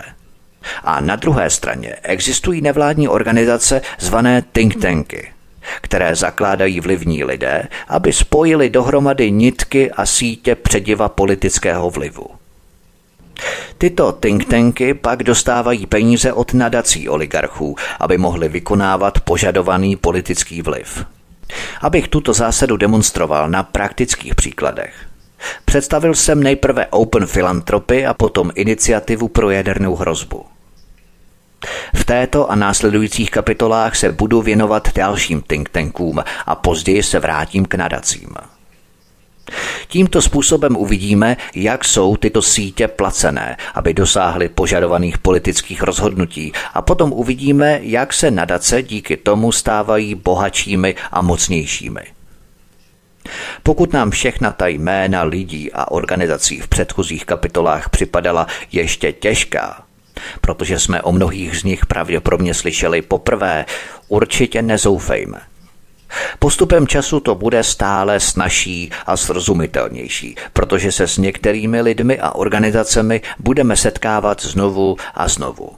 A 0.84 1.00
na 1.00 1.16
druhé 1.16 1.50
straně 1.50 1.96
existují 2.02 2.60
nevládní 2.60 3.08
organizace 3.08 3.82
zvané 3.98 4.42
think 4.52 4.82
tanky, 4.82 5.32
které 5.80 6.16
zakládají 6.16 6.80
vlivní 6.80 7.24
lidé, 7.24 7.68
aby 7.88 8.12
spojili 8.12 8.70
dohromady 8.70 9.30
nitky 9.30 9.90
a 9.90 10.06
sítě 10.06 10.54
přediva 10.54 11.08
politického 11.08 11.90
vlivu. 11.90 12.26
Tyto 13.78 14.12
think 14.12 14.44
tanky 14.44 14.94
pak 14.94 15.22
dostávají 15.22 15.86
peníze 15.86 16.32
od 16.32 16.54
nadací 16.54 17.08
oligarchů, 17.08 17.76
aby 18.00 18.18
mohli 18.18 18.48
vykonávat 18.48 19.20
požadovaný 19.20 19.96
politický 19.96 20.62
vliv. 20.62 21.04
Abych 21.80 22.08
tuto 22.08 22.32
zásadu 22.32 22.76
demonstroval 22.76 23.50
na 23.50 23.62
praktických 23.62 24.34
příkladech. 24.34 25.11
Představil 25.64 26.14
jsem 26.14 26.42
nejprve 26.42 26.86
Open 26.86 27.26
Philanthropy 27.26 28.06
a 28.06 28.14
potom 28.14 28.50
iniciativu 28.54 29.28
pro 29.28 29.50
jadernou 29.50 29.96
hrozbu. 29.96 30.44
V 31.94 32.04
této 32.04 32.50
a 32.50 32.54
následujících 32.54 33.30
kapitolách 33.30 33.96
se 33.96 34.12
budu 34.12 34.42
věnovat 34.42 34.88
dalším 34.94 35.42
think 35.42 35.68
tankům 35.68 36.24
a 36.46 36.54
později 36.54 37.02
se 37.02 37.20
vrátím 37.20 37.64
k 37.64 37.74
nadacím. 37.74 38.34
Tímto 39.88 40.22
způsobem 40.22 40.76
uvidíme, 40.76 41.36
jak 41.54 41.84
jsou 41.84 42.16
tyto 42.16 42.42
sítě 42.42 42.88
placené, 42.88 43.56
aby 43.74 43.94
dosáhly 43.94 44.48
požadovaných 44.48 45.18
politických 45.18 45.82
rozhodnutí 45.82 46.52
a 46.74 46.82
potom 46.82 47.12
uvidíme, 47.12 47.80
jak 47.82 48.12
se 48.12 48.30
nadace 48.30 48.82
díky 48.82 49.16
tomu 49.16 49.52
stávají 49.52 50.14
bohatšími 50.14 50.94
a 51.12 51.22
mocnějšími. 51.22 52.00
Pokud 53.62 53.92
nám 53.92 54.10
všechna 54.10 54.52
ta 54.52 54.66
jména 54.66 55.22
lidí 55.22 55.72
a 55.72 55.90
organizací 55.90 56.60
v 56.60 56.68
předchozích 56.68 57.24
kapitolách 57.24 57.88
připadala 57.88 58.46
ještě 58.72 59.12
těžká, 59.12 59.84
protože 60.40 60.78
jsme 60.78 61.02
o 61.02 61.12
mnohých 61.12 61.56
z 61.56 61.64
nich 61.64 61.86
pravděpodobně 61.86 62.54
slyšeli 62.54 63.02
poprvé, 63.02 63.64
určitě 64.08 64.62
nezoufejme. 64.62 65.40
Postupem 66.38 66.86
času 66.86 67.20
to 67.20 67.34
bude 67.34 67.62
stále 67.62 68.20
snažší 68.20 68.90
a 69.06 69.16
srozumitelnější, 69.16 70.36
protože 70.52 70.92
se 70.92 71.08
s 71.08 71.18
některými 71.18 71.80
lidmi 71.80 72.18
a 72.18 72.34
organizacemi 72.34 73.20
budeme 73.38 73.76
setkávat 73.76 74.42
znovu 74.42 74.96
a 75.14 75.28
znovu. 75.28 75.70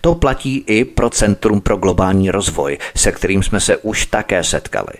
To 0.00 0.14
platí 0.14 0.64
i 0.66 0.84
pro 0.84 1.10
Centrum 1.10 1.60
pro 1.60 1.76
globální 1.76 2.30
rozvoj, 2.30 2.78
se 2.96 3.12
kterým 3.12 3.42
jsme 3.42 3.60
se 3.60 3.76
už 3.76 4.06
také 4.06 4.44
setkali. 4.44 4.92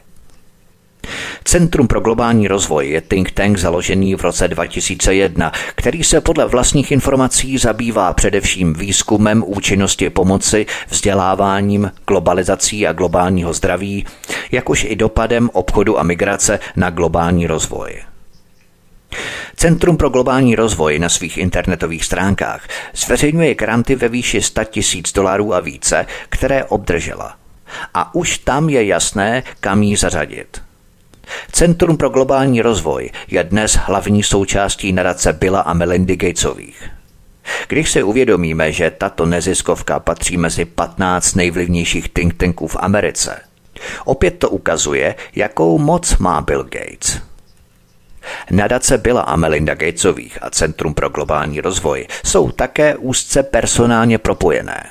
Centrum 1.44 1.88
pro 1.88 2.00
globální 2.00 2.48
rozvoj 2.48 2.88
je 2.88 3.00
think 3.00 3.30
tank 3.30 3.58
založený 3.58 4.14
v 4.14 4.20
roce 4.20 4.48
2001, 4.48 5.52
který 5.74 6.04
se 6.04 6.20
podle 6.20 6.46
vlastních 6.46 6.92
informací 6.92 7.58
zabývá 7.58 8.12
především 8.12 8.74
výzkumem 8.74 9.44
účinnosti 9.46 10.10
pomoci, 10.10 10.66
vzděláváním, 10.88 11.92
globalizací 12.06 12.86
a 12.86 12.92
globálního 12.92 13.52
zdraví, 13.52 14.04
jakož 14.52 14.86
i 14.88 14.96
dopadem 14.96 15.50
obchodu 15.52 15.98
a 15.98 16.02
migrace 16.02 16.58
na 16.76 16.90
globální 16.90 17.46
rozvoj. 17.46 18.02
Centrum 19.56 19.96
pro 19.96 20.08
globální 20.08 20.56
rozvoj 20.56 20.98
na 20.98 21.08
svých 21.08 21.38
internetových 21.38 22.04
stránkách 22.04 22.68
zveřejňuje 22.94 23.54
granty 23.54 23.94
ve 23.94 24.08
výši 24.08 24.42
100 24.42 24.64
tisíc 24.64 25.12
dolarů 25.12 25.54
a 25.54 25.60
více, 25.60 26.06
které 26.28 26.64
obdržela. 26.64 27.36
A 27.94 28.14
už 28.14 28.38
tam 28.38 28.68
je 28.68 28.86
jasné, 28.86 29.42
kam 29.60 29.82
jí 29.82 29.96
zařadit. 29.96 30.65
Centrum 31.52 31.96
pro 31.96 32.08
globální 32.08 32.62
rozvoj 32.62 33.10
je 33.28 33.44
dnes 33.44 33.74
hlavní 33.74 34.22
součástí 34.22 34.92
nadace 34.92 35.32
Billa 35.32 35.60
a 35.60 35.72
Melindy 35.72 36.16
Gatesových. 36.16 36.90
Když 37.68 37.90
se 37.90 38.02
uvědomíme, 38.02 38.72
že 38.72 38.90
tato 38.90 39.26
neziskovka 39.26 40.00
patří 40.00 40.36
mezi 40.36 40.64
15 40.64 41.34
nejvlivnějších 41.34 42.08
think 42.08 42.34
tanků 42.34 42.66
v 42.66 42.76
Americe, 42.80 43.40
opět 44.04 44.38
to 44.38 44.50
ukazuje, 44.50 45.14
jakou 45.34 45.78
moc 45.78 46.16
má 46.16 46.40
Bill 46.40 46.62
Gates. 46.62 47.20
Nadace 48.50 48.98
Billa 48.98 49.20
a 49.20 49.36
Melinda 49.36 49.74
Gatesových 49.74 50.38
a 50.42 50.50
Centrum 50.50 50.94
pro 50.94 51.08
globální 51.08 51.60
rozvoj 51.60 52.06
jsou 52.24 52.50
také 52.50 52.96
úzce 52.96 53.42
personálně 53.42 54.18
propojené. 54.18 54.86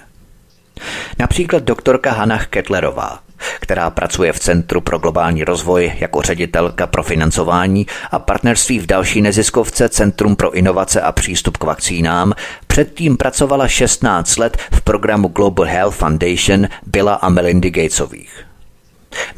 Například 1.20 1.64
doktorka 1.64 2.12
Hannah 2.12 2.48
Kettlerová 2.48 3.25
která 3.60 3.90
pracuje 3.90 4.34
v 4.34 4.40
Centru 4.40 4.82
pro 4.82 5.00
globální 5.00 5.44
rozvoj 5.44 5.94
jako 6.00 6.22
ředitelka 6.22 6.88
pro 6.88 7.04
financování 7.04 7.88
a 8.12 8.20
partnerství 8.20 8.80
v 8.80 8.86
další 8.86 9.22
neziskovce 9.22 9.90
Centrum 9.90 10.36
pro 10.36 10.52
inovace 10.52 11.02
a 11.02 11.12
přístup 11.12 11.58
k 11.58 11.64
vakcínám, 11.64 12.34
předtím 12.68 13.18
pracovala 13.18 13.68
16 13.68 14.38
let 14.38 14.58
v 14.72 14.82
programu 14.82 15.28
Global 15.28 15.66
Health 15.66 15.96
Foundation 15.96 16.68
Billa 16.86 17.14
a 17.14 17.30
Melindy 17.30 17.70
Gatesových. 17.70 18.46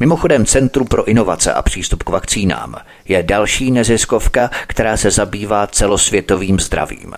Mimochodem 0.00 0.46
Centrum 0.46 0.86
pro 0.86 1.04
inovace 1.04 1.52
a 1.52 1.62
přístup 1.62 2.02
k 2.02 2.08
vakcínám 2.08 2.74
je 3.08 3.22
další 3.22 3.70
neziskovka, 3.70 4.50
která 4.66 4.96
se 4.96 5.10
zabývá 5.10 5.66
celosvětovým 5.66 6.60
zdravím. 6.60 7.14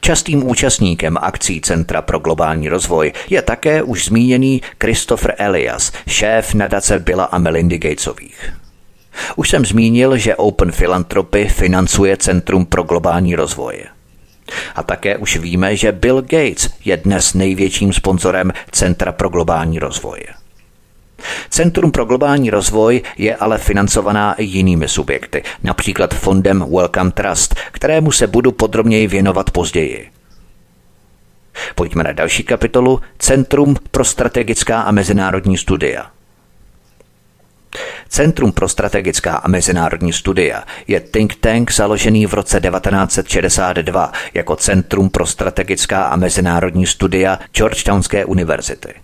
Častým 0.00 0.48
účastníkem 0.48 1.18
akcí 1.20 1.60
Centra 1.60 2.02
pro 2.02 2.18
globální 2.18 2.68
rozvoj 2.68 3.12
je 3.30 3.42
také 3.42 3.82
už 3.82 4.04
zmíněný 4.04 4.62
Christopher 4.80 5.34
Elias, 5.38 5.92
šéf 6.06 6.54
nadace 6.54 6.98
Billa 6.98 7.24
a 7.24 7.38
Melindy 7.38 7.78
Gatesových. 7.78 8.52
Už 9.36 9.50
jsem 9.50 9.64
zmínil, 9.64 10.16
že 10.16 10.36
Open 10.36 10.72
Philanthropy 10.72 11.48
financuje 11.48 12.16
Centrum 12.16 12.66
pro 12.66 12.82
globální 12.82 13.36
rozvoj. 13.36 13.84
A 14.74 14.82
také 14.82 15.16
už 15.16 15.36
víme, 15.36 15.76
že 15.76 15.92
Bill 15.92 16.22
Gates 16.22 16.70
je 16.84 16.96
dnes 16.96 17.34
největším 17.34 17.92
sponzorem 17.92 18.52
Centra 18.72 19.12
pro 19.12 19.28
globální 19.28 19.78
rozvoj. 19.78 20.20
Centrum 21.50 21.90
pro 21.90 22.04
globální 22.04 22.50
rozvoj 22.50 23.02
je 23.18 23.36
ale 23.36 23.58
financovaná 23.58 24.34
jinými 24.38 24.88
subjekty, 24.88 25.42
například 25.62 26.14
fondem 26.14 26.66
Welcome 26.70 27.10
Trust, 27.10 27.54
kterému 27.72 28.12
se 28.12 28.26
budu 28.26 28.52
podrobněji 28.52 29.06
věnovat 29.06 29.50
později. 29.50 30.10
Pojďme 31.74 32.04
na 32.04 32.12
další 32.12 32.42
kapitolu 32.42 33.00
Centrum 33.18 33.76
pro 33.90 34.04
strategická 34.04 34.80
a 34.80 34.90
mezinárodní 34.90 35.58
studia. 35.58 36.10
Centrum 38.08 38.52
pro 38.52 38.68
strategická 38.68 39.36
a 39.36 39.48
mezinárodní 39.48 40.12
studia 40.12 40.64
je 40.86 41.00
think 41.00 41.34
tank 41.34 41.72
založený 41.72 42.26
v 42.26 42.34
roce 42.34 42.60
1962 42.60 44.12
jako 44.34 44.56
Centrum 44.56 45.10
pro 45.10 45.26
strategická 45.26 46.04
a 46.04 46.16
mezinárodní 46.16 46.86
studia 46.86 47.38
Georgetownské 47.52 48.24
univerzity. 48.24 49.03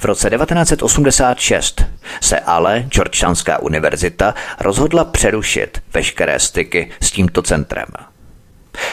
V 0.00 0.04
roce 0.04 0.30
1986 0.30 1.82
se 2.20 2.40
ale 2.40 2.84
Georgetownská 2.88 3.58
univerzita 3.58 4.34
rozhodla 4.60 5.04
přerušit 5.04 5.82
veškeré 5.94 6.38
styky 6.38 6.90
s 7.00 7.10
tímto 7.10 7.42
centrem. 7.42 7.86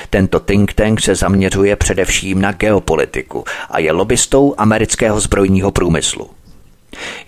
Tento 0.10 0.40
think 0.40 0.74
tank 0.74 1.02
se 1.02 1.16
zaměřuje 1.16 1.76
především 1.76 2.42
na 2.42 2.52
geopolitiku 2.52 3.44
a 3.70 3.80
je 3.80 3.92
lobbystou 3.92 4.56
amerického 4.58 5.20
zbrojního 5.20 5.72
průmyslu. 5.72 6.30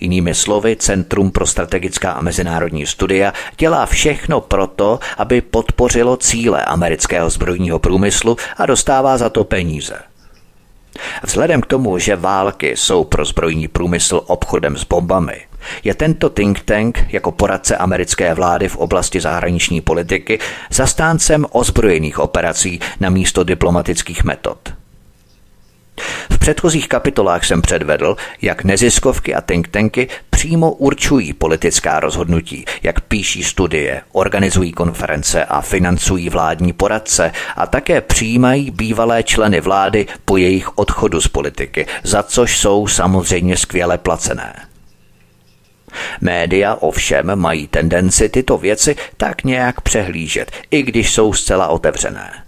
Jinými 0.00 0.34
slovy, 0.34 0.76
Centrum 0.76 1.30
pro 1.30 1.46
strategická 1.46 2.12
a 2.12 2.22
mezinárodní 2.22 2.86
studia 2.86 3.32
dělá 3.58 3.86
všechno 3.86 4.40
proto, 4.40 4.98
aby 5.18 5.40
podpořilo 5.40 6.16
cíle 6.16 6.64
amerického 6.64 7.30
zbrojního 7.30 7.78
průmyslu 7.78 8.36
a 8.56 8.66
dostává 8.66 9.18
za 9.18 9.28
to 9.28 9.44
peníze. 9.44 9.98
Vzhledem 11.22 11.60
k 11.60 11.66
tomu, 11.66 11.98
že 11.98 12.16
války 12.16 12.76
jsou 12.76 13.04
pro 13.04 13.24
zbrojní 13.24 13.68
průmysl 13.68 14.22
obchodem 14.26 14.76
s 14.76 14.84
bombami, 14.84 15.40
je 15.84 15.94
tento 15.94 16.30
think 16.30 16.60
tank 16.60 17.04
jako 17.08 17.32
poradce 17.32 17.76
americké 17.76 18.34
vlády 18.34 18.68
v 18.68 18.76
oblasti 18.76 19.20
zahraniční 19.20 19.80
politiky 19.80 20.38
zastáncem 20.70 21.46
ozbrojených 21.50 22.18
operací 22.18 22.80
na 23.00 23.10
místo 23.10 23.44
diplomatických 23.44 24.24
metod. 24.24 24.58
V 26.30 26.38
předchozích 26.38 26.88
kapitolách 26.88 27.44
jsem 27.44 27.62
předvedl, 27.62 28.16
jak 28.42 28.64
neziskovky 28.64 29.34
a 29.34 29.40
think 29.40 29.68
tanky 29.68 30.08
přímo 30.30 30.72
určují 30.72 31.32
politická 31.32 32.00
rozhodnutí, 32.00 32.64
jak 32.82 33.00
píší 33.00 33.44
studie, 33.44 34.02
organizují 34.12 34.72
konference 34.72 35.44
a 35.44 35.60
financují 35.60 36.28
vládní 36.28 36.72
poradce 36.72 37.32
a 37.56 37.66
také 37.66 38.00
přijímají 38.00 38.70
bývalé 38.70 39.22
členy 39.22 39.60
vlády 39.60 40.06
po 40.24 40.36
jejich 40.36 40.78
odchodu 40.78 41.20
z 41.20 41.28
politiky, 41.28 41.86
za 42.02 42.22
což 42.22 42.58
jsou 42.58 42.86
samozřejmě 42.86 43.56
skvěle 43.56 43.98
placené. 43.98 44.54
Média 46.20 46.74
ovšem 46.74 47.36
mají 47.36 47.66
tendenci 47.66 48.28
tyto 48.28 48.58
věci 48.58 48.96
tak 49.16 49.44
nějak 49.44 49.80
přehlížet, 49.80 50.50
i 50.70 50.82
když 50.82 51.14
jsou 51.14 51.32
zcela 51.32 51.68
otevřené. 51.68 52.45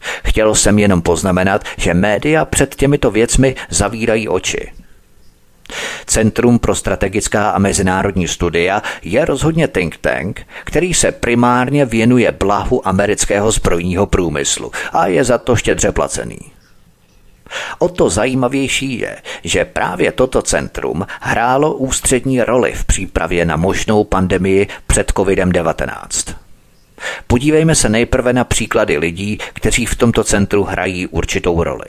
Chtěl 0.00 0.54
jsem 0.54 0.78
jenom 0.78 1.02
poznamenat, 1.02 1.64
že 1.76 1.94
média 1.94 2.44
před 2.44 2.74
těmito 2.74 3.10
věcmi 3.10 3.56
zavírají 3.70 4.28
oči. 4.28 4.72
Centrum 6.06 6.58
pro 6.58 6.74
strategická 6.74 7.50
a 7.50 7.58
mezinárodní 7.58 8.28
studia 8.28 8.82
je 9.02 9.24
rozhodně 9.24 9.68
think 9.68 9.96
tank, 9.96 10.46
který 10.64 10.94
se 10.94 11.12
primárně 11.12 11.84
věnuje 11.84 12.32
blahu 12.32 12.88
amerického 12.88 13.52
zbrojního 13.52 14.06
průmyslu 14.06 14.72
a 14.92 15.06
je 15.06 15.24
za 15.24 15.38
to 15.38 15.56
štědře 15.56 15.92
placený. 15.92 16.38
O 17.78 17.88
to 17.88 18.10
zajímavější 18.10 18.98
je, 18.98 19.16
že 19.44 19.64
právě 19.64 20.12
toto 20.12 20.42
centrum 20.42 21.06
hrálo 21.20 21.74
ústřední 21.74 22.42
roli 22.42 22.72
v 22.72 22.84
přípravě 22.84 23.44
na 23.44 23.56
možnou 23.56 24.04
pandemii 24.04 24.66
před 24.86 25.12
COVID-19. 25.12 26.34
Podívejme 27.26 27.74
se 27.74 27.88
nejprve 27.88 28.32
na 28.32 28.44
příklady 28.44 28.98
lidí, 28.98 29.38
kteří 29.52 29.86
v 29.86 29.96
tomto 29.96 30.24
centru 30.24 30.64
hrají 30.64 31.06
určitou 31.06 31.62
roli. 31.62 31.86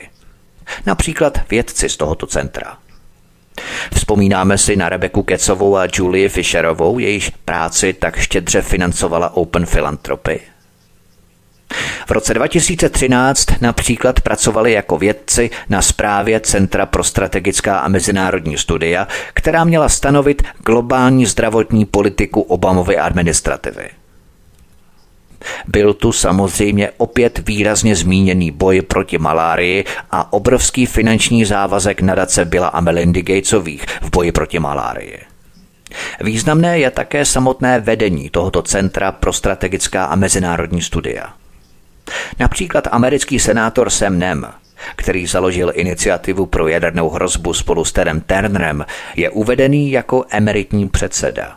Například 0.86 1.38
vědci 1.50 1.88
z 1.88 1.96
tohoto 1.96 2.26
centra. 2.26 2.78
Vzpomínáme 3.94 4.58
si 4.58 4.76
na 4.76 4.88
Rebeku 4.88 5.22
Kecovou 5.22 5.76
a 5.76 5.86
Julie 5.92 6.28
Fisherovou, 6.28 6.98
jejíž 6.98 7.30
práci 7.44 7.92
tak 7.92 8.16
štědře 8.16 8.62
financovala 8.62 9.36
Open 9.36 9.66
Philanthropy. 9.66 10.40
V 12.06 12.10
roce 12.10 12.34
2013 12.34 13.46
například 13.60 14.20
pracovali 14.20 14.72
jako 14.72 14.98
vědci 14.98 15.50
na 15.68 15.82
správě 15.82 16.40
Centra 16.40 16.86
pro 16.86 17.04
strategická 17.04 17.78
a 17.78 17.88
mezinárodní 17.88 18.58
studia, 18.58 19.08
která 19.34 19.64
měla 19.64 19.88
stanovit 19.88 20.42
globální 20.64 21.26
zdravotní 21.26 21.84
politiku 21.84 22.40
Obamovy 22.40 22.98
administrativy. 22.98 23.90
Byl 25.66 25.94
tu 25.94 26.12
samozřejmě 26.12 26.90
opět 26.96 27.48
výrazně 27.48 27.96
zmíněný 27.96 28.50
boj 28.50 28.82
proti 28.82 29.18
malárii 29.18 29.84
a 30.10 30.32
obrovský 30.32 30.86
finanční 30.86 31.44
závazek 31.44 32.00
nadace 32.00 32.44
Byla 32.44 32.68
a 32.68 32.80
Melindy 32.80 33.22
Gatesových 33.22 33.84
v 34.02 34.10
boji 34.10 34.32
proti 34.32 34.58
malárii. 34.58 35.18
Významné 36.20 36.78
je 36.78 36.90
také 36.90 37.24
samotné 37.24 37.80
vedení 37.80 38.30
tohoto 38.30 38.62
Centra 38.62 39.12
pro 39.12 39.32
strategická 39.32 40.04
a 40.04 40.16
mezinárodní 40.16 40.82
studia. 40.82 41.32
Například 42.38 42.88
americký 42.90 43.38
senátor 43.38 43.90
Sam 43.90 44.18
Nem, 44.18 44.46
který 44.96 45.26
založil 45.26 45.72
iniciativu 45.74 46.46
pro 46.46 46.68
jadernou 46.68 47.10
hrozbu 47.10 47.54
spolu 47.54 47.84
s 47.84 47.92
Terem 47.92 48.20
Turnerem, 48.20 48.86
je 49.16 49.30
uvedený 49.30 49.90
jako 49.90 50.24
emeritní 50.30 50.88
předseda. 50.88 51.56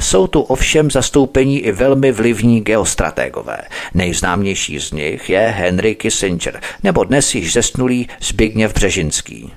Jsou 0.00 0.26
tu 0.26 0.40
ovšem 0.40 0.90
zastoupení 0.90 1.60
i 1.60 1.72
velmi 1.72 2.12
vlivní 2.12 2.60
geostrategové. 2.60 3.58
Nejznámější 3.94 4.80
z 4.80 4.92
nich 4.92 5.30
je 5.30 5.40
Henry 5.40 5.94
Kissinger 5.94 6.60
nebo 6.82 7.04
dnes 7.04 7.34
již 7.34 7.52
zesnulý 7.52 8.08
Zbigněv 8.20 8.74
Břežinský. 8.74 9.52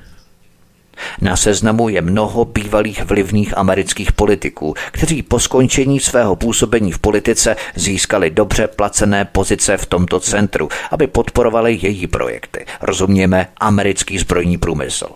Na 1.21 1.37
seznamu 1.37 1.89
je 1.89 2.01
mnoho 2.01 2.45
bývalých 2.45 3.03
vlivných 3.03 3.57
amerických 3.57 4.11
politiků, 4.11 4.73
kteří 4.91 5.21
po 5.23 5.39
skončení 5.39 5.99
svého 5.99 6.35
působení 6.35 6.91
v 6.91 6.99
politice 6.99 7.55
získali 7.75 8.29
dobře 8.29 8.67
placené 8.67 9.25
pozice 9.25 9.77
v 9.77 9.85
tomto 9.85 10.19
centru, 10.19 10.69
aby 10.91 11.07
podporovali 11.07 11.79
její 11.81 12.07
projekty. 12.07 12.65
Rozumějme 12.81 13.47
americký 13.57 14.17
zbrojní 14.17 14.57
průmysl. 14.57 15.07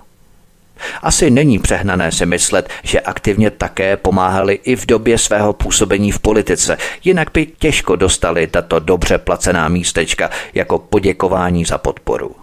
Asi 1.01 1.29
není 1.29 1.59
přehnané 1.59 2.11
si 2.11 2.25
myslet, 2.25 2.69
že 2.83 2.99
aktivně 2.99 3.51
také 3.51 3.97
pomáhali 3.97 4.53
i 4.53 4.75
v 4.75 4.85
době 4.85 5.17
svého 5.17 5.53
působení 5.53 6.11
v 6.11 6.19
politice, 6.19 6.77
jinak 7.03 7.27
by 7.33 7.45
těžko 7.45 7.95
dostali 7.95 8.47
tato 8.47 8.79
dobře 8.79 9.17
placená 9.17 9.69
místečka 9.69 10.29
jako 10.53 10.79
poděkování 10.79 11.65
za 11.65 11.77
podporu. 11.77 12.35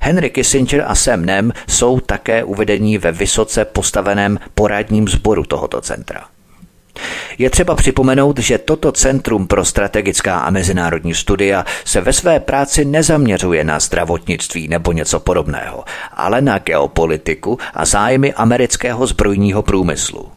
Henry 0.00 0.30
Kissinger 0.30 0.84
a 0.86 0.94
Sam 0.94 1.24
Nem 1.24 1.52
jsou 1.68 2.00
také 2.00 2.44
uvedení 2.44 2.98
ve 2.98 3.12
vysoce 3.12 3.64
postaveném 3.64 4.38
poradním 4.54 5.08
sboru 5.08 5.44
tohoto 5.44 5.80
centra. 5.80 6.29
Je 7.38 7.50
třeba 7.50 7.74
připomenout, 7.74 8.38
že 8.38 8.58
toto 8.58 8.92
Centrum 8.92 9.46
pro 9.46 9.64
strategická 9.64 10.38
a 10.38 10.50
mezinárodní 10.50 11.14
studia 11.14 11.64
se 11.84 12.00
ve 12.00 12.12
své 12.12 12.40
práci 12.40 12.84
nezaměřuje 12.84 13.64
na 13.64 13.80
zdravotnictví 13.80 14.68
nebo 14.68 14.92
něco 14.92 15.20
podobného, 15.20 15.84
ale 16.12 16.40
na 16.40 16.58
geopolitiku 16.58 17.58
a 17.74 17.84
zájmy 17.84 18.32
amerického 18.32 19.06
zbrojního 19.06 19.62
průmyslu. 19.62 20.28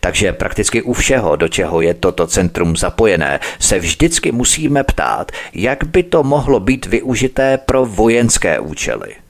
Takže 0.00 0.32
prakticky 0.32 0.82
u 0.82 0.92
všeho, 0.92 1.36
do 1.36 1.48
čeho 1.48 1.80
je 1.80 1.94
toto 1.94 2.26
centrum 2.26 2.76
zapojené, 2.76 3.40
se 3.58 3.78
vždycky 3.78 4.32
musíme 4.32 4.84
ptát, 4.84 5.32
jak 5.52 5.84
by 5.84 6.02
to 6.02 6.22
mohlo 6.22 6.60
být 6.60 6.86
využité 6.86 7.58
pro 7.58 7.86
vojenské 7.86 8.58
účely. 8.60 9.27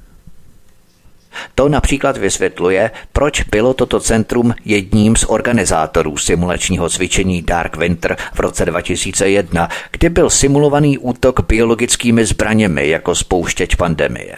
To 1.54 1.68
například 1.68 2.16
vysvětluje, 2.16 2.90
proč 3.12 3.42
bylo 3.42 3.74
toto 3.74 4.00
centrum 4.00 4.54
jedním 4.64 5.16
z 5.16 5.24
organizátorů 5.28 6.16
simulačního 6.16 6.88
cvičení 6.88 7.42
Dark 7.42 7.76
Winter 7.76 8.16
v 8.34 8.40
roce 8.40 8.66
2001, 8.66 9.68
kdy 9.90 10.08
byl 10.08 10.30
simulovaný 10.30 10.98
útok 10.98 11.46
biologickými 11.46 12.26
zbraněmi 12.26 12.88
jako 12.88 13.14
spouštěč 13.14 13.74
pandemie. 13.74 14.36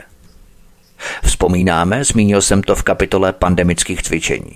Vzpomínáme, 1.24 2.04
zmínil 2.04 2.42
jsem 2.42 2.62
to 2.62 2.74
v 2.74 2.82
kapitole 2.82 3.32
pandemických 3.32 4.02
cvičení. 4.02 4.54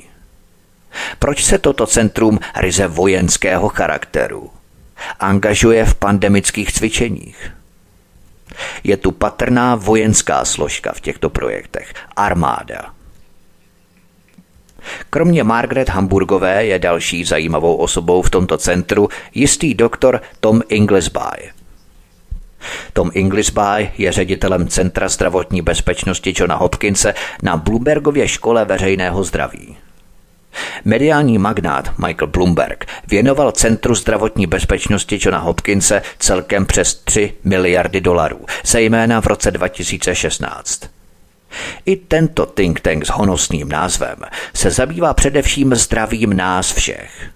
Proč 1.18 1.44
se 1.44 1.58
toto 1.58 1.86
centrum 1.86 2.38
ryze 2.56 2.86
vojenského 2.86 3.68
charakteru 3.68 4.50
angažuje 5.20 5.84
v 5.84 5.94
pandemických 5.94 6.72
cvičeních? 6.72 7.53
Je 8.84 8.96
tu 8.96 9.10
patrná 9.10 9.74
vojenská 9.74 10.44
složka 10.44 10.92
v 10.92 11.00
těchto 11.00 11.30
projektech, 11.30 11.94
armáda. 12.16 12.94
Kromě 15.10 15.44
Margaret 15.44 15.88
Hamburgové 15.88 16.66
je 16.66 16.78
další 16.78 17.24
zajímavou 17.24 17.76
osobou 17.76 18.22
v 18.22 18.30
tomto 18.30 18.58
centru 18.58 19.08
jistý 19.34 19.74
doktor 19.74 20.20
Tom 20.40 20.62
Inglesby. 20.68 21.50
Tom 22.92 23.10
Inglesby 23.14 23.90
je 23.98 24.12
ředitelem 24.12 24.68
Centra 24.68 25.08
zdravotní 25.08 25.62
bezpečnosti 25.62 26.34
Johna 26.36 26.56
Hopkinse 26.56 27.14
na 27.42 27.56
Bloombergově 27.56 28.28
škole 28.28 28.64
veřejného 28.64 29.24
zdraví. 29.24 29.76
Mediální 30.84 31.38
magnát 31.38 31.98
Michael 31.98 32.26
Bloomberg 32.26 32.84
věnoval 33.08 33.52
Centru 33.52 33.94
zdravotní 33.94 34.46
bezpečnosti 34.46 35.18
Johna 35.20 35.38
Hopkinse 35.38 36.02
celkem 36.18 36.66
přes 36.66 36.94
3 36.94 37.32
miliardy 37.44 38.00
dolarů, 38.00 38.40
zejména 38.66 39.20
v 39.20 39.26
roce 39.26 39.50
2016. 39.50 40.80
I 41.86 41.96
tento 41.96 42.46
think 42.46 42.80
tank 42.80 43.06
s 43.06 43.08
honosným 43.08 43.68
názvem 43.68 44.16
se 44.54 44.70
zabývá 44.70 45.14
především 45.14 45.74
zdravím 45.74 46.36
nás 46.36 46.72
všech. 46.72 47.30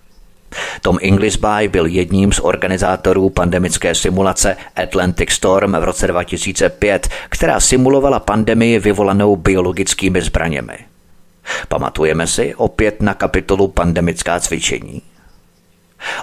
Tom 0.82 0.98
Inglisby 1.00 1.68
byl 1.68 1.86
jedním 1.86 2.32
z 2.32 2.40
organizátorů 2.40 3.30
pandemické 3.30 3.94
simulace 3.94 4.56
Atlantic 4.76 5.30
Storm 5.30 5.72
v 5.72 5.84
roce 5.84 6.06
2005, 6.06 7.08
která 7.28 7.60
simulovala 7.60 8.20
pandemii 8.20 8.78
vyvolanou 8.78 9.36
biologickými 9.36 10.22
zbraněmi. 10.22 10.87
Pamatujeme 11.68 12.26
si 12.26 12.54
opět 12.54 13.02
na 13.02 13.14
kapitolu 13.14 13.68
pandemická 13.68 14.40
cvičení. 14.40 15.02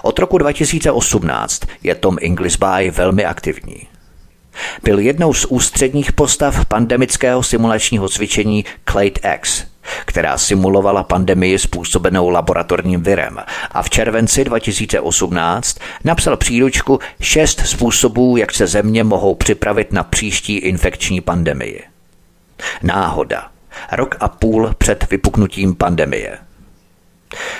Od 0.02 0.20
roku 0.20 0.38
2018 0.38 1.62
je 1.84 1.96
Tom 1.96 2.18
Inglisby 2.22 2.92
velmi 2.92 3.26
aktivní. 3.26 3.88
Byl 4.84 5.00
jednou 5.00 5.34
z 5.34 5.46
ústředních 5.46 6.12
postav 6.14 6.66
pandemického 6.66 7.44
simulačního 7.44 8.10
cvičení 8.10 8.66
Clade 8.92 9.36
X, 9.36 9.66
která 10.06 10.38
simulovala 10.38 11.04
pandemii 11.04 11.60
způsobenou 11.60 12.30
laboratorním 12.30 13.04
virem 13.04 13.40
a 13.72 13.82
v 13.82 13.90
červenci 13.90 14.44
2018 14.44 15.78
napsal 16.04 16.38
příručku 16.38 17.00
šest 17.22 17.62
způsobů, 17.66 18.38
jak 18.38 18.54
se 18.54 18.68
země 18.68 19.04
mohou 19.04 19.36
připravit 19.36 19.92
na 19.92 20.04
příští 20.04 20.58
infekční 20.58 21.22
pandemii. 21.22 21.84
Náhoda. 22.84 23.55
Rok 23.92 24.16
a 24.20 24.28
půl 24.28 24.74
před 24.78 25.10
vypuknutím 25.10 25.76
pandemie. 25.76 26.38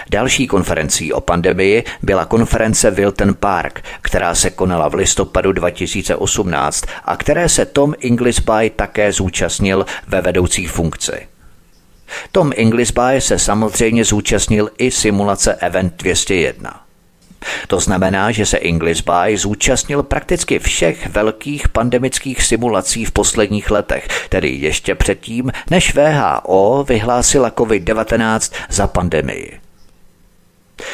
Další 0.09 0.47
konferencí 0.47 1.13
o 1.13 1.22
pandemii 1.22 1.84
byla 2.01 2.26
konference 2.26 2.91
Wilton 2.91 3.34
Park, 3.34 3.84
která 4.01 4.36
se 4.36 4.49
konala 4.49 4.88
v 4.88 4.93
listopadu 4.93 5.51
2018 5.51 6.86
a 7.05 7.18
které 7.18 7.49
se 7.49 7.66
Tom 7.66 7.93
Inglisby 7.99 8.72
také 8.76 9.11
zúčastnil 9.11 9.86
ve 10.07 10.22
vedoucí 10.22 10.68
funkci. 10.68 11.28
Tom 12.32 12.51
Inglisby 12.55 13.22
se 13.22 13.39
samozřejmě 13.39 14.05
zúčastnil 14.05 14.70
i 14.78 14.91
simulace 14.91 15.55
Event 15.55 15.93
201. 15.97 16.84
To 17.67 17.79
znamená, 17.79 18.31
že 18.31 18.45
se 18.45 18.57
Inglisby 18.57 19.38
zúčastnil 19.38 20.03
prakticky 20.03 20.59
všech 20.59 21.07
velkých 21.07 21.69
pandemických 21.69 22.43
simulací 22.43 23.05
v 23.05 23.11
posledních 23.11 23.71
letech, 23.71 24.07
tedy 24.29 24.49
ještě 24.49 24.95
předtím, 24.95 25.51
než 25.71 25.95
VHO 25.95 26.86
vyhlásila 26.89 27.49
COVID-19 27.49 28.53
za 28.69 28.88
pandemii. 28.88 29.59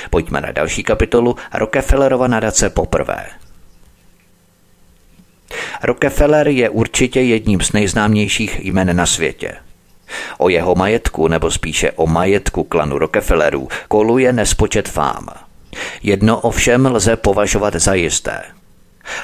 Pojďme 0.09 0.41
na 0.41 0.51
další 0.51 0.83
kapitolu 0.83 1.35
Rockefellerova 1.53 2.27
nadace 2.27 2.69
poprvé. 2.69 3.25
Rockefeller 5.83 6.47
je 6.47 6.69
určitě 6.69 7.21
jedním 7.21 7.61
z 7.61 7.71
nejznámějších 7.71 8.65
jmen 8.65 8.95
na 8.95 9.05
světě. 9.05 9.55
O 10.37 10.49
jeho 10.49 10.75
majetku, 10.75 11.27
nebo 11.27 11.51
spíše 11.51 11.91
o 11.91 12.07
majetku 12.07 12.63
klanu 12.63 12.97
Rockefellerů, 12.97 13.67
koluje 13.87 14.33
nespočet 14.33 14.89
fám. 14.89 15.27
Jedno 16.03 16.39
ovšem 16.39 16.85
lze 16.85 17.15
považovat 17.15 17.75
za 17.75 17.93
jisté. 17.93 18.43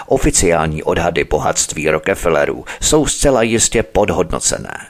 Oficiální 0.07 0.83
odhady 0.83 1.23
bohatství 1.23 1.89
Rockefellerů 1.89 2.65
jsou 2.81 3.07
zcela 3.07 3.41
jistě 3.41 3.83
podhodnocené. 3.83 4.87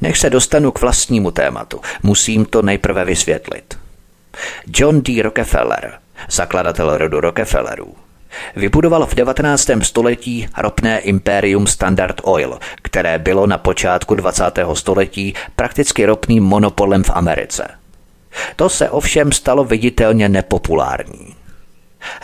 Než 0.00 0.20
se 0.20 0.30
dostanu 0.30 0.72
k 0.72 0.80
vlastnímu 0.80 1.30
tématu, 1.30 1.80
musím 2.02 2.44
to 2.44 2.62
nejprve 2.62 3.04
vysvětlit. 3.04 3.78
John 4.66 5.02
D. 5.02 5.22
Rockefeller, 5.22 5.98
zakladatel 6.30 6.96
rodu 6.98 7.20
Rockefellerů, 7.20 7.94
Vybudoval 8.56 9.06
v 9.06 9.14
19. 9.14 9.70
století 9.82 10.48
ropné 10.58 10.98
impérium 10.98 11.66
Standard 11.66 12.20
Oil, 12.22 12.58
které 12.82 13.18
bylo 13.18 13.46
na 13.46 13.58
počátku 13.58 14.14
20. 14.14 14.44
století 14.74 15.34
prakticky 15.56 16.06
ropným 16.06 16.44
monopolem 16.44 17.04
v 17.04 17.10
Americe. 17.10 17.81
To 18.56 18.68
se 18.68 18.90
ovšem 18.90 19.32
stalo 19.32 19.64
viditelně 19.64 20.28
nepopulární. 20.28 21.34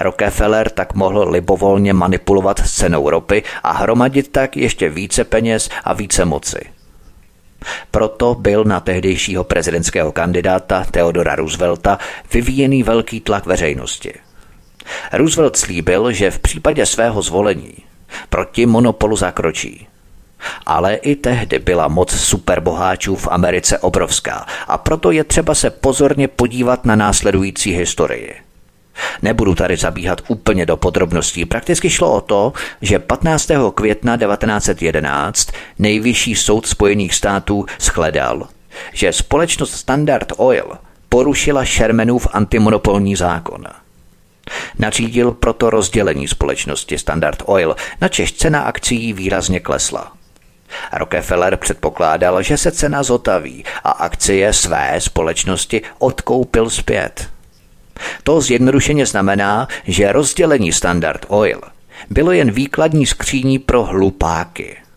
Rockefeller 0.00 0.70
tak 0.70 0.94
mohl 0.94 1.30
libovolně 1.30 1.92
manipulovat 1.92 2.59
s 2.59 2.74
cenou 2.74 3.11
ropy 3.11 3.42
a 3.62 3.72
hromadit 3.72 4.28
tak 4.28 4.56
ještě 4.56 4.88
více 4.88 5.24
peněz 5.24 5.68
a 5.84 5.92
více 5.92 6.24
moci. 6.24 6.61
Proto 7.90 8.34
byl 8.34 8.64
na 8.64 8.80
tehdejšího 8.80 9.44
prezidentského 9.44 10.12
kandidáta 10.12 10.84
Theodora 10.90 11.34
Roosevelta 11.34 11.98
vyvíjený 12.32 12.82
velký 12.82 13.20
tlak 13.20 13.46
veřejnosti– 13.46 14.12
Roosevelt 15.12 15.56
slíbil, 15.56 16.12
že 16.12 16.30
v 16.30 16.38
případě 16.38 16.86
svého 16.86 17.22
zvolení 17.22 17.74
proti 18.28 18.66
monopolu 18.66 19.16
zakročí. 19.16 19.86
Ale 20.66 20.95
i 20.95 21.16
tehdy 21.16 21.59
byla 21.59 21.89
moc 21.89 22.12
superboháčů 22.12 23.16
v 23.16 23.28
Americe 23.30 23.78
obrovská 23.78 24.47
a 24.68 24.78
proto 24.78 25.11
je 25.11 25.24
třeba 25.24 25.55
se 25.55 25.70
pozorně 25.70 26.28
podívat 26.28 26.84
na 26.84 26.97
následující 26.97 27.72
historii. 27.72 28.34
Nebudu 29.22 29.55
tady 29.55 29.76
zabíhat 29.76 30.20
úplně 30.28 30.66
do 30.66 30.76
podrobností. 30.76 31.45
Prakticky 31.45 31.91
šlo 31.91 32.12
o 32.12 32.20
to, 32.20 32.53
že 32.82 32.99
15. 32.99 33.51
května 33.74 34.16
1911 34.16 35.49
nejvyšší 35.78 36.34
soud 36.34 36.66
Spojených 36.66 37.14
států 37.14 37.66
shledal, 37.80 38.49
že 38.93 39.12
společnost 39.12 39.72
Standard 39.72 40.32
Oil 40.36 40.72
porušila 41.09 41.64
Shermanův 41.64 42.28
antimonopolní 42.32 43.16
zákon– 43.16 43.64
Nařídil 44.78 45.32
proto 45.32 45.70
rozdělení 45.70 46.28
společnosti 46.28 46.99
Standard 46.99 47.43
Oil, 47.47 47.76
na 48.01 48.09
čež 48.09 48.32
cena 48.32 48.61
akcí 48.61 49.12
výrazně 49.12 49.61
klesla. 49.61 50.17
Rockefeller 50.92 51.56
předpokládal, 51.56 52.42
že 52.42 52.56
se 52.56 52.70
cena 52.70 53.02
zotaví 53.02 53.64
a 53.84 53.90
akcie 53.90 54.52
své 54.52 55.00
společnosti 55.00 55.82
odkoupil 55.98 56.70
zpět. 56.70 57.28
To 58.22 58.40
zjednodušeně 58.40 59.06
znamená, 59.06 59.68
že 59.84 60.12
rozdělení 60.12 60.72
Standard 60.72 61.26
Oil 61.28 61.60
bylo 62.10 62.32
jen 62.32 62.50
výkladní 62.50 63.06
skříní 63.06 63.58
pro 63.58 63.84
hlupáky– 63.84 64.76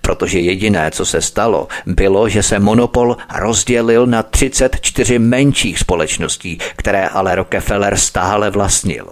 protože 0.00 0.38
jediné, 0.38 0.90
co 0.90 1.06
se 1.06 1.20
stalo, 1.20 1.68
bylo, 1.86 2.28
že 2.28 2.42
se 2.42 2.58
monopol 2.58 3.16
rozdělil 3.38 4.06
na 4.06 4.22
34 4.22 5.18
menších 5.18 5.78
společností, 5.78 6.58
které 6.76 7.08
ale 7.08 7.34
Rockefeller 7.34 7.96
stále 7.96 8.50
vlastnil. 8.50 9.06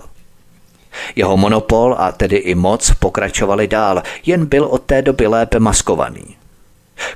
Jeho 1.16 1.36
monopol 1.36 1.96
a 1.98 2.12
tedy 2.12 2.36
i 2.36 2.54
moc 2.54 2.90
pokračovali 2.90 3.68
dál, 3.68 4.02
jen 4.26 4.46
byl 4.46 4.64
od 4.64 4.82
té 4.82 5.02
doby 5.02 5.26
lépe 5.26 5.58
maskovaný. 5.58 6.36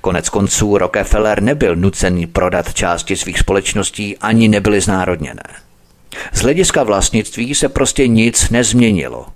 Konec 0.01 0.29
konců 0.29 0.79
Rockefeller 0.79 1.43
nebyl 1.43 1.77
nucený 1.77 2.27
prodat 2.27 2.75
části 2.75 3.17
svých 3.17 3.39
společností 3.39 4.19
ani 4.19 4.49
nebyly 4.49 4.81
znárodněné. 4.81 5.43
Z 6.33 6.41
hlediska 6.41 6.83
vlastnictví 6.83 7.55
se 7.55 7.69
prostě 7.69 8.09
nic 8.09 8.51
nezměnilo. 8.51 9.27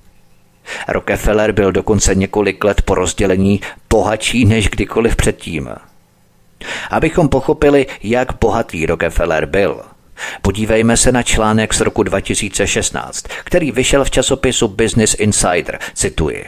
Rockefeller 0.88 1.52
byl 1.52 1.72
dokonce 1.72 2.14
několik 2.14 2.64
let 2.64 2.82
po 2.82 2.94
rozdělení 2.94 3.60
bohatší 3.90 4.44
než 4.44 4.68
kdykoliv 4.68 5.16
předtím. 5.16 5.70
Abychom 6.90 7.28
pochopili, 7.28 7.86
jak 8.02 8.38
bohatý 8.40 8.86
Rockefeller 8.86 9.46
byl, 9.46 9.80
podívejme 10.42 10.96
se 10.96 11.12
na 11.12 11.22
článek 11.22 11.74
z 11.74 11.80
roku 11.80 12.02
2016, 12.02 13.24
který 13.44 13.72
vyšel 13.72 14.04
v 14.04 14.10
časopisu 14.10 14.68
Business 14.68 15.14
Insider, 15.14 15.78
cituji. 15.94 16.44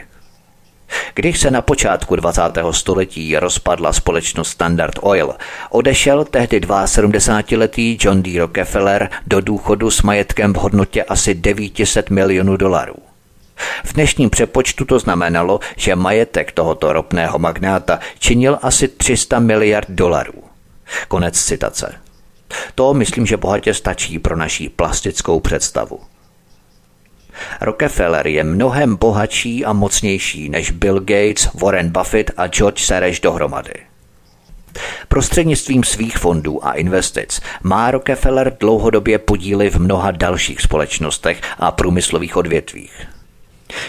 Když 1.13 1.39
se 1.39 1.51
na 1.51 1.61
počátku 1.61 2.15
20. 2.15 2.41
století 2.71 3.37
rozpadla 3.37 3.93
společnost 3.93 4.49
Standard 4.49 4.99
Oil, 5.01 5.33
odešel 5.69 6.25
tehdy 6.25 6.59
72-letý 6.59 7.97
John 8.01 8.23
D. 8.23 8.39
Rockefeller 8.39 9.09
do 9.27 9.41
důchodu 9.41 9.91
s 9.91 10.01
majetkem 10.01 10.53
v 10.53 10.57
hodnotě 10.57 11.03
asi 11.03 11.35
900 11.35 12.09
milionů 12.09 12.57
dolarů. 12.57 12.95
V 13.83 13.93
dnešním 13.93 14.29
přepočtu 14.29 14.85
to 14.85 14.99
znamenalo, 14.99 15.59
že 15.75 15.95
majetek 15.95 16.51
tohoto 16.51 16.93
ropného 16.93 17.39
magnáta 17.39 17.99
činil 18.19 18.59
asi 18.61 18.87
300 18.87 19.39
miliard 19.39 19.89
dolarů. 19.89 20.43
Konec 21.07 21.43
citace. 21.43 22.02
To 22.75 22.93
myslím, 22.93 23.25
že 23.25 23.37
bohatě 23.37 23.73
stačí 23.73 24.19
pro 24.19 24.35
naší 24.35 24.69
plastickou 24.69 25.39
představu. 25.39 25.99
Rockefeller 27.61 28.27
je 28.27 28.43
mnohem 28.43 28.95
bohatší 28.95 29.65
a 29.65 29.73
mocnější 29.73 30.49
než 30.49 30.71
Bill 30.71 30.99
Gates, 30.99 31.49
Warren 31.53 31.89
Buffett 31.89 32.31
a 32.37 32.47
George 32.47 32.85
Soros 32.85 33.19
dohromady. 33.19 33.73
Prostřednictvím 35.07 35.83
svých 35.83 36.17
fondů 36.17 36.65
a 36.67 36.73
investic 36.73 37.41
má 37.63 37.91
Rockefeller 37.91 38.57
dlouhodobě 38.59 39.19
podíly 39.19 39.69
v 39.69 39.75
mnoha 39.75 40.11
dalších 40.11 40.61
společnostech 40.61 41.41
a 41.57 41.71
průmyslových 41.71 42.37
odvětvích. 42.37 43.12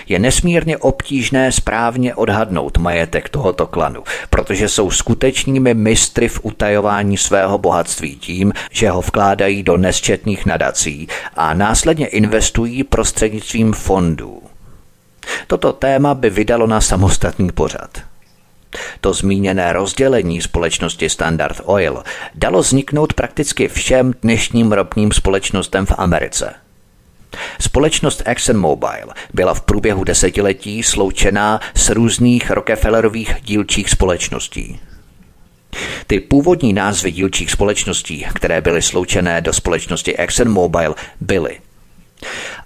Je 0.08 0.18
nesmírně 0.18 0.78
obtížné 0.78 1.52
správně 1.52 2.14
odhadnout 2.14 2.78
majetek 2.78 3.28
tohoto 3.28 3.66
klanu, 3.66 4.02
protože 4.30 4.68
jsou 4.68 4.90
skutečnými 4.90 5.74
mistry 5.74 6.28
v 6.28 6.40
utajování 6.42 7.16
svého 7.16 7.58
bohatství 7.58 8.16
tím, 8.16 8.52
že 8.70 8.90
ho 8.90 9.00
vkládají 9.00 9.62
do 9.62 9.76
nesčetných 9.76 10.46
nadací 10.46 11.08
a 11.36 11.54
následně 11.54 12.06
investují 12.06 12.84
prostřednictvím 12.84 13.72
fondů. 13.72 14.42
Toto 15.46 15.72
téma 15.72 16.14
by 16.14 16.30
vydalo 16.30 16.66
na 16.66 16.80
samostatný 16.80 17.52
pořad. 17.52 17.98
to 19.00 19.12
zmíněné 19.12 19.72
rozdělení 19.72 20.42
společnosti 20.42 21.08
Standard 21.08 21.60
Oil 21.64 22.02
dalo 22.34 22.60
vzniknout 22.60 23.12
prakticky 23.12 23.68
všem 23.68 24.12
dnešním 24.22 24.72
ropným 24.72 25.12
společnostem 25.12 25.86
v 25.86 25.92
Americe. 25.98 26.63
Společnost 27.60 28.22
ExxonMobil 28.24 29.08
byla 29.34 29.54
v 29.54 29.60
průběhu 29.60 30.04
desetiletí 30.04 30.82
sloučená 30.82 31.60
s 31.74 31.90
různých 31.90 32.50
Rockefellerových 32.50 33.34
dílčích 33.42 33.90
společností. 33.90 34.80
Ty 36.06 36.20
původní 36.20 36.72
názvy 36.72 37.12
dílčích 37.12 37.50
společností, 37.50 38.26
které 38.34 38.60
byly 38.60 38.82
sloučené 38.82 39.40
do 39.40 39.52
společnosti 39.52 40.16
ExxonMobil, 40.16 40.94
byly 41.20 41.58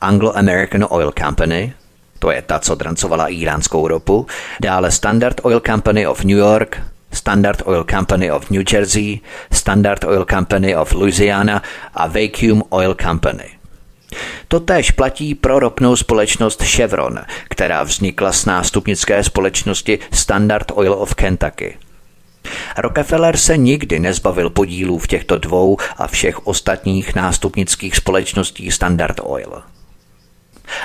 Anglo-American 0.00 0.86
Oil 0.90 1.12
Company, 1.18 1.72
to 2.18 2.30
je 2.30 2.42
ta, 2.42 2.58
co 2.58 2.74
drancovala 2.74 3.28
iránskou 3.28 3.88
ropu, 3.88 4.26
dále 4.60 4.90
Standard 4.90 5.40
Oil 5.42 5.60
Company 5.60 6.06
of 6.06 6.24
New 6.24 6.38
York, 6.38 6.82
Standard 7.12 7.62
Oil 7.66 7.84
Company 7.90 8.30
of 8.30 8.50
New 8.50 8.62
Jersey, 8.72 9.20
Standard 9.52 10.04
Oil 10.04 10.24
Company 10.30 10.76
of 10.76 10.92
Louisiana 10.92 11.62
a 11.94 12.06
Vacuum 12.06 12.62
Oil 12.70 12.94
Company. 12.94 13.57
Totéž 14.48 14.90
platí 14.90 15.34
pro 15.34 15.58
ropnou 15.58 15.96
společnost 15.96 16.62
Chevron, 16.62 17.18
která 17.48 17.82
vznikla 17.82 18.32
z 18.32 18.44
nástupnické 18.44 19.24
společnosti 19.24 19.98
Standard 20.12 20.72
Oil 20.74 20.92
of 20.92 21.14
Kentucky. 21.14 21.76
Rockefeller 22.76 23.36
se 23.36 23.56
nikdy 23.56 23.98
nezbavil 23.98 24.50
podílů 24.50 24.98
v 24.98 25.06
těchto 25.06 25.38
dvou 25.38 25.76
a 25.96 26.06
všech 26.06 26.46
ostatních 26.46 27.14
nástupnických 27.14 27.96
společností 27.96 28.70
Standard 28.70 29.20
Oil. 29.22 29.62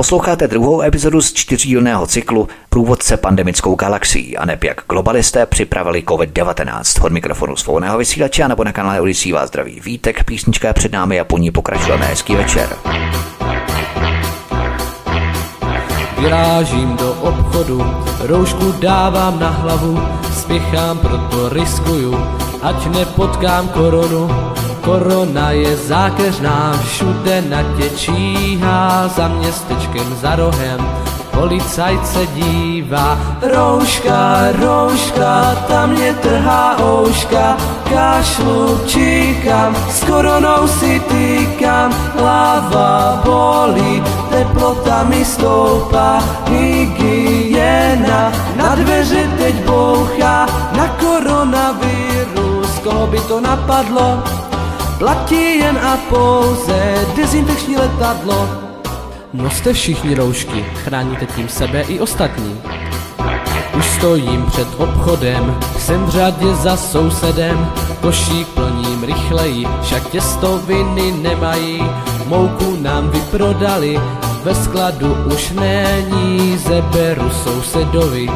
Posloucháte 0.00 0.48
druhou 0.48 0.82
epizodu 0.82 1.22
z 1.22 1.32
čtyřdílného 1.32 2.06
cyklu 2.06 2.48
Průvodce 2.68 3.16
pandemickou 3.16 3.74
galaxií 3.74 4.36
a 4.36 4.44
neb 4.44 4.64
jak 4.64 4.80
globalisté 4.88 5.46
připravili 5.46 6.02
COVID-19. 6.02 7.04
Od 7.04 7.12
mikrofonu 7.12 7.56
svobodného 7.56 7.98
vysílače 7.98 8.48
nebo 8.48 8.64
na 8.64 8.72
kanále 8.72 9.00
Odisí 9.00 9.32
vás 9.32 9.48
zdraví 9.48 9.80
Vítek, 9.80 10.24
písnička 10.24 10.72
před 10.72 10.92
námi 10.92 11.20
a 11.20 11.24
po 11.24 11.38
ní 11.38 11.50
pokračujeme. 11.50 12.06
Hezký 12.06 12.34
večer. 12.34 12.68
Vyrážím 16.18 16.96
do 16.96 17.12
obchodu, 17.12 17.94
roušku 18.20 18.72
dávám 18.72 19.40
na 19.40 19.50
hlavu, 19.50 20.02
spěchám, 20.32 20.98
proto 20.98 21.48
riskuju, 21.48 22.16
ať 22.62 22.86
nepotkám 22.86 23.68
koronu. 23.68 24.30
Korona 24.80 25.50
je 25.50 25.76
zákeřná, 25.76 26.78
všude 26.84 27.42
na 27.48 27.62
tě 27.62 27.90
číhá, 27.90 29.08
za 29.08 29.28
městečkem, 29.28 30.16
za 30.20 30.36
rohem, 30.36 30.80
policajt 31.30 32.06
se 32.06 32.26
dívá. 32.26 33.18
Rouška, 33.42 34.52
rouška, 34.60 35.54
tam 35.68 35.90
mě 35.90 36.14
trhá 36.14 36.76
ouška, 36.80 37.56
kašlu, 37.94 38.80
číkám, 38.86 39.76
s 39.90 40.04
koronou 40.04 40.68
si 40.68 41.00
týkám, 41.00 41.94
hlava 42.18 43.22
bolí, 43.24 44.02
teplota 44.30 45.04
mi 45.04 45.24
stoupá, 45.24 46.22
hygiena, 46.48 48.32
na 48.56 48.74
dveře 48.74 49.30
teď 49.38 49.54
bouchá, 49.64 50.46
na 50.76 50.88
koronavirus, 50.88 52.78
koho 52.82 53.06
by 53.06 53.20
to 53.20 53.40
napadlo, 53.40 54.22
platí 55.00 55.58
jen 55.58 55.78
a 55.78 55.96
pouze 55.96 57.06
dezinfekční 57.16 57.76
letadlo. 57.76 58.48
Noste 59.32 59.72
všichni 59.72 60.14
roušky, 60.14 60.64
chráníte 60.84 61.26
tím 61.26 61.48
sebe 61.48 61.80
i 61.80 62.00
ostatní. 62.00 62.60
Už 63.78 63.86
stojím 63.86 64.46
před 64.46 64.68
obchodem, 64.76 65.58
jsem 65.78 66.04
v 66.04 66.10
řadě 66.10 66.54
za 66.54 66.76
sousedem, 66.76 67.72
košík 68.00 68.48
plním 68.48 69.04
rychleji, 69.04 69.66
však 69.82 70.10
těstoviny 70.10 71.12
nemají, 71.12 71.82
mouku 72.26 72.76
nám 72.76 73.10
vyprodali, 73.10 74.00
ve 74.42 74.54
skladu 74.54 75.16
už 75.34 75.50
není, 75.50 76.58
zeberu 76.58 77.30
sousedovi, 77.44 78.28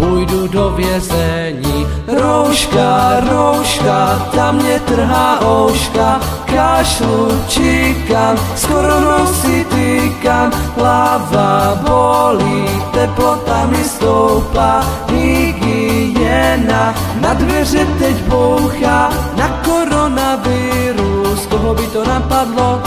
půjdu 0.00 0.48
do 0.48 0.70
vězení. 0.70 1.86
Rouška, 2.06 3.20
rouška, 3.30 4.28
tam 4.34 4.56
mě 4.56 4.80
trhá 4.80 5.40
ouška, 5.44 6.20
kašlu, 6.46 7.28
číkám, 7.48 8.36
skoro 8.56 9.26
si 9.26 9.64
týkám, 9.64 10.52
hlava 10.76 11.78
bolí, 11.88 12.64
teplota 12.92 13.66
mi 13.66 13.84
stoupá, 13.84 14.84
hygiena, 15.08 16.94
na 17.20 17.34
dveře 17.34 17.86
teď 17.98 18.16
bouchá, 18.16 19.10
na 19.36 19.48
koronavirus, 19.64 21.46
koho 21.46 21.74
by 21.74 21.86
to 21.86 22.04
napadlo, 22.04 22.82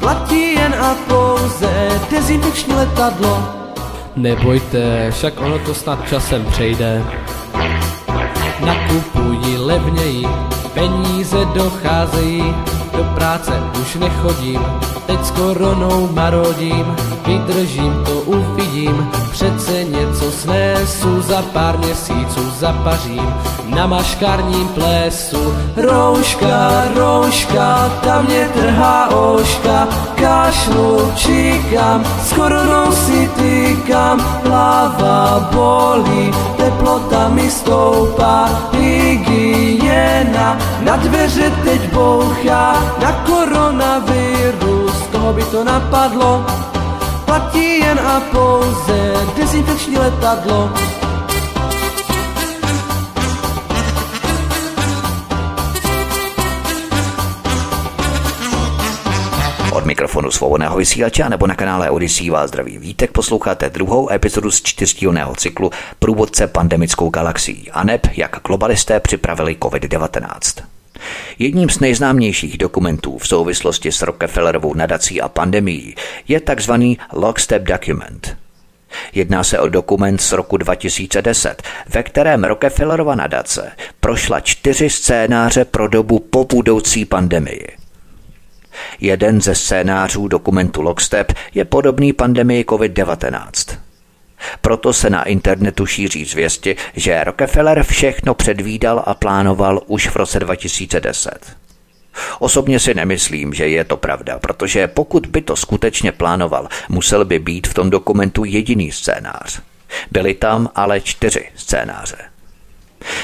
platí 0.00 0.54
jen 0.54 0.74
a 0.80 0.94
pouze 1.08 1.88
dezinfekční 2.10 2.74
letadlo. 2.74 3.67
Nebojte, 4.18 5.10
však 5.10 5.40
ono 5.40 5.58
to 5.58 5.74
snad 5.74 6.08
časem 6.08 6.44
přejde. 6.44 7.04
Nakupuji 8.66 9.58
levněji, 9.58 10.26
peníze 10.74 11.36
docházejí, 11.54 12.54
do 12.96 13.04
práce 13.14 13.52
už 13.80 13.94
nechodím, 13.94 14.60
teď 15.06 15.24
s 15.24 15.30
koronou 15.30 16.08
marodím, 16.12 16.96
vydržím 17.26 18.04
to, 18.04 18.20
uvidím, 18.20 19.10
přece 19.30 19.84
něco 20.28 20.40
snesu, 20.40 21.22
za 21.22 21.42
pár 21.42 21.78
měsíců 21.78 22.50
zapařím, 22.58 23.34
na 23.64 23.86
maškarním 23.86 24.68
plesu. 24.68 25.54
Rouška, 25.76 26.84
rouška, 26.96 27.92
tam 28.04 28.24
mě 28.24 28.48
trhá 28.54 29.08
oška, 29.08 29.88
kašlu, 30.14 31.12
číkám, 31.16 32.04
s 32.24 32.32
koronou 32.32 32.92
si 32.92 33.30
týkám, 33.36 34.40
hlava 34.44 35.50
bolí, 35.52 36.32
teplota 36.56 37.28
mi 37.28 37.50
stoupá, 37.50 38.48
hygiena, 38.72 40.58
na 40.80 40.96
dveře 40.96 41.52
teď 41.64 41.92
bouchá, 41.92 42.74
na 43.02 43.12
koronavirus, 43.12 44.92
koho 45.12 45.32
by 45.32 45.42
to 45.44 45.64
napadlo, 45.64 46.44
platí 47.28 47.78
jen 47.78 47.98
a 47.98 48.20
pouze 48.20 49.12
dezinfekční 49.36 49.96
letadlo. 49.96 50.70
Od 59.72 59.84
mikrofonu 59.84 60.30
svobodného 60.30 60.76
vysílače 60.76 61.28
nebo 61.28 61.46
na 61.46 61.54
kanále 61.54 61.90
Odisí 61.90 62.30
vás 62.30 62.48
zdraví 62.48 62.78
vítek, 62.78 63.12
posloucháte 63.12 63.70
druhou 63.70 64.10
epizodu 64.10 64.50
z 64.50 64.62
čtyřdílného 64.62 65.34
cyklu 65.34 65.70
Průvodce 65.98 66.46
pandemickou 66.46 67.10
galaxií 67.10 67.70
a 67.70 67.84
neb 67.84 68.06
jak 68.16 68.36
globalisté 68.46 69.00
připravili 69.00 69.56
COVID-19. 69.60 70.77
Jedním 71.38 71.70
z 71.70 71.80
nejznámějších 71.80 72.58
dokumentů 72.58 73.18
v 73.18 73.28
souvislosti 73.28 73.92
s 73.92 74.02
Rockefellerovou 74.02 74.74
nadací 74.74 75.20
a 75.20 75.28
pandemií 75.28 75.94
je 76.28 76.40
tzv. 76.40 76.72
Lockstep 77.12 77.62
Document– 77.62 78.36
Jedná 79.14 79.44
se 79.44 79.58
o 79.58 79.68
dokument 79.68 80.20
z 80.20 80.32
roku 80.32 80.56
2010, 80.56 81.62
ve 81.88 82.02
kterém 82.02 82.44
Rockefellerova 82.44 83.14
nadace 83.14 83.72
prošla 84.00 84.40
čtyři 84.40 84.90
scénáře 84.90 85.64
pro 85.64 85.88
dobu 85.88 86.18
po 86.18 86.44
budoucí 86.44 87.04
pandemii. 87.04 87.66
Jeden 89.00 89.40
ze 89.40 89.54
scénářů 89.54 90.28
dokumentu 90.28 90.82
Lockstep 90.82 91.32
je 91.54 91.64
podobný 91.64 92.12
pandemii 92.12 92.64
COVID-19. 92.64 93.78
Proto 94.60 94.92
se 94.92 95.10
na 95.10 95.22
internetu 95.24 95.86
šíří 95.86 96.24
zvěsti, 96.24 96.76
že 96.94 97.24
Rockefeller 97.24 97.82
všechno 97.82 98.34
předvídal 98.34 99.02
a 99.06 99.14
plánoval 99.14 99.82
už 99.86 100.08
v 100.08 100.16
roce 100.16 100.40
2010. 100.40 101.56
Osobně 102.38 102.80
si 102.80 102.94
nemyslím, 102.94 103.54
že 103.54 103.68
je 103.68 103.84
to 103.84 103.96
pravda, 103.96 104.38
protože 104.38 104.88
pokud 104.88 105.26
by 105.26 105.42
to 105.42 105.56
skutečně 105.56 106.12
plánoval, 106.12 106.68
musel 106.88 107.24
by 107.24 107.38
být 107.38 107.66
v 107.66 107.74
tom 107.74 107.90
dokumentu 107.90 108.44
jediný 108.44 108.92
scénář. 108.92 109.60
Byly 110.10 110.34
tam 110.34 110.70
ale 110.74 111.00
čtyři 111.00 111.48
scénáře. 111.54 112.16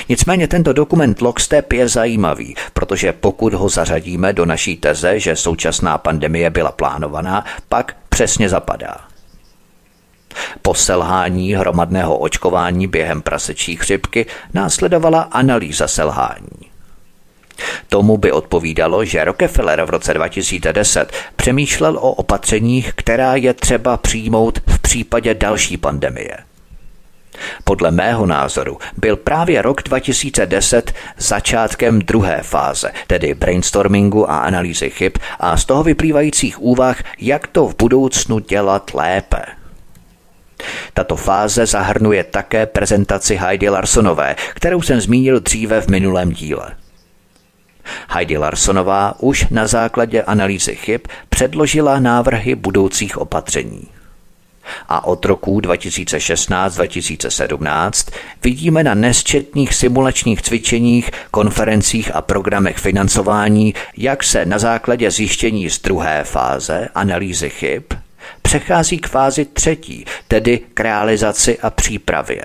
Nicméně 0.09 0.49
tento 0.49 0.73
dokument 0.73 1.21
Lockstep 1.21 1.73
je 1.73 1.89
zajímavý, 1.89 2.55
protože 2.73 3.13
pokud 3.13 3.55
ho 3.55 3.69
zařadíme 3.69 4.33
do 4.33 4.47
naší 4.47 4.77
teze, 4.77 5.21
že 5.21 5.37
současná 5.37 5.99
pandemie 5.99 6.51
byla 6.51 6.73
plánovaná, 6.73 7.45
pak 7.69 7.97
přesně 8.09 8.49
zapadá. 8.49 9.14
Po 10.63 10.75
selhání 10.75 11.55
hromadného 11.55 12.19
očkování 12.19 12.87
během 12.87 13.23
prasečí 13.23 13.77
chřipky 13.77 14.27
následovala 14.55 15.21
analýza 15.21 15.89
selhání. 15.89 16.75
Tomu 17.89 18.17
by 18.17 18.33
odpovídalo, 18.33 19.05
že 19.05 19.25
Rockefeller 19.25 19.85
v 19.85 19.91
roce 19.91 20.15
2010 20.15 21.13
přemýšlel 21.37 21.97
o 21.97 22.13
opatřeních, 22.13 22.93
která 22.95 23.37
je 23.37 23.55
třeba 23.55 23.97
přijmout 23.97 24.59
v 24.67 24.79
případě 24.79 25.35
další 25.35 25.77
pandemie. 25.77 26.37
Podle 27.65 27.91
mého 27.91 28.27
názoru 28.27 28.79
byl 28.97 29.17
právě 29.17 29.63
rok 29.63 29.83
2010 29.83 30.93
začátkem 31.19 31.99
druhé 31.99 32.41
fáze, 32.43 32.93
tedy 33.07 33.35
brainstormingu 33.35 34.31
a 34.31 34.39
analýzy 34.39 34.91
chyb 34.91 35.13
a 35.41 35.57
z 35.57 35.65
toho 35.65 35.83
vyplývajících 35.83 36.63
úvah, 36.63 37.03
jak 37.19 37.47
to 37.47 37.69
v 37.69 37.77
budoucnu 37.77 38.39
dělat 38.39 38.95
lépe. 38.95 39.43
Tato 40.95 41.17
fáze 41.17 41.67
zahrnuje 41.67 42.25
také 42.25 42.67
prezentaci 42.67 43.37
Heidi 43.37 43.69
Larsonové, 43.69 44.37
kterou 44.55 44.83
jsem 44.83 45.01
zmínil 45.01 45.41
dříve 45.41 45.81
v 45.81 45.89
minulém 45.89 46.33
díle. 46.33 46.71
Heidi 48.09 48.39
Larsonová 48.39 49.15
už 49.19 49.47
na 49.51 49.67
základě 49.67 50.23
analýzy 50.23 50.77
chyb 50.77 51.01
předložila 51.29 51.99
návrhy 51.99 52.55
budoucích 52.55 53.19
opatření. 53.19 53.89
A 54.89 55.05
od 55.05 55.25
roku 55.25 55.61
2016-2017 55.61 58.13
vidíme 58.43 58.83
na 58.83 58.95
nesčetných 58.95 59.75
simulačních 59.75 60.43
cvičeních, 60.43 61.11
konferencích 61.31 62.15
a 62.15 62.23
programech 62.23 62.79
financování, 62.79 63.75
jak 63.97 64.25
se 64.25 64.47
na 64.47 64.59
základě 64.59 65.11
zjištění 65.11 65.71
z 65.71 65.83
druhé 65.83 66.25
fáze 66.25 66.89
analýzy 66.95 67.51
chyb 67.51 67.83
přechází 68.59 68.99
k 68.99 69.09
fázi 69.09 69.45
třetí, 69.45 70.05
tedy 70.29 70.61
k 70.75 70.81
realizaci 70.81 71.59
a 71.59 71.71
přípravě. 71.71 72.43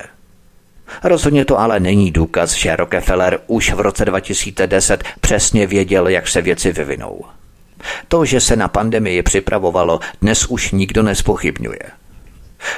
Rozhodně 1.03 1.45
to 1.45 1.59
ale 1.59 1.79
není 1.79 2.11
důkaz, 2.11 2.53
že 2.53 2.75
Rockefeller 2.75 3.39
už 3.47 3.73
v 3.73 3.79
roce 3.79 4.05
2010 4.05 5.03
přesně 5.21 5.67
věděl, 5.67 6.07
jak 6.07 6.27
se 6.27 6.41
věci 6.41 6.71
vyvinou. 6.71 7.25
To, 8.07 8.25
že 8.25 8.41
se 8.41 8.55
na 8.55 8.67
pandemii 8.67 9.23
připravovalo, 9.23 9.99
dnes 10.21 10.45
už 10.45 10.71
nikdo 10.71 11.03
nespochybňuje. 11.03 11.83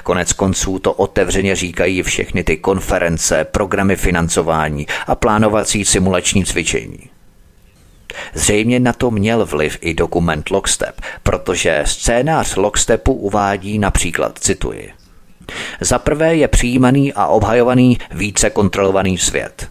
Konec 0.04 0.34
konců 0.34 0.80
to 0.80 0.94
otevřeně 0.94 1.56
říkají 1.56 2.04
všechny 2.04 2.44
ty 2.44 2.58
konference, 2.58 3.44
programy 3.44 3.96
financování 3.96 4.88
a 5.08 5.16
plánovací 5.16 5.86
simulační 5.86 6.46
cvičení. 6.46 7.11
Zřejmě 8.34 8.80
na 8.80 8.94
to 8.94 9.12
měl 9.12 9.46
vliv 9.46 9.78
i 9.82 9.94
dokument 9.94 10.50
Lockstep, 10.50 11.02
protože 11.24 11.84
scénář 11.86 12.56
Lockstepu 12.56 13.14
uvádí 13.14 13.80
například, 13.80 14.40
cituji, 14.40 14.92
za 15.82 16.00
prvé 16.00 16.36
je 16.36 16.48
přijímaný 16.48 17.14
a 17.14 17.28
obhajovaný 17.28 17.98
více 18.12 18.50
kontrolovaný 18.50 19.18
svět. 19.18 19.70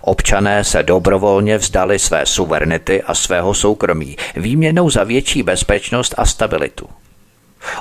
Občané 0.00 0.64
se 0.64 0.82
dobrovolně 0.82 1.58
vzdali 1.58 1.98
své 1.98 2.26
suverenity 2.26 3.02
a 3.02 3.14
svého 3.14 3.54
soukromí 3.54 4.16
výměnou 4.36 4.90
za 4.90 5.04
větší 5.04 5.42
bezpečnost 5.42 6.14
a 6.16 6.26
stabilitu. 6.26 6.88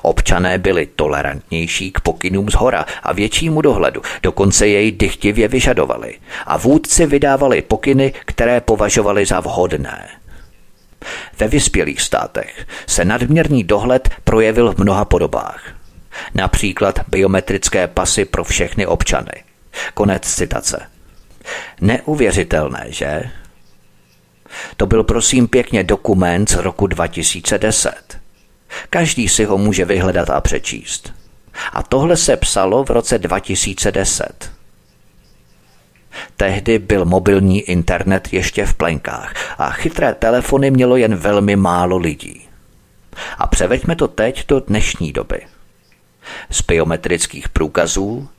Občané 0.01 0.57
byli 0.57 0.85
tolerantnější 0.85 1.91
k 1.91 1.99
pokynům 1.99 2.49
z 2.49 2.53
hora 2.53 2.85
a 3.03 3.13
většímu 3.13 3.61
dohledu, 3.61 4.01
dokonce 4.23 4.67
jej 4.67 4.91
dychtivě 4.91 5.47
vyžadovali 5.47 6.15
a 6.45 6.57
vůdci 6.57 7.05
vydávali 7.05 7.61
pokyny, 7.61 8.13
které 8.25 8.61
považovali 8.61 9.25
za 9.25 9.39
vhodné. 9.39 10.09
Ve 11.39 11.47
vyspělých 11.47 12.01
státech 12.01 12.65
se 12.87 13.05
nadměrný 13.05 13.63
dohled 13.63 14.09
projevil 14.23 14.73
v 14.73 14.77
mnoha 14.77 15.05
podobách– 15.05 15.61
například 16.35 16.99
biometrické 17.07 17.87
pasy 17.87 18.25
pro 18.25 18.43
všechny 18.43 18.85
občany. 18.85 19.31
Konec 19.93 20.35
citace. 20.35 20.89
Neuvěřitelné, 21.81 22.85
že? 22.89 23.23
To 24.77 24.85
byl 24.85 25.03
prosím 25.03 25.47
pěkně 25.47 25.83
dokument 25.83 26.49
z 26.49 26.55
roku 26.55 26.87
2010. 26.87 28.19
Každý 28.89 29.29
si 29.29 29.45
ho 29.45 29.57
může 29.57 29.85
vyhledat 29.85 30.29
a 30.29 30.41
přečíst. 30.41 31.13
A 31.73 31.83
tohle 31.83 32.17
se 32.17 32.37
psalo 32.37 32.83
v 32.83 32.89
roce 32.89 33.17
2010. 33.17 34.51
Tehdy 36.37 36.79
byl 36.79 37.05
mobilní 37.05 37.61
internet 37.61 38.33
ještě 38.33 38.65
v 38.65 38.73
plenkách 38.73 39.33
a 39.57 39.69
chytré 39.69 40.13
telefony 40.13 40.71
mělo 40.71 40.97
jen 40.97 41.15
velmi 41.15 41.55
málo 41.55 41.97
lidí. 41.97 42.41
A 43.37 43.47
převeďme 43.47 43.95
to 43.95 44.07
teď 44.07 44.47
do 44.47 44.59
dnešní 44.59 45.11
doby 45.11 45.41
z 46.49 46.61
biometrických 46.61 47.49
průkazů 47.49 48.29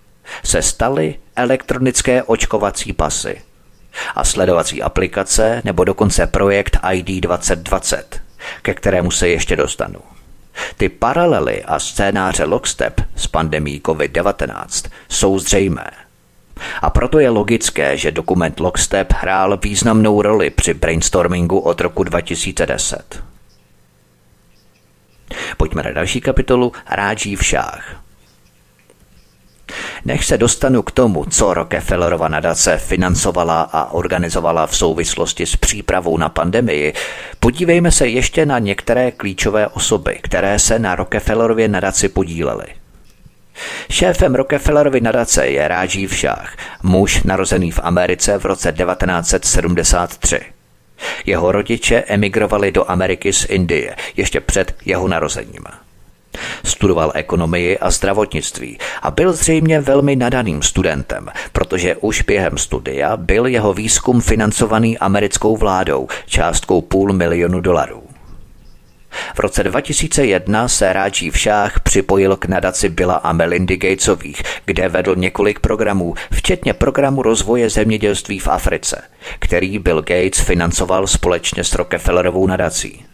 se 0.45 0.63
staly 0.63 1.15
elektronické 1.37 2.23
očkovací 2.23 2.93
pasy 2.93 3.43
a 4.15 4.25
sledovací 4.25 4.83
aplikace 4.83 5.63
nebo 5.65 5.85
dokonce 5.85 6.27
projekt 6.27 6.79
ID 6.93 7.07
2020, 7.07 8.21
ke 8.63 8.75
kterému 8.75 9.11
se 9.11 9.29
ještě 9.29 9.57
dostanu. 9.57 10.01
Ty 10.77 10.89
paralely 10.89 11.65
a 11.65 11.79
scénáře 11.79 12.45
Lockstep 12.45 13.01
s 13.17 13.27
pandemí 13.27 13.81
COVID-19 13.81 14.91
jsou 15.09 15.39
zřejmé. 15.39 15.91
A 16.83 16.91
proto 16.91 17.19
je 17.19 17.31
logické, 17.31 17.97
že 17.97 18.11
dokument 18.11 18.61
Lockstep 18.61 19.13
hrál 19.13 19.57
významnou 19.57 20.23
roli 20.23 20.51
při 20.51 20.75
brainstormingu 20.75 21.59
od 21.59 21.81
roku 21.81 22.05
2010. 22.05 23.23
Pojďme 25.57 25.83
na 25.83 25.93
další 25.93 26.21
kapitolu 26.21 26.73
Rádží 26.91 27.37
v 27.37 27.45
šách. 27.45 28.08
Než 30.05 30.27
se 30.27 30.39
dostanu 30.39 30.83
k 30.83 30.91
tomu, 30.91 31.25
co 31.25 31.55
Rockefellerova 31.55 32.29
nadace 32.29 32.77
financovala 32.77 33.63
a 33.63 33.93
organizovala 33.93 34.67
v 34.67 34.77
souvislosti 34.77 35.47
s 35.47 35.57
přípravou 35.57 36.19
na 36.19 36.29
pandemii, 36.29 36.93
podívejme 37.41 37.91
se 37.91 38.09
ještě 38.09 38.47
na 38.47 38.59
některé 38.59 39.11
klíčové 39.11 39.69
osoby, 39.69 40.19
které 40.23 40.59
se 40.59 40.79
na 40.79 40.95
Rockefellerově 40.95 41.69
nadaci 41.69 42.09
podílely. 42.09 42.67
Šéfem 43.91 44.35
Rockefellerovy 44.35 45.01
nadace 45.01 45.47
je 45.47 45.69
Rážív 45.69 46.17
Šách, 46.17 46.57
muž 46.83 47.23
narozený 47.23 47.71
v 47.71 47.81
Americe 47.83 48.39
v 48.39 48.45
roce 48.45 48.73
1973. 48.73 50.41
Jeho 51.27 51.53
rodiče 51.53 52.05
emigrovali 52.07 52.73
do 52.73 52.91
Ameriky 52.91 53.33
z 53.33 53.45
Indie 53.49 53.97
ještě 54.17 54.41
před 54.41 54.75
jeho 54.85 55.09
narozením. 55.09 55.65
Studoval 56.65 57.13
ekonomii 57.15 57.79
a 57.79 57.91
zdravotnictví 57.91 58.79
a 59.03 59.11
byl 59.11 59.33
zřejmě 59.33 59.81
velmi 59.81 60.17
nadaným 60.17 60.63
studentem, 60.63 61.29
protože 61.53 61.97
už 61.97 62.23
během 62.23 62.59
studia 62.59 63.17
byl 63.17 63.47
jeho 63.47 63.75
výzkum 63.75 64.21
financovaný 64.21 64.99
americkou 64.99 65.57
vládou 65.57 66.09
částkou 66.27 66.81
půl 66.81 67.13
milionu 67.13 67.61
dolarů. 67.61 68.03
V 69.35 69.39
roce 69.41 69.65
2001 69.65 70.69
se 70.69 70.95
v 71.31 71.39
Šách 71.39 71.81
připojil 71.81 72.37
k 72.37 72.45
nadaci 72.45 72.89
Billa 72.89 73.15
a 73.15 73.33
Melindy 73.33 73.77
Gatesových, 73.77 74.43
kde 74.65 74.89
vedl 74.89 75.17
několik 75.17 75.61
programů, 75.61 76.15
včetně 76.33 76.75
programu 76.75 77.23
rozvoje 77.23 77.71
zemědělství 77.71 78.39
v 78.39 78.49
Africe, 78.49 79.03
který 79.39 79.79
Bill 79.79 80.03
Gates 80.03 80.41
financoval 80.41 81.07
společně 81.07 81.65
s 81.65 81.75
Rockefellerovou 81.75 82.47
nadací. 82.47 83.08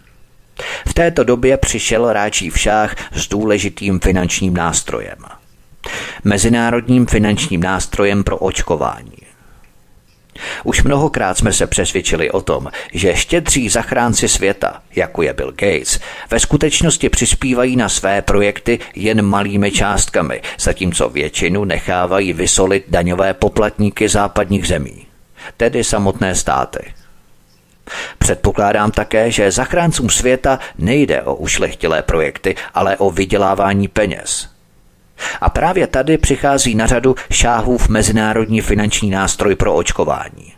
V 0.89 0.95
této 0.95 1.25
době 1.25 1.57
přišel 1.57 2.13
Ráčív 2.13 2.59
šách 2.59 2.97
s 3.13 3.29
důležitým 3.29 4.01
finančním 4.01 4.55
nástrojem. 4.55 5.19
Mezinárodním 6.25 7.07
finančním 7.07 7.63
nástrojem 7.63 8.25
pro 8.25 8.39
očkování. 8.39 9.25
Už 10.65 10.83
mnohokrát 10.83 11.39
jsme 11.39 11.53
se 11.53 11.67
přesvědčili 11.67 12.31
o 12.31 12.41
tom, 12.41 12.69
že 12.93 13.17
štědří 13.17 13.69
zachránci 13.69 14.29
světa, 14.29 14.83
jako 14.97 15.23
je 15.23 15.33
Bill 15.33 15.51
Gates, 15.51 16.01
ve 16.31 16.41
skutečnosti 16.41 17.09
přispívají 17.09 17.77
na 17.77 17.89
své 17.89 18.23
projekty 18.23 18.79
jen 18.95 19.23
malými 19.23 19.71
částkami, 19.71 20.43
zatímco 20.59 21.09
většinu 21.09 21.65
nechávají 21.65 22.33
vysolit 22.33 22.85
daňové 22.89 23.35
poplatníky 23.35 24.09
západních 24.09 24.69
zemí, 24.69 25.07
tedy 25.57 25.85
samotné 25.85 26.35
státy. 26.35 27.04
Předpokládám 28.19 28.91
také, 28.91 29.31
že 29.31 29.51
zachráncům 29.51 30.11
světa 30.11 30.59
nejde 30.79 31.23
o 31.23 31.35
ušlechtilé 31.35 32.03
projekty, 32.03 32.55
ale 32.75 32.97
o 32.97 33.11
vydělávání 33.11 33.89
peněz– 33.89 34.49
a 35.41 35.51
právě 35.51 35.87
tady 35.87 36.19
přichází 36.19 36.75
na 36.75 36.87
řadu 36.87 37.15
šáhův 37.31 37.89
mezinárodní 37.89 38.61
finanční 38.61 39.11
nástroj 39.11 39.55
pro 39.55 39.75
očkování. 39.75 40.53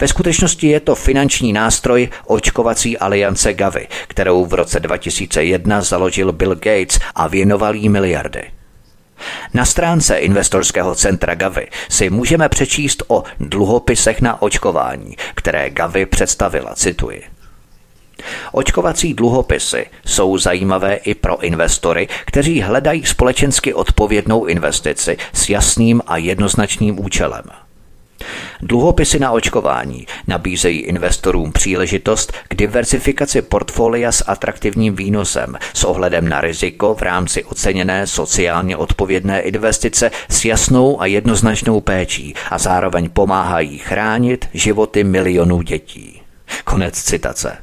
Ve 0.00 0.08
skutečnosti 0.08 0.66
je 0.66 0.80
to 0.80 0.94
finanční 0.94 1.52
nástroj 1.52 2.08
očkovací 2.26 2.98
aliance 2.98 3.54
Gavi, 3.54 3.88
kterou 4.08 4.46
v 4.46 4.54
roce 4.54 4.80
2001 4.80 5.82
založil 5.82 6.32
Bill 6.32 6.54
Gates 6.54 6.98
a 7.14 7.28
věnoval 7.28 7.74
jí 7.74 7.88
miliardy. 7.88 8.50
Na 9.54 9.64
stránce 9.64 10.16
investorského 10.16 10.94
centra 10.94 11.34
Gavi 11.34 11.68
si 11.88 12.10
můžeme 12.10 12.48
přečíst 12.48 13.02
o 13.08 13.24
dluhopisech 13.40 14.20
na 14.20 14.42
očkování, 14.42 15.16
které 15.34 15.70
Gavi 15.70 16.06
představila, 16.06 16.74
cituji. 16.74 17.22
Očkovací 18.52 19.14
dluhopisy 19.14 19.86
jsou 20.06 20.38
zajímavé 20.38 20.94
i 20.94 21.14
pro 21.14 21.42
investory, 21.42 22.08
kteří 22.24 22.60
hledají 22.60 23.06
společensky 23.06 23.74
odpovědnou 23.74 24.44
investici 24.44 25.16
s 25.32 25.48
jasným 25.48 26.02
a 26.06 26.16
jednoznačným 26.16 27.04
účelem. 27.04 27.65
Dluhopisy 28.62 29.18
na 29.18 29.30
očkování 29.30 30.06
nabízejí 30.26 30.78
investorům 30.78 31.52
příležitost 31.52 32.32
k 32.48 32.54
diversifikaci 32.54 33.42
portfolia 33.42 34.12
s 34.12 34.24
atraktivním 34.26 34.96
výnosem 34.96 35.56
s 35.74 35.84
ohledem 35.84 36.28
na 36.28 36.40
riziko 36.40 36.94
v 36.94 37.02
rámci 37.02 37.44
oceněné 37.44 38.06
sociálně 38.06 38.76
odpovědné 38.76 39.40
investice 39.40 40.10
s 40.28 40.44
jasnou 40.44 41.00
a 41.00 41.06
jednoznačnou 41.06 41.80
péčí 41.80 42.34
a 42.50 42.58
zároveň 42.58 43.10
pomáhají 43.10 43.78
chránit 43.78 44.48
životy 44.54 45.04
milionů 45.04 45.62
dětí. 45.62 46.22
Konec 46.64 47.02
citace. 47.02 47.56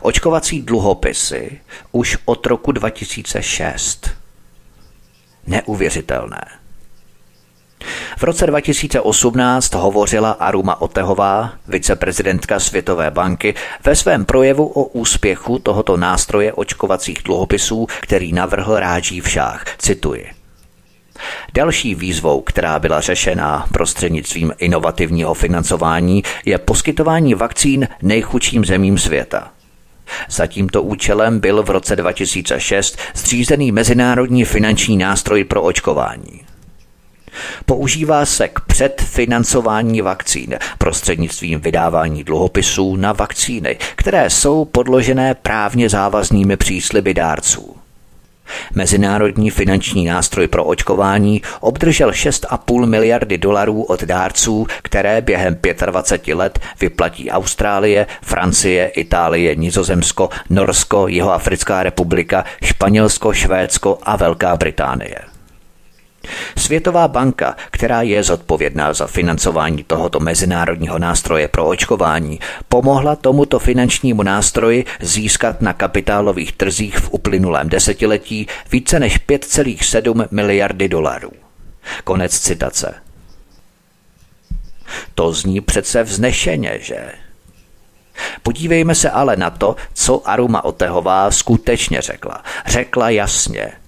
Očkovací 0.00 0.62
dluhopisy 0.62 1.60
už 1.92 2.18
od 2.24 2.46
roku 2.46 2.72
2006. 2.72 4.10
Neuvěřitelné. 5.46 6.65
V 8.18 8.22
roce 8.22 8.46
2018 8.46 9.74
hovořila 9.74 10.30
Aruma 10.30 10.80
Otehová, 10.80 11.52
viceprezidentka 11.68 12.60
Světové 12.60 13.10
banky, 13.10 13.54
ve 13.84 13.96
svém 13.96 14.24
projevu 14.24 14.66
o 14.66 14.84
úspěchu 14.84 15.58
tohoto 15.58 15.96
nástroje 15.96 16.52
očkovacích 16.52 17.18
dluhopisů, 17.24 17.86
který 18.00 18.32
navrhl 18.32 18.80
v 19.20 19.28
šách. 19.28 19.64
Cituji. 19.78 20.30
Další 21.54 21.94
výzvou, 21.94 22.40
která 22.40 22.78
byla 22.78 23.00
řešena 23.00 23.66
prostřednictvím 23.72 24.52
inovativního 24.58 25.34
financování, 25.34 26.22
je 26.44 26.58
poskytování 26.58 27.34
vakcín 27.34 27.88
nejchudším 28.02 28.64
zemím 28.64 28.98
světa. 28.98 29.50
Za 30.28 30.46
tímto 30.46 30.82
účelem 30.82 31.40
byl 31.40 31.62
v 31.62 31.70
roce 31.70 31.96
2006 31.96 32.98
zřízený 33.14 33.72
Mezinárodní 33.72 34.44
finanční 34.44 34.96
nástroj 34.96 35.44
pro 35.44 35.62
očkování. 35.62 36.46
Používá 37.66 38.26
se 38.26 38.48
k 38.48 38.60
předfinancování 38.60 40.00
vakcín 40.00 40.58
prostřednictvím 40.78 41.60
vydávání 41.60 42.24
dluhopisů 42.24 42.96
na 42.96 43.12
vakcíny, 43.12 43.78
které 43.96 44.30
jsou 44.30 44.64
podložené 44.64 45.34
právně 45.34 45.88
závaznými 45.88 46.56
přísliby 46.56 47.14
dárců. 47.14 47.76
Mezinárodní 48.74 49.50
finanční 49.50 50.04
nástroj 50.04 50.48
pro 50.48 50.64
očkování 50.64 51.42
obdržel 51.60 52.10
6,5 52.10 52.86
miliardy 52.86 53.38
dolarů 53.38 53.82
od 53.82 54.02
dárců, 54.02 54.66
které 54.82 55.20
během 55.20 55.56
25 55.86 56.34
let 56.34 56.58
vyplatí 56.80 57.30
Austrálie, 57.30 58.06
Francie, 58.22 58.86
Itálie, 58.86 59.56
Nizozemsko, 59.56 60.28
Norsko, 60.50 61.08
Jihoafrická 61.08 61.82
republika, 61.82 62.44
Španělsko, 62.64 63.32
Švédsko 63.32 63.98
a 64.02 64.16
Velká 64.16 64.56
Británie. 64.56 65.35
Světová 66.58 67.08
banka, 67.08 67.56
která 67.70 68.02
je 68.02 68.22
zodpovědná 68.22 68.92
za 68.92 69.06
financování 69.06 69.84
tohoto 69.84 70.20
mezinárodního 70.20 70.98
nástroje 70.98 71.48
pro 71.48 71.66
očkování, 71.66 72.40
pomohla 72.68 73.16
tomuto 73.16 73.58
finančnímu 73.58 74.22
nástroji 74.22 74.84
získat 75.00 75.60
na 75.60 75.72
kapitálových 75.72 76.52
trzích 76.52 76.98
v 76.98 77.12
uplynulém 77.12 77.68
desetiletí 77.68 78.46
více 78.72 79.00
než 79.00 79.20
5,7 79.20 80.28
miliardy 80.30 80.88
dolarů. 80.88 81.30
Konec 82.04 82.38
citace. 82.38 82.94
To 85.14 85.32
zní 85.32 85.60
přece 85.60 86.02
vznešeně, 86.02 86.78
že? 86.80 87.12
Podívejme 88.42 88.94
se 88.94 89.10
ale 89.10 89.36
na 89.36 89.50
to, 89.50 89.76
co 89.94 90.28
Aruma 90.28 90.64
Otehová 90.64 91.30
skutečně 91.30 92.00
řekla. 92.00 92.42
Řekla 92.66 93.10
jasně– 93.10 93.72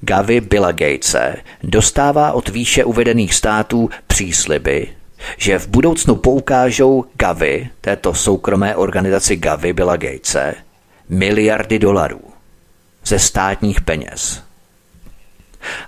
Gavi 0.00 0.40
Billa 0.40 0.72
Gatese 0.72 1.36
dostává 1.62 2.32
od 2.32 2.48
výše 2.48 2.84
uvedených 2.84 3.34
států 3.34 3.90
přísliby, 4.06 4.88
že 5.36 5.58
v 5.58 5.68
budoucnu 5.68 6.16
poukážou 6.16 7.04
Gavi, 7.14 7.68
této 7.80 8.14
soukromé 8.14 8.76
organizaci 8.76 9.36
Gavi 9.36 9.72
Billa 9.72 9.96
Gatese, 9.96 10.54
miliardy 11.08 11.78
dolarů 11.78 12.20
ze 13.04 13.18
státních 13.18 13.80
peněz. 13.80 14.42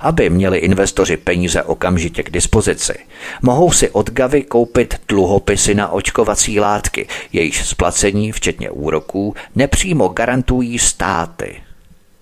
Aby 0.00 0.30
měli 0.30 0.58
investoři 0.58 1.16
peníze 1.16 1.62
okamžitě 1.62 2.22
k 2.22 2.30
dispozici, 2.30 2.94
mohou 3.42 3.72
si 3.72 3.90
od 3.90 4.10
Gavi 4.10 4.42
koupit 4.42 5.00
dluhopisy 5.08 5.74
na 5.74 5.88
očkovací 5.88 6.60
látky, 6.60 7.08
jejíž 7.32 7.68
splacení, 7.68 8.32
včetně 8.32 8.70
úroků, 8.70 9.34
nepřímo 9.54 10.08
garantují 10.08 10.78
státy, 10.78 11.62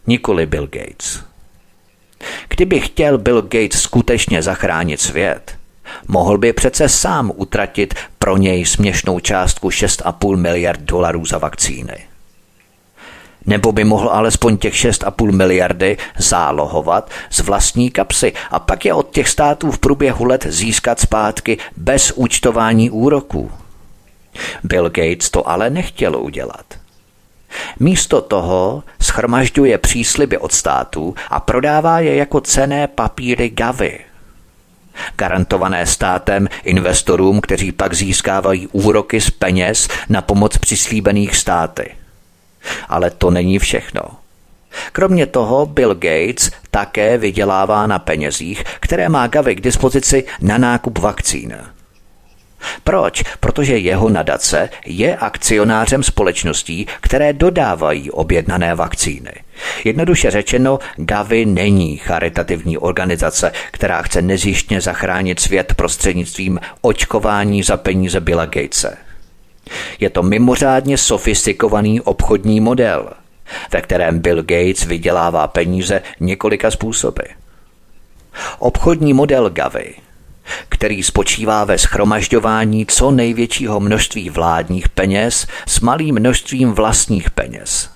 nikoli 0.07 0.47
Bill 0.47 0.67
Gates. 0.67 1.30
Kdyby 2.49 2.81
chtěl 2.81 3.19
Bill 3.19 3.43
Gates 3.43 3.81
skutečně 3.81 4.43
zachránit 4.43 5.01
svět, 5.01 5.57
mohl 6.09 6.39
by 6.39 6.53
přece 6.53 6.89
sám 6.89 7.33
utratit 7.35 7.95
pro 8.19 8.37
něj 8.37 8.67
směšnou 8.67 9.21
částku 9.21 9.69
6,5 9.69 10.37
miliard 10.37 10.81
dolarů 10.81 11.27
za 11.27 11.39
vakcíny. 11.39 11.99
Nebo 13.47 13.73
by 13.73 13.85
mohl 13.85 14.09
alespoň 14.09 14.57
těch 14.57 14.75
6,5 14.75 15.33
miliardy 15.33 15.97
zálohovat 16.19 17.11
z 17.31 17.41
vlastní 17.41 17.91
kapsy 17.91 18.33
a 18.51 18.59
pak 18.59 18.85
je 18.85 18.95
od 18.95 19.11
těch 19.11 19.29
států 19.29 19.71
v 19.71 19.79
průběhu 19.79 20.25
let 20.25 20.47
získat 20.49 21.01
zpátky 21.01 21.59
bez 21.77 22.13
účtování 22.17 22.91
úroků. 22.91 23.51
Bill 24.65 24.91
Gates 24.91 25.31
to 25.31 25.49
ale 25.49 25.71
nechtěl 25.71 26.17
udělat. 26.17 26.80
Místo 27.81 28.21
toho 28.21 28.83
schromažďuje 29.01 29.79
přísliby 29.79 30.39
od 30.39 30.53
států 30.53 31.15
a 31.31 31.41
prodává 31.41 32.01
je 32.01 32.17
jako 32.17 32.41
cené 32.41 32.87
papíry 32.87 33.49
Gavy. 33.49 34.01
Garantované 35.17 35.87
státem 35.87 36.49
investorům, 36.65 37.41
kteří 37.41 37.73
pak 37.73 37.95
získávají 37.95 38.67
úroky 38.67 39.21
z 39.21 39.31
peněz 39.31 39.89
na 40.09 40.23
pomoc 40.23 40.59
přislíbených 40.59 41.37
státy. 41.37 41.95
Ale 42.89 43.11
to 43.11 43.31
není 43.31 43.59
všechno. 43.59 44.03
Kromě 44.93 45.27
toho 45.27 45.67
Bill 45.67 45.95
Gates 45.95 46.51
také 46.71 47.19
vydělává 47.19 47.87
na 47.87 47.99
penězích, 47.99 48.65
které 48.81 49.09
má 49.09 49.27
Gavi 49.27 49.55
k 49.55 49.61
dispozici 49.61 50.25
na 50.41 50.59
nákup 50.59 50.99
vakcín. 50.99 51.57
Proč? 52.85 53.23
Protože 53.41 53.79
jeho 53.79 54.09
nadace 54.09 54.69
je 54.87 55.17
akcionářem 55.17 56.03
společností, 56.03 56.87
které 57.01 57.33
dodávají 57.33 58.11
objednané 58.11 58.75
vakcíny. 58.75 59.33
Jednoduše 59.85 60.31
řečeno, 60.31 60.79
Gavi 60.97 61.47
není 61.47 61.97
charitativní 61.97 62.79
organizace, 62.79 63.53
která 63.71 64.03
chce 64.03 64.23
nezjištně 64.23 64.81
zachránit 64.81 65.41
svět 65.41 65.75
prostřednictvím 65.75 66.61
očkování 66.81 67.63
za 67.63 67.77
peníze 67.77 68.21
Billa 68.21 68.47
Gatese. 68.47 68.97
Je 70.01 70.11
to 70.11 70.23
mimořádně 70.23 70.99
sofistikovaný 70.99 72.01
obchodní 72.01 72.61
model, 72.61 73.11
ve 73.73 73.81
kterém 73.81 74.19
Bill 74.19 74.43
Gates 74.43 74.85
vydělává 74.85 75.47
peníze 75.47 76.03
několika 76.21 76.71
způsoby. 76.71 77.23
Obchodní 78.59 79.13
model 79.13 79.51
Gavi 79.51 79.95
který 80.69 81.03
spočívá 81.03 81.65
ve 81.65 81.79
schromažďování 81.79 82.87
co 82.87 83.11
největšího 83.11 83.81
množství 83.81 84.31
vládních 84.31 84.89
peněz 84.89 85.47
s 85.67 85.81
malým 85.81 86.15
množstvím 86.15 86.73
vlastních 86.73 87.31
peněz. 87.31 87.91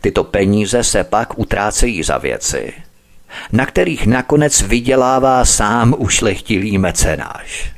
Tyto 0.00 0.24
peníze 0.24 0.84
se 0.84 1.04
pak 1.04 1.38
utrácejí 1.38 2.02
za 2.02 2.18
věci, 2.18 2.72
na 3.52 3.66
kterých 3.66 4.06
nakonec 4.06 4.62
vydělává 4.62 5.44
sám 5.44 5.94
ušlechtilý 5.98 6.78
mecenáš. 6.78 7.72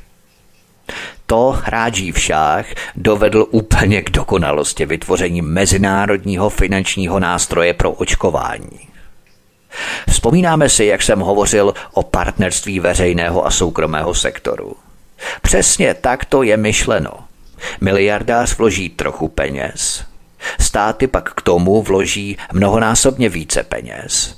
To 1.25 1.59
Rádží 1.67 2.11
však 2.11 2.65
dovedl 2.95 3.47
úplně 3.51 4.01
k 4.01 4.09
dokonalosti 4.09 4.85
vytvoření 4.85 5.41
mezinárodního 5.41 6.49
finančního 6.49 7.19
nástroje 7.19 7.73
pro 7.73 7.91
očkování. 7.91 8.94
Vzpomínáme 10.09 10.69
si, 10.69 10.85
jak 10.85 11.01
jsem 11.01 11.19
hovořil 11.19 11.73
o 11.93 12.03
partnerství 12.03 12.79
veřejného 12.79 13.45
a 13.45 13.51
soukromého 13.51 14.13
sektoru. 14.13 14.75
Přesně 15.41 15.93
tak 15.93 16.25
to 16.25 16.43
je 16.43 16.57
myšleno. 16.57 17.11
Miliardář 17.81 18.57
vloží 18.57 18.89
trochu 18.89 19.27
peněz, 19.27 20.03
státy 20.59 21.07
pak 21.07 21.33
k 21.33 21.41
tomu 21.41 21.81
vloží 21.81 22.37
mnohonásobně 22.53 23.29
více 23.29 23.63
peněz. 23.63 24.35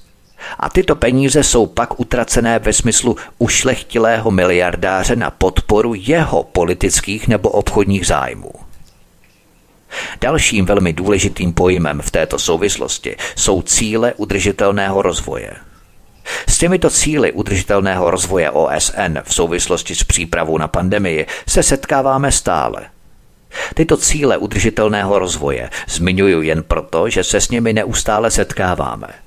A 0.59 0.69
tyto 0.69 0.95
peníze 0.95 1.43
jsou 1.43 1.65
pak 1.65 1.99
utracené 1.99 2.59
ve 2.59 2.73
smyslu 2.73 3.15
ušlechtilého 3.37 4.31
miliardáře 4.31 5.15
na 5.15 5.31
podporu 5.31 5.93
jeho 5.95 6.43
politických 6.43 7.27
nebo 7.27 7.49
obchodních 7.49 8.07
zájmů. 8.07 8.51
Dalším 10.21 10.65
velmi 10.65 10.93
důležitým 10.93 11.53
pojmem 11.53 12.01
v 12.01 12.11
této 12.11 12.39
souvislosti 12.39 13.15
jsou 13.35 13.61
cíle 13.61 14.13
udržitelného 14.17 15.01
rozvoje. 15.01 15.53
S 16.49 16.57
těmito 16.57 16.89
cíly 16.89 17.31
udržitelného 17.31 18.11
rozvoje 18.11 18.51
OSN 18.51 19.17
v 19.23 19.33
souvislosti 19.33 19.95
s 19.95 20.03
přípravou 20.03 20.57
na 20.57 20.67
pandemii 20.67 21.25
se 21.47 21.63
setkáváme 21.63 22.31
stále. 22.31 22.85
Tyto 23.73 23.97
cíle 23.97 24.37
udržitelného 24.37 25.19
rozvoje 25.19 25.69
zmiňuji 25.87 26.47
jen 26.47 26.63
proto, 26.63 27.09
že 27.09 27.23
se 27.23 27.41
s 27.41 27.49
nimi 27.49 27.73
neustále 27.73 28.31
setkáváme– 28.31 29.07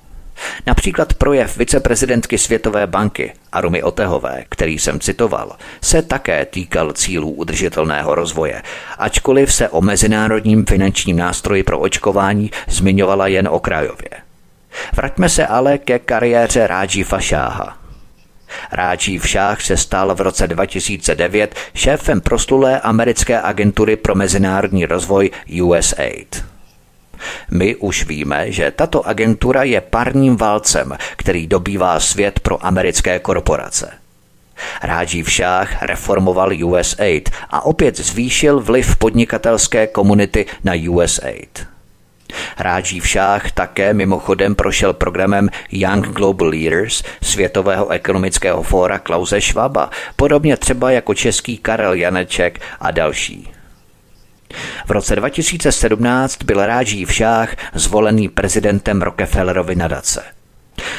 Například 0.66 1.14
projev 1.14 1.56
viceprezidentky 1.56 2.38
Světové 2.38 2.86
banky 2.86 3.32
Arumy 3.52 3.82
Otehové, 3.82 4.44
který 4.48 4.78
jsem 4.78 5.00
citoval, 5.00 5.56
se 5.80 6.02
také 6.02 6.46
týkal 6.46 6.92
cílů 6.92 7.30
udržitelného 7.30 8.14
rozvoje, 8.14 8.62
ačkoliv 8.98 9.54
se 9.54 9.68
o 9.68 9.80
mezinárodním 9.80 10.64
finančním 10.66 11.16
nástroji 11.16 11.62
pro 11.62 11.78
očkování 11.78 12.50
zmiňovala 12.68 13.26
jen 13.26 13.48
okrajově. 13.48 14.10
Vraťme 14.96 15.28
se 15.28 15.46
ale 15.46 15.78
ke 15.78 15.98
kariéře 15.98 16.66
Ráji 16.66 17.04
Fašáha. 17.04 17.76
Ráji 18.72 19.20
Šáh 19.20 19.62
se 19.62 19.76
stal 19.76 20.14
v 20.14 20.20
roce 20.20 20.48
2009 20.48 21.54
šéfem 21.74 22.20
proslulé 22.20 22.80
americké 22.80 23.40
agentury 23.40 23.96
pro 23.96 24.14
mezinárodní 24.14 24.86
rozvoj 24.86 25.30
USAID. 25.62 26.44
My 27.50 27.76
už 27.76 28.06
víme, 28.06 28.52
že 28.52 28.70
tato 28.70 29.06
agentura 29.06 29.62
je 29.62 29.80
parním 29.80 30.36
válcem, 30.36 30.96
který 31.16 31.46
dobývá 31.46 32.00
svět 32.00 32.40
pro 32.40 32.66
americké 32.66 33.18
korporace. 33.18 33.90
Rážív 34.82 35.30
Šách 35.30 35.82
reformoval 35.82 36.50
USAID 36.64 37.30
a 37.50 37.64
opět 37.64 37.96
zvýšil 37.96 38.60
vliv 38.60 38.96
podnikatelské 38.96 39.86
komunity 39.86 40.46
na 40.64 40.72
USAID. 40.90 41.66
Rážív 42.58 43.08
Šách 43.08 43.52
také 43.52 43.94
mimochodem 43.94 44.54
prošel 44.54 44.92
programem 44.92 45.48
Young 45.72 46.06
Global 46.06 46.48
Leaders 46.48 47.02
Světového 47.22 47.88
ekonomického 47.88 48.62
fóra 48.62 48.98
Klause 48.98 49.40
Schwaba, 49.40 49.90
podobně 50.16 50.56
třeba 50.56 50.90
jako 50.90 51.14
český 51.14 51.58
Karel 51.58 51.94
Janeček 51.94 52.60
a 52.80 52.90
další. 52.90 53.59
V 54.86 54.90
roce 54.90 55.16
2017 55.16 56.42
byl 56.44 56.66
Ráží 56.66 57.04
Všách 57.04 57.56
zvolený 57.74 58.28
prezidentem 58.28 59.02
Rockefellerovy 59.02 59.74
nadace. 59.74 60.22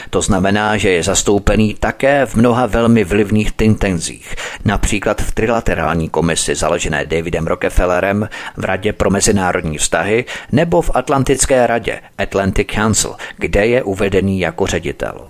To 0.10 0.22
znamená, 0.22 0.78
že 0.78 0.90
je 0.90 1.03
zastoupený 1.03 1.73
také 1.73 2.26
v 2.26 2.36
mnoha 2.36 2.65
velmi 2.65 3.03
vlivných 3.03 3.52
tintenzích, 3.52 4.36
například 4.65 5.22
v 5.22 5.32
trilaterální 5.32 6.10
komisi 6.10 6.56
založené 6.56 7.06
Davidem 7.06 7.48
Rockefellerem 7.48 8.30
v 8.57 8.65
Radě 8.65 8.94
pro 8.94 9.10
mezinárodní 9.10 9.78
vztahy 9.78 10.26
nebo 10.52 10.82
v 10.82 10.91
Atlantické 10.94 11.68
radě 11.68 11.99
Atlantic 12.18 12.68
Council, 12.76 13.15
kde 13.38 13.68
je 13.68 13.84
uvedený 13.84 14.40
jako 14.40 14.68
ředitel. 14.68 15.28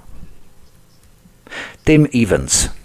Tim 1.83 2.07
Evans– 2.23 2.69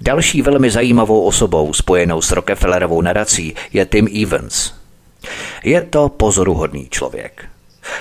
Další 0.00 0.42
velmi 0.42 0.70
zajímavou 0.70 1.22
osobou 1.22 1.72
spojenou 1.72 2.22
s 2.22 2.32
Rockefellerovou 2.32 3.00
nadací 3.00 3.54
je 3.72 3.86
Tim 3.86 4.08
Evans. 4.22 4.72
Je 5.64 5.82
to 5.82 6.08
pozoruhodný 6.08 6.88
člověk. 6.90 7.44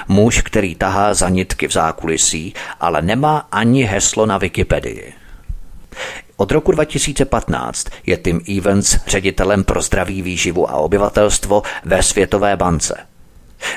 Muž, 0.08 0.42
který 0.42 0.76
tahá 0.76 1.14
za 1.14 1.30
nitky 1.30 1.68
v 1.68 1.72
zákulisí, 1.72 2.54
ale 2.80 3.02
nemá 3.02 3.48
ani 3.52 3.84
heslo 3.84 4.26
na 4.26 4.38
Wikipedii. 4.38 5.14
Od 6.38 6.52
roku 6.52 6.72
2015 6.72 7.88
je 8.06 8.18
Tim 8.18 8.42
Evans 8.58 8.98
ředitelem 9.08 9.64
pro 9.64 9.82
zdraví 9.82 10.22
výživu 10.22 10.70
a 10.70 10.74
obyvatelstvo 10.74 11.62
ve 11.86 12.04
Světové 12.04 12.58
bance. 12.58 13.08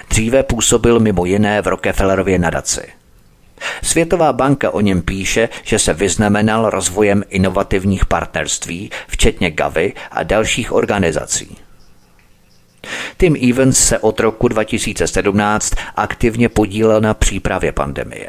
Dříve 0.09 0.43
působil 0.43 1.01
mimo 1.01 1.25
jiné 1.25 1.63
v 1.63 1.67
Rockefellerově 1.67 2.39
nadaci– 2.39 2.83
Světová 3.83 4.33
banka 4.33 4.71
o 4.71 4.81
něm 4.81 5.03
píše, 5.03 5.49
že 5.63 5.79
se 5.79 5.95
vyznamenal 5.95 6.71
rozvojem 6.71 7.25
inovativních 7.29 8.07
partnerství, 8.07 8.91
včetně 9.09 9.51
Gavy 9.51 9.93
a 10.11 10.23
dalších 10.23 10.73
organizací. 10.73 11.57
Tim 13.17 13.37
Evans 13.51 13.79
se 13.79 13.99
od 13.99 14.21
roku 14.21 14.49
2017 14.49 15.73
aktivně 15.97 16.49
podílel 16.49 17.01
na 17.01 17.15
přípravě 17.15 17.73
pandemie. 17.73 18.29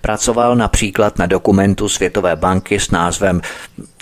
Pracoval 0.00 0.56
například 0.56 1.18
na 1.18 1.26
dokumentu 1.26 1.88
Světové 1.88 2.36
banky 2.36 2.80
s 2.80 2.90
názvem, 2.90 3.40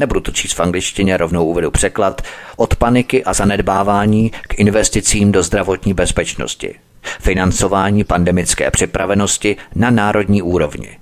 nebudu 0.01 0.20
to 0.20 0.32
číst 0.32 0.52
v 0.52 0.60
angličtině, 0.60 1.16
rovnou 1.16 1.44
uvedu 1.44 1.70
překlad, 1.70 2.22
od 2.56 2.77
paniky 2.77 3.24
a 3.24 3.32
zanedbávání 3.32 4.31
k 4.31 4.55
investicím 4.55 5.32
do 5.32 5.43
zdravotní 5.43 5.94
bezpečnosti– 5.94 6.74
financování 7.02 8.05
pandemické 8.05 8.70
připravenosti 8.70 9.56
na 9.74 9.90
národní 9.90 10.43
úrovni. 10.43 10.98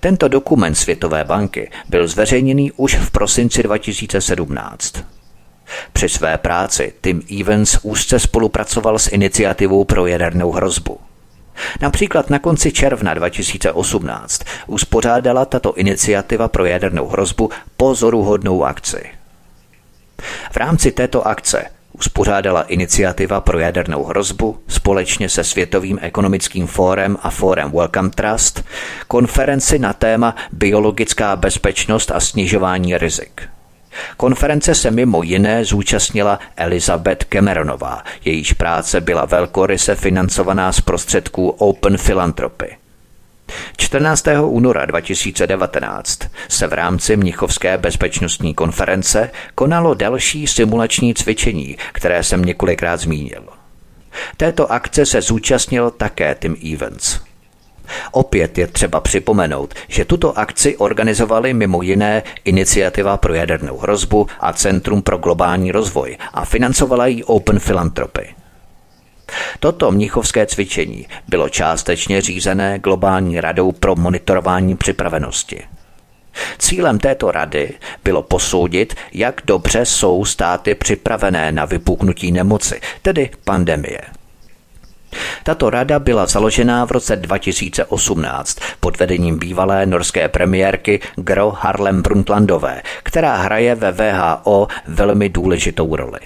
Tento 0.00 0.28
dokument 0.28 0.74
Světové 0.74 1.24
banky 1.24 1.70
byl 1.88 2.08
zveřejněný 2.08 2.72
už 2.72 2.94
v 2.94 3.10
prosinci 3.10 3.62
2017. 3.62 5.04
Při 5.92 6.08
své 6.08 6.38
práci 6.38 6.92
Tim 7.00 7.22
Evans 7.40 7.78
úzce 7.82 8.18
spolupracoval 8.18 8.98
s 8.98 9.12
iniciativou 9.12 9.84
pro 9.84 10.06
jadernou 10.06 10.52
hrozbu. 10.52 10.98
Například 11.80 12.30
na 12.30 12.38
konci 12.38 12.72
června 12.72 13.14
2018 13.14 14.42
uspořádala 14.66 15.44
tato 15.44 15.74
iniciativa 15.74 16.48
pro 16.48 16.64
jadernou 16.64 17.06
hrozbu 17.06 17.50
pozoruhodnou 17.76 18.64
akci. 18.64 19.10
V 20.52 20.56
rámci 20.56 20.92
této 20.92 21.26
akce 21.26 21.70
uspořádala 21.98 22.62
iniciativa 22.62 23.40
pro 23.40 23.58
jadernou 23.58 24.04
hrozbu 24.04 24.58
společně 24.68 25.28
se 25.28 25.44
Světovým 25.44 25.98
ekonomickým 26.02 26.66
fórem 26.66 27.16
a 27.22 27.30
fórem 27.30 27.70
Welcome 27.70 28.10
Trust 28.10 28.64
konferenci 29.08 29.78
na 29.78 29.92
téma 29.92 30.36
biologická 30.52 31.36
bezpečnost 31.36 32.10
a 32.10 32.20
snižování 32.20 32.98
rizik. 32.98 33.42
Konference 34.16 34.74
se 34.74 34.90
mimo 34.90 35.22
jiné 35.22 35.64
zúčastnila 35.64 36.38
Elizabeth 36.56 37.24
Cameronová, 37.24 38.02
jejíž 38.24 38.52
práce 38.52 39.00
byla 39.00 39.24
velkoryse 39.24 39.94
financovaná 39.94 40.72
z 40.72 40.80
prostředků 40.80 41.48
Open 41.48 41.98
Philanthropy. 41.98 42.76
14. 43.76 44.24
února 44.44 44.86
2019 44.86 46.18
se 46.48 46.66
v 46.66 46.72
rámci 46.72 47.16
Mnichovské 47.16 47.78
bezpečnostní 47.78 48.54
konference 48.54 49.30
konalo 49.54 49.94
další 49.94 50.46
simulační 50.46 51.14
cvičení, 51.14 51.76
které 51.92 52.22
jsem 52.22 52.44
několikrát 52.44 53.00
zmínil. 53.00 53.42
Této 54.36 54.72
akce 54.72 55.06
se 55.06 55.20
zúčastnil 55.20 55.90
také 55.90 56.36
Tim 56.40 56.56
Evans. 56.74 57.20
Opět 58.12 58.58
je 58.58 58.66
třeba 58.66 59.00
připomenout, 59.00 59.74
že 59.88 60.04
tuto 60.04 60.38
akci 60.38 60.76
organizovali 60.76 61.54
mimo 61.54 61.82
jiné 61.82 62.22
Iniciativa 62.44 63.16
pro 63.16 63.34
jadernou 63.34 63.78
hrozbu 63.78 64.26
a 64.40 64.52
Centrum 64.52 65.02
pro 65.02 65.18
globální 65.18 65.72
rozvoj 65.72 66.16
a 66.34 66.44
financovala 66.44 67.06
ji 67.06 67.24
Open 67.24 67.60
Philanthropy. 67.60 68.34
Toto 69.60 69.90
mnichovské 69.90 70.46
cvičení 70.46 71.06
bylo 71.28 71.48
částečně 71.48 72.20
řízené 72.20 72.78
globální 72.78 73.40
radou 73.40 73.72
pro 73.72 73.96
monitorování 73.96 74.76
připravenosti. 74.76 75.62
Cílem 76.58 76.98
této 76.98 77.30
rady 77.30 77.74
bylo 78.04 78.22
posoudit, 78.22 78.94
jak 79.12 79.40
dobře 79.44 79.86
jsou 79.86 80.24
státy 80.24 80.74
připravené 80.74 81.52
na 81.52 81.64
vypuknutí 81.64 82.32
nemoci, 82.32 82.80
tedy 83.02 83.30
pandemie. 83.44 84.00
Tato 85.42 85.70
rada 85.70 85.98
byla 85.98 86.26
založena 86.26 86.84
v 86.84 86.90
roce 86.90 87.16
2018 87.16 88.58
pod 88.80 88.98
vedením 88.98 89.38
bývalé 89.38 89.86
norské 89.86 90.28
premiérky 90.28 91.00
Gro 91.16 91.50
Harlem 91.50 92.02
Brundtlandové, 92.02 92.82
která 93.02 93.36
hraje 93.36 93.74
ve 93.74 93.92
VHO 93.92 94.68
velmi 94.86 95.28
důležitou 95.28 95.96
roli. 95.96 96.20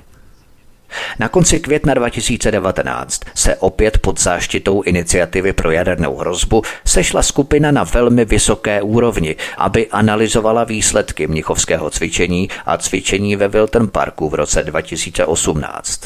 Na 1.18 1.28
konci 1.28 1.60
května 1.60 1.94
2019 1.94 3.20
se 3.34 3.56
opět 3.56 3.98
pod 3.98 4.20
záštitou 4.20 4.82
iniciativy 4.82 5.52
pro 5.52 5.70
jadernou 5.70 6.16
hrozbu 6.16 6.62
sešla 6.84 7.22
skupina 7.22 7.70
na 7.70 7.84
velmi 7.84 8.24
vysoké 8.24 8.82
úrovni, 8.82 9.36
aby 9.56 9.86
analyzovala 9.86 10.64
výsledky 10.64 11.26
mnichovského 11.26 11.90
cvičení 11.90 12.48
a 12.66 12.76
cvičení 12.76 13.36
ve 13.36 13.48
Wilton 13.48 13.88
Parku 13.88 14.28
v 14.28 14.34
roce 14.34 14.62
2018. 14.62 16.00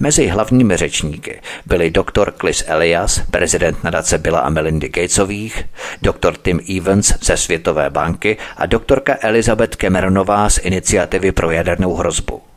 Mezi 0.00 0.26
hlavními 0.26 0.76
řečníky 0.76 1.40
byli 1.66 1.90
doktor 1.90 2.32
Chris 2.40 2.64
Elias, 2.66 3.20
prezident 3.30 3.84
nadace 3.84 4.18
Billa 4.18 4.40
a 4.40 4.50
Melindy 4.50 4.88
Gatesových, 4.88 5.64
doktor 6.02 6.36
Tim 6.36 6.60
Evans 6.76 7.12
ze 7.22 7.36
Světové 7.36 7.90
banky 7.90 8.36
a 8.56 8.66
doktorka 8.66 9.16
Elizabeth 9.20 9.76
Cameronová 9.76 10.50
z 10.50 10.58
iniciativy 10.58 11.32
pro 11.32 11.50
jadernou 11.50 11.94
hrozbu. 11.94 12.51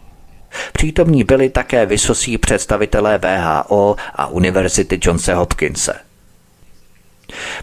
Přítomní 0.74 1.24
byli 1.24 1.50
také 1.50 1.86
vysocí 1.86 2.38
představitelé 2.38 3.18
VHO 3.18 3.96
a 4.16 4.28
Univerzity 4.28 5.00
Johnse 5.02 5.34
Hopkinse. 5.34 5.94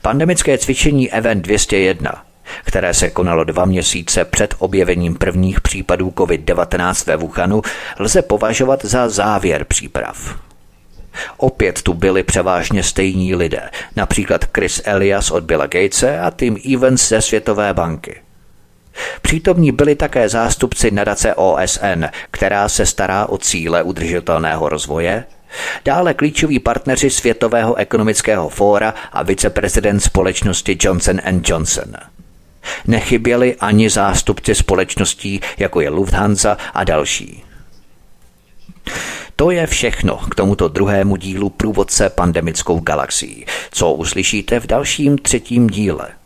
Pandemické 0.03 0.59
cvičení 0.59 1.13
Event 1.13 1.43
201 1.43 2.25
které 2.65 2.95
se 2.95 3.11
konalo 3.11 3.45
dva 3.45 3.65
měsíce 3.65 4.25
před 4.25 4.55
objevením 4.59 5.15
prvních 5.15 5.61
případů 5.61 6.11
COVID-19 6.11 7.07
ve 7.07 7.17
Wuhanu, 7.17 7.63
lze 7.99 8.23
považovat 8.23 8.85
za 8.85 9.09
závěr 9.09 9.65
příprav. 9.65 10.39
Opět 11.37 11.83
tu 11.83 11.95
byli 11.95 12.23
převážně 12.23 12.83
stejní 12.83 13.35
lidé, 13.35 13.71
například 13.97 14.45
Chris 14.55 14.83
Elias 14.85 15.31
od 15.31 15.45
Billa 15.45 15.67
Gatese 15.67 16.19
a 16.19 16.31
Tim 16.31 16.59
Evans 16.75 17.09
ze 17.09 17.23
Světové 17.23 17.75
banky. 17.75 18.21
Přítomní 19.23 19.73
byli 19.73 19.95
také 19.95 20.29
zástupci 20.29 20.91
nadace 20.91 21.35
OSN, 21.35 22.05
která 22.31 22.69
se 22.69 22.87
stará 22.87 23.27
o 23.27 23.39
cíle 23.39 23.83
udržitelného 23.83 24.69
rozvoje, 24.69 25.25
dále 25.85 26.15
klíčoví 26.15 26.59
partneři 26.59 27.11
Světového 27.11 27.75
ekonomického 27.75 28.49
fóra 28.49 28.95
a 29.13 29.23
viceprezident 29.23 30.03
společnosti 30.03 30.79
Johnson 30.81 31.21
Johnson. 31.45 31.93
Nechyběli 32.87 33.57
ani 33.61 33.91
zástupci 33.91 34.55
společností, 34.55 35.41
jako 35.59 35.81
je 35.81 35.91
Lufthansa 35.91 36.57
a 36.75 36.85
další. 36.85 37.45
To 39.37 39.51
je 39.51 39.67
všechno 39.67 40.17
k 40.17 40.35
tomuto 40.35 40.69
druhému 40.69 41.17
dílu 41.17 41.51
průvodce 41.51 42.11
pandemickou 42.11 42.81
galaxií, 42.81 43.47
co 43.71 43.93
uslyšíte 43.93 44.61
v 44.61 44.67
dalším 44.67 45.19
třetím 45.19 45.67
díle– 45.67 46.09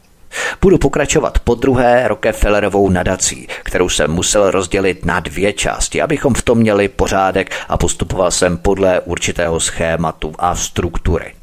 Budu 0.61 0.79
pokračovat 0.79 1.39
po 1.39 1.55
druhé 1.55 2.09
Rockefellerovou 2.09 2.91
nadací, 2.91 3.49
kterou 3.63 3.89
jsem 3.89 4.11
musel 4.11 4.51
rozdělit 4.51 5.05
na 5.05 5.21
dvě 5.21 5.53
části, 5.53 6.03
abychom 6.03 6.35
v 6.35 6.43
tom 6.43 6.59
měli 6.59 6.89
pořádek 6.89 7.51
a 7.69 7.77
postupoval 7.77 8.31
jsem 8.31 8.59
podle 8.59 9.01
určitého 9.01 9.61
schématu 9.61 10.33
a 10.39 10.55
struktury. 10.55 11.35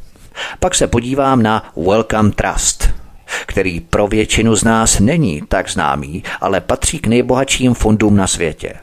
Pak 0.60 0.76
se 0.76 0.88
podívám 0.88 1.44
na 1.44 1.72
Welcome 1.76 2.32
Trust, 2.32 2.90
který 3.46 3.80
pro 3.80 4.08
většinu 4.08 4.56
z 4.56 4.64
nás 4.64 5.00
není 5.00 5.42
tak 5.48 5.70
známý, 5.70 6.24
ale 6.42 6.62
patří 6.62 7.00
k 7.00 7.08
nejbohatším 7.08 7.74
fondům 7.74 8.16
na 8.16 8.28
světě. 8.28 8.74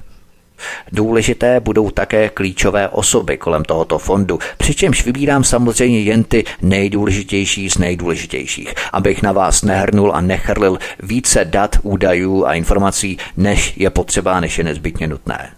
Důležité 0.92 1.60
budou 1.60 1.90
také 1.90 2.28
klíčové 2.28 2.88
osoby 2.88 3.36
kolem 3.36 3.64
tohoto 3.64 3.98
fondu, 3.98 4.38
přičemž 4.58 5.04
vybírám 5.04 5.44
samozřejmě 5.44 6.00
jen 6.00 6.24
ty 6.24 6.44
nejdůležitější 6.62 7.70
z 7.70 7.78
nejdůležitějších, 7.78 8.74
abych 8.92 9.22
na 9.22 9.32
vás 9.32 9.62
nehrnul 9.62 10.12
a 10.14 10.20
nechrlil 10.20 10.78
více 11.02 11.44
dat, 11.44 11.76
údajů 11.82 12.46
a 12.46 12.54
informací, 12.54 13.18
než 13.36 13.72
je 13.76 13.90
potřeba, 13.90 14.40
než 14.40 14.58
je 14.58 14.64
nezbytně 14.64 15.06
nutné. 15.06 15.50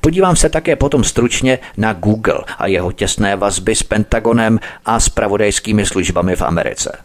Podívám 0.00 0.36
se 0.36 0.48
také 0.48 0.76
potom 0.76 1.04
stručně 1.04 1.58
na 1.76 1.92
Google 1.92 2.44
a 2.58 2.66
jeho 2.66 2.92
těsné 2.92 3.36
vazby 3.36 3.74
s 3.74 3.82
Pentagonem 3.82 4.60
a 4.84 5.00
s 5.00 5.08
pravodajskými 5.08 5.86
službami 5.86 6.36
v 6.36 6.42
Americe. 6.42 6.98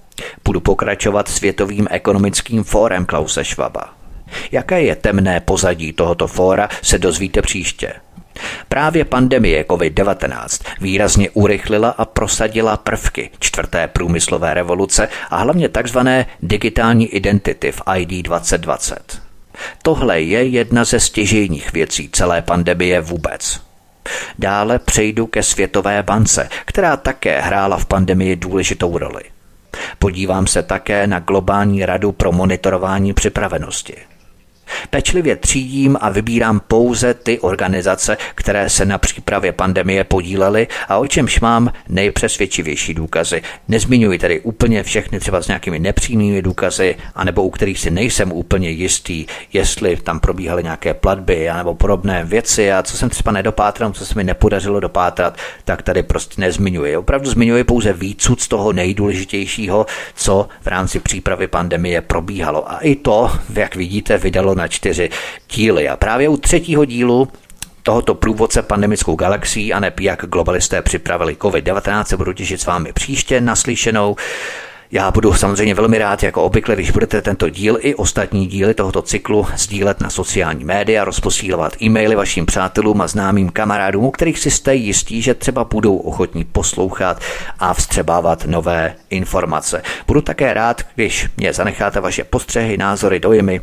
Budu 0.45 0.59
pokračovat 0.59 1.27
Světovým 1.27 1.87
ekonomickým 1.91 2.63
fórem 2.63 3.05
Klause 3.05 3.43
Schwaba. 3.43 4.04
Jaké 4.51 4.81
je 4.81 4.95
temné 4.95 5.39
pozadí 5.39 5.93
tohoto 5.93 6.27
fóra, 6.27 6.69
se 6.81 6.97
dozvíte 6.97 7.41
příště. 7.41 7.93
Právě 8.67 9.05
pandemie 9.05 9.63
COVID-19 9.63 10.65
výrazně 10.81 11.29
urychlila 11.29 11.89
a 11.89 12.05
prosadila 12.05 12.77
prvky 12.77 13.29
čtvrté 13.39 13.87
průmyslové 13.87 14.53
revoluce 14.53 15.09
a 15.29 15.37
hlavně 15.37 15.69
tzv. 15.69 15.97
digitální 16.43 17.07
identity 17.07 17.71
v 17.71 17.81
ID 17.97 18.25
2020. 18.25 19.21
Tohle 19.83 20.21
je 20.21 20.43
jedna 20.43 20.83
ze 20.83 20.99
stěžejních 20.99 21.73
věcí 21.73 22.09
celé 22.11 22.41
pandemie 22.41 23.01
vůbec. 23.01 23.61
Dále 24.39 24.79
přejdu 24.79 25.27
ke 25.27 25.43
Světové 25.43 26.03
bance, 26.03 26.49
která 26.65 26.97
také 26.97 27.41
hrála 27.41 27.77
v 27.77 27.85
pandemii 27.85 28.35
důležitou 28.35 28.97
roli. 28.97 29.23
Podívám 29.99 30.47
se 30.47 30.63
také 30.63 31.07
na 31.07 31.19
Globální 31.19 31.85
radu 31.85 32.11
pro 32.11 32.31
monitorování 32.31 33.13
připravenosti. 33.13 33.95
Pečlivě 34.89 35.35
třídím 35.35 35.97
a 36.01 36.09
vybírám 36.09 36.61
pouze 36.67 37.13
ty 37.13 37.39
organizace, 37.39 38.17
které 38.35 38.69
se 38.69 38.85
na 38.85 38.97
přípravě 38.97 39.51
pandemie 39.51 40.03
podílely 40.03 40.67
a 40.87 40.97
o 40.97 41.07
čemž 41.07 41.39
mám 41.39 41.71
nejpřesvědčivější 41.89 42.93
důkazy. 42.93 43.41
Nezmiňuji 43.67 44.19
tedy 44.19 44.39
úplně 44.39 44.83
všechny 44.83 45.19
třeba 45.19 45.41
s 45.41 45.47
nějakými 45.47 45.79
nepřímými 45.79 46.41
důkazy, 46.41 46.95
anebo 47.15 47.43
u 47.43 47.49
kterých 47.49 47.79
si 47.79 47.91
nejsem 47.91 48.31
úplně 48.31 48.69
jistý, 48.69 49.25
jestli 49.53 49.95
tam 49.95 50.19
probíhaly 50.19 50.63
nějaké 50.63 50.93
platby 50.93 51.49
nebo 51.57 51.75
podobné 51.75 52.25
věci 52.25 52.71
a 52.71 52.83
co 52.83 52.97
jsem 52.97 53.09
třeba 53.09 53.31
nedopátral, 53.31 53.91
co 53.91 54.05
se 54.05 54.13
mi 54.15 54.23
nepodařilo 54.23 54.79
dopátrat, 54.79 55.37
tak 55.65 55.81
tady 55.81 56.03
prostě 56.03 56.41
nezmiňuji. 56.41 56.97
Opravdu 56.97 57.29
zmiňuji 57.29 57.63
pouze 57.63 57.93
výcud 57.93 58.41
z 58.41 58.47
toho 58.47 58.73
nejdůležitějšího, 58.73 59.85
co 60.15 60.47
v 60.61 60.67
rámci 60.67 60.99
přípravy 60.99 61.47
pandemie 61.47 62.01
probíhalo. 62.01 62.71
A 62.71 62.77
i 62.77 62.95
to, 62.95 63.31
jak 63.53 63.75
vidíte, 63.75 64.17
vydalo 64.17 64.54
na 64.55 64.67
čtyři 64.67 65.09
díly. 65.53 65.89
A 65.89 65.97
právě 65.97 66.29
u 66.29 66.37
třetího 66.37 66.85
dílu 66.85 67.27
tohoto 67.83 68.15
průvodce 68.15 68.61
pandemickou 68.61 69.15
galaxií 69.15 69.73
a 69.73 69.79
neb 69.79 69.99
jak 69.99 70.25
globalisté 70.25 70.81
připravili 70.81 71.35
COVID-19 71.35 72.03
se 72.03 72.17
budu 72.17 72.33
těšit 72.33 72.61
s 72.61 72.65
vámi 72.65 72.93
příště 72.93 73.41
naslyšenou. 73.41 74.15
Já 74.91 75.11
budu 75.11 75.33
samozřejmě 75.33 75.73
velmi 75.73 75.97
rád, 75.97 76.23
jako 76.23 76.43
obvykle, 76.43 76.75
když 76.75 76.91
budete 76.91 77.21
tento 77.21 77.49
díl 77.49 77.77
i 77.81 77.95
ostatní 77.95 78.47
díly 78.47 78.73
tohoto 78.73 79.01
cyklu 79.01 79.47
sdílet 79.57 80.01
na 80.01 80.09
sociální 80.09 80.63
média, 80.63 81.03
rozposílovat 81.03 81.81
e-maily 81.81 82.15
vašim 82.15 82.45
přátelům 82.45 83.01
a 83.01 83.07
známým 83.07 83.49
kamarádům, 83.49 84.05
u 84.05 84.11
kterých 84.11 84.39
si 84.39 84.51
jste 84.51 84.75
jistí, 84.75 85.21
že 85.21 85.33
třeba 85.33 85.63
budou 85.63 85.97
ochotní 85.97 86.43
poslouchat 86.43 87.21
a 87.59 87.73
vstřebávat 87.73 88.45
nové 88.45 88.95
informace. 89.09 89.81
Budu 90.07 90.21
také 90.21 90.53
rád, 90.53 90.81
když 90.95 91.27
mě 91.37 91.53
zanecháte 91.53 91.99
vaše 91.99 92.23
postřehy, 92.23 92.77
názory, 92.77 93.19
dojmy, 93.19 93.61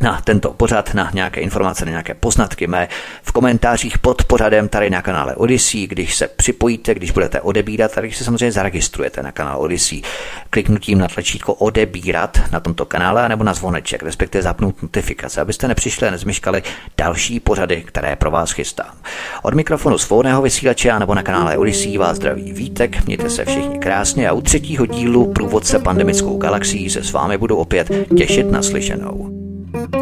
na 0.00 0.20
tento 0.20 0.52
pořad, 0.52 0.94
na 0.94 1.10
nějaké 1.14 1.40
informace, 1.40 1.84
na 1.84 1.90
nějaké 1.90 2.14
poznatky 2.14 2.66
mé 2.66 2.88
v 3.22 3.32
komentářích 3.32 3.98
pod 3.98 4.24
pořadem 4.24 4.68
tady 4.68 4.90
na 4.90 5.02
kanále 5.02 5.34
Odyssey, 5.36 5.86
když 5.86 6.14
se 6.14 6.28
připojíte, 6.28 6.94
když 6.94 7.10
budete 7.10 7.40
odebírat 7.40 7.98
když 8.00 8.16
se 8.16 8.24
samozřejmě 8.24 8.52
zaregistrujete 8.52 9.22
na 9.22 9.32
kanál 9.32 9.60
Odyssey 9.60 10.02
kliknutím 10.50 10.98
na 10.98 11.08
tlačítko 11.08 11.54
odebírat 11.54 12.38
na 12.52 12.60
tomto 12.60 12.86
kanále 12.86 13.28
nebo 13.28 13.44
na 13.44 13.54
zvoneček, 13.54 14.02
respektive 14.02 14.42
zapnout 14.42 14.82
notifikace, 14.82 15.40
abyste 15.40 15.68
nepřišli 15.68 16.08
a 16.08 16.10
nezmeškali 16.10 16.62
další 16.98 17.40
pořady, 17.40 17.82
které 17.86 18.16
pro 18.16 18.30
vás 18.30 18.52
chystám. 18.52 18.94
Od 19.42 19.54
mikrofonu 19.54 19.98
svobodného 19.98 20.42
vysílače 20.42 20.98
nebo 20.98 21.14
na 21.14 21.22
kanále 21.22 21.58
Odyssey 21.58 21.98
vás 21.98 22.16
zdraví 22.16 22.52
Vítek, 22.52 23.06
mějte 23.06 23.30
se 23.30 23.44
všichni 23.44 23.78
krásně 23.78 24.28
a 24.28 24.32
u 24.32 24.40
třetího 24.40 24.86
dílu 24.86 25.32
průvodce 25.32 25.78
pandemickou 25.78 26.36
galaxií 26.36 26.90
se 26.90 27.04
s 27.04 27.12
vámi 27.12 27.38
budu 27.38 27.56
opět 27.56 27.90
těšit 28.16 28.50
na 28.50 28.62
slyšenou. 28.62 29.47
Dostal 29.78 29.94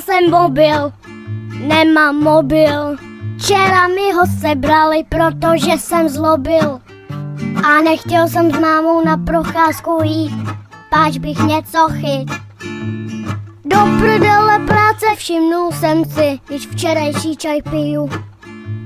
jsem 0.00 0.30
mobil, 0.30 0.92
nemám 1.68 2.16
mobil. 2.16 2.96
Včera 3.38 3.88
mi 3.88 4.12
ho 4.12 4.26
sebrali, 4.40 5.04
protože 5.08 5.72
jsem 5.78 6.08
zlobil. 6.08 6.80
A 7.64 7.80
nechtěl 7.84 8.28
jsem 8.28 8.50
s 8.50 8.58
mámou 8.58 9.04
na 9.04 9.16
procházku 9.16 10.00
jít, 10.02 10.48
páč 10.90 11.18
bych 11.18 11.38
něco 11.38 11.88
chyt. 11.90 12.30
Do 13.66 13.76
prdele 13.76 14.58
práce 14.66 15.06
všimnul 15.16 15.72
jsem 15.72 16.04
si, 16.04 16.40
když 16.46 16.66
včerejší 16.66 17.36
čaj 17.36 17.62
piju. 17.62 18.10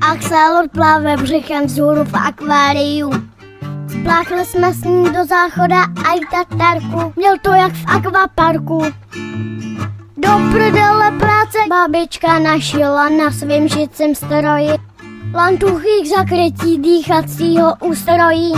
Axelor 0.01 0.69
plave 0.69 1.17
břichem 1.17 1.67
vzhůru 1.67 2.05
v 2.05 2.15
akváriu. 2.15 3.11
Spláchli 3.89 4.45
jsme 4.45 4.75
s 4.75 4.85
ní 4.85 5.05
do 5.05 5.25
záchoda 5.25 5.83
a 5.83 6.13
i 6.15 6.21
tatarku. 6.31 7.13
Měl 7.17 7.35
to 7.43 7.51
jak 7.51 7.73
v 7.73 7.85
akvaparku. 7.87 8.83
Do 10.17 10.31
prdele 10.53 11.13
práce 11.19 11.59
babička 11.69 12.39
našila 12.39 13.09
na 13.09 13.31
svým 13.31 13.69
žicím 13.69 14.15
stroji. 14.15 14.71
Lantuchy 15.35 16.03
k 16.03 16.07
zakrytí 16.07 16.79
dýchacího 16.79 17.75
ústrojí. 17.81 18.53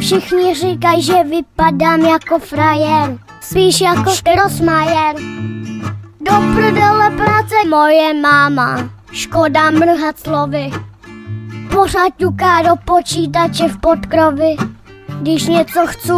Všichni 0.00 0.54
říkají, 0.54 1.02
že 1.02 1.24
vypadám 1.24 2.00
jako 2.00 2.38
frajer, 2.38 3.18
spíš 3.40 3.80
jako 3.80 4.10
Rosmajer. 4.42 5.16
Do 6.20 6.32
prdele 6.54 7.10
práce 7.10 7.54
moje 7.68 8.14
máma, 8.14 8.90
škoda 9.12 9.70
mrhat 9.70 10.18
slovy. 10.18 10.70
Pořád 11.72 12.16
ťuká 12.16 12.62
do 12.62 12.76
počítače 12.84 13.68
v 13.68 13.78
podkrovi. 13.80 14.56
Když 15.20 15.46
něco 15.46 15.86
chci, 15.86 16.12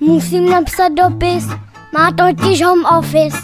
musím 0.00 0.50
napsat 0.50 0.88
dopis, 0.88 1.48
má 1.92 2.10
totiž 2.12 2.64
home 2.64 2.84
office. 2.98 3.38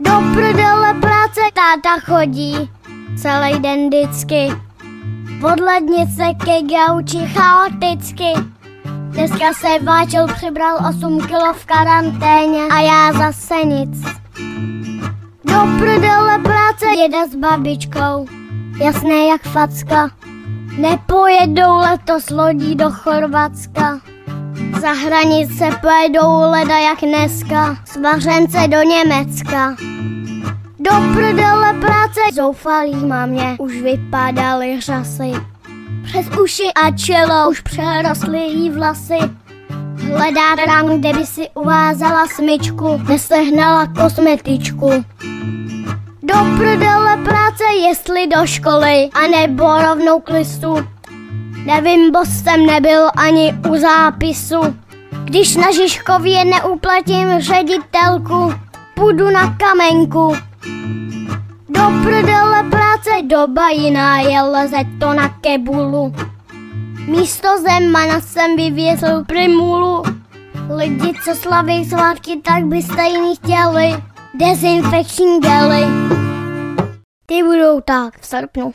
Do 0.00 0.12
prdele 0.34 0.94
práce 1.00 1.40
táta 1.54 2.00
chodí, 2.00 2.70
celý 3.16 3.58
den 3.60 3.86
vždycky. 3.86 4.52
Od 5.52 5.60
lednice 5.60 6.24
ke 6.44 6.62
gauči 6.62 7.18
chaoticky. 7.18 8.32
Dneska 9.14 9.52
se 9.52 9.84
váčel 9.84 10.26
přibral 10.26 10.78
8 10.88 11.20
kilo 11.26 11.52
v 11.54 11.66
karanténě 11.66 12.62
a 12.70 12.80
já 12.80 13.12
zase 13.12 13.54
nic. 13.64 14.02
Do 15.44 15.60
prdele 15.78 16.38
práce 16.38 16.86
jede 16.98 17.28
s 17.28 17.34
babičkou, 17.34 18.26
jasné 18.80 19.26
jak 19.26 19.42
facka. 19.42 20.10
Nepojedou 20.78 21.76
letos 21.76 22.30
lodí 22.30 22.74
do 22.74 22.90
Chorvatska. 22.90 24.00
Za 24.80 24.92
hranice 24.92 25.70
pojedou 25.80 26.50
leda 26.50 26.78
jak 26.78 27.00
dneska, 27.00 27.76
svařence 27.84 28.68
do 28.68 28.82
Německa. 28.82 29.76
Do 30.78 30.90
prdele 31.14 31.74
práce 31.80 32.20
zoufalý 32.34 32.94
mě 33.26 33.56
už 33.58 33.80
vypadaly 33.80 34.80
řasy. 34.80 35.53
Přes 36.04 36.26
uši 36.42 36.72
a 36.84 36.90
čelo 36.90 37.50
už 37.50 37.60
přerostly 37.60 38.38
jí 38.38 38.70
vlasy. 38.70 39.18
Hledá 40.08 40.56
tam, 40.66 40.98
kde 40.98 41.12
by 41.12 41.26
si 41.26 41.48
uvázala 41.54 42.26
smyčku, 42.26 43.00
nesehnala 43.08 43.86
kosmetičku. 43.86 45.04
Do 46.22 46.34
prdele 46.56 47.16
práce, 47.24 47.64
jestli 47.88 48.26
do 48.26 48.46
školy, 48.46 49.08
anebo 49.24 49.82
rovnou 49.82 50.20
k 50.20 50.28
listu. 50.28 50.76
Nevím, 51.64 52.12
bo 52.12 52.18
jsem 52.24 52.66
nebyl 52.66 53.08
ani 53.16 53.54
u 53.68 53.76
zápisu. 53.76 54.60
Když 55.24 55.56
na 55.56 55.70
Žižkově 55.70 56.44
neuplatím 56.44 57.40
ředitelku, 57.40 58.54
půjdu 58.94 59.30
na 59.30 59.56
kamenku. 59.56 60.36
Do 61.74 61.90
prdele 62.02 62.62
práce 62.70 63.22
doba 63.22 63.70
jiná 63.70 64.20
je, 64.20 64.42
leze 64.42 64.76
to 65.00 65.12
na 65.12 65.28
kebulu. 65.28 66.14
Místo 67.06 67.48
Zemana 67.58 68.20
jsem 68.20 68.56
vyvěsil 68.56 69.24
primulu. 69.24 70.02
Lidi, 70.76 71.12
co 71.24 71.34
slaví 71.34 71.84
svátky, 71.84 72.40
tak 72.44 72.64
by 72.64 72.82
stejně 72.82 73.34
chtěli 73.34 74.02
dezinfekční 74.34 75.40
gely. 75.40 75.84
Ty 77.26 77.42
budou 77.42 77.80
tak 77.80 78.18
v 78.20 78.26
srpnu. 78.26 78.74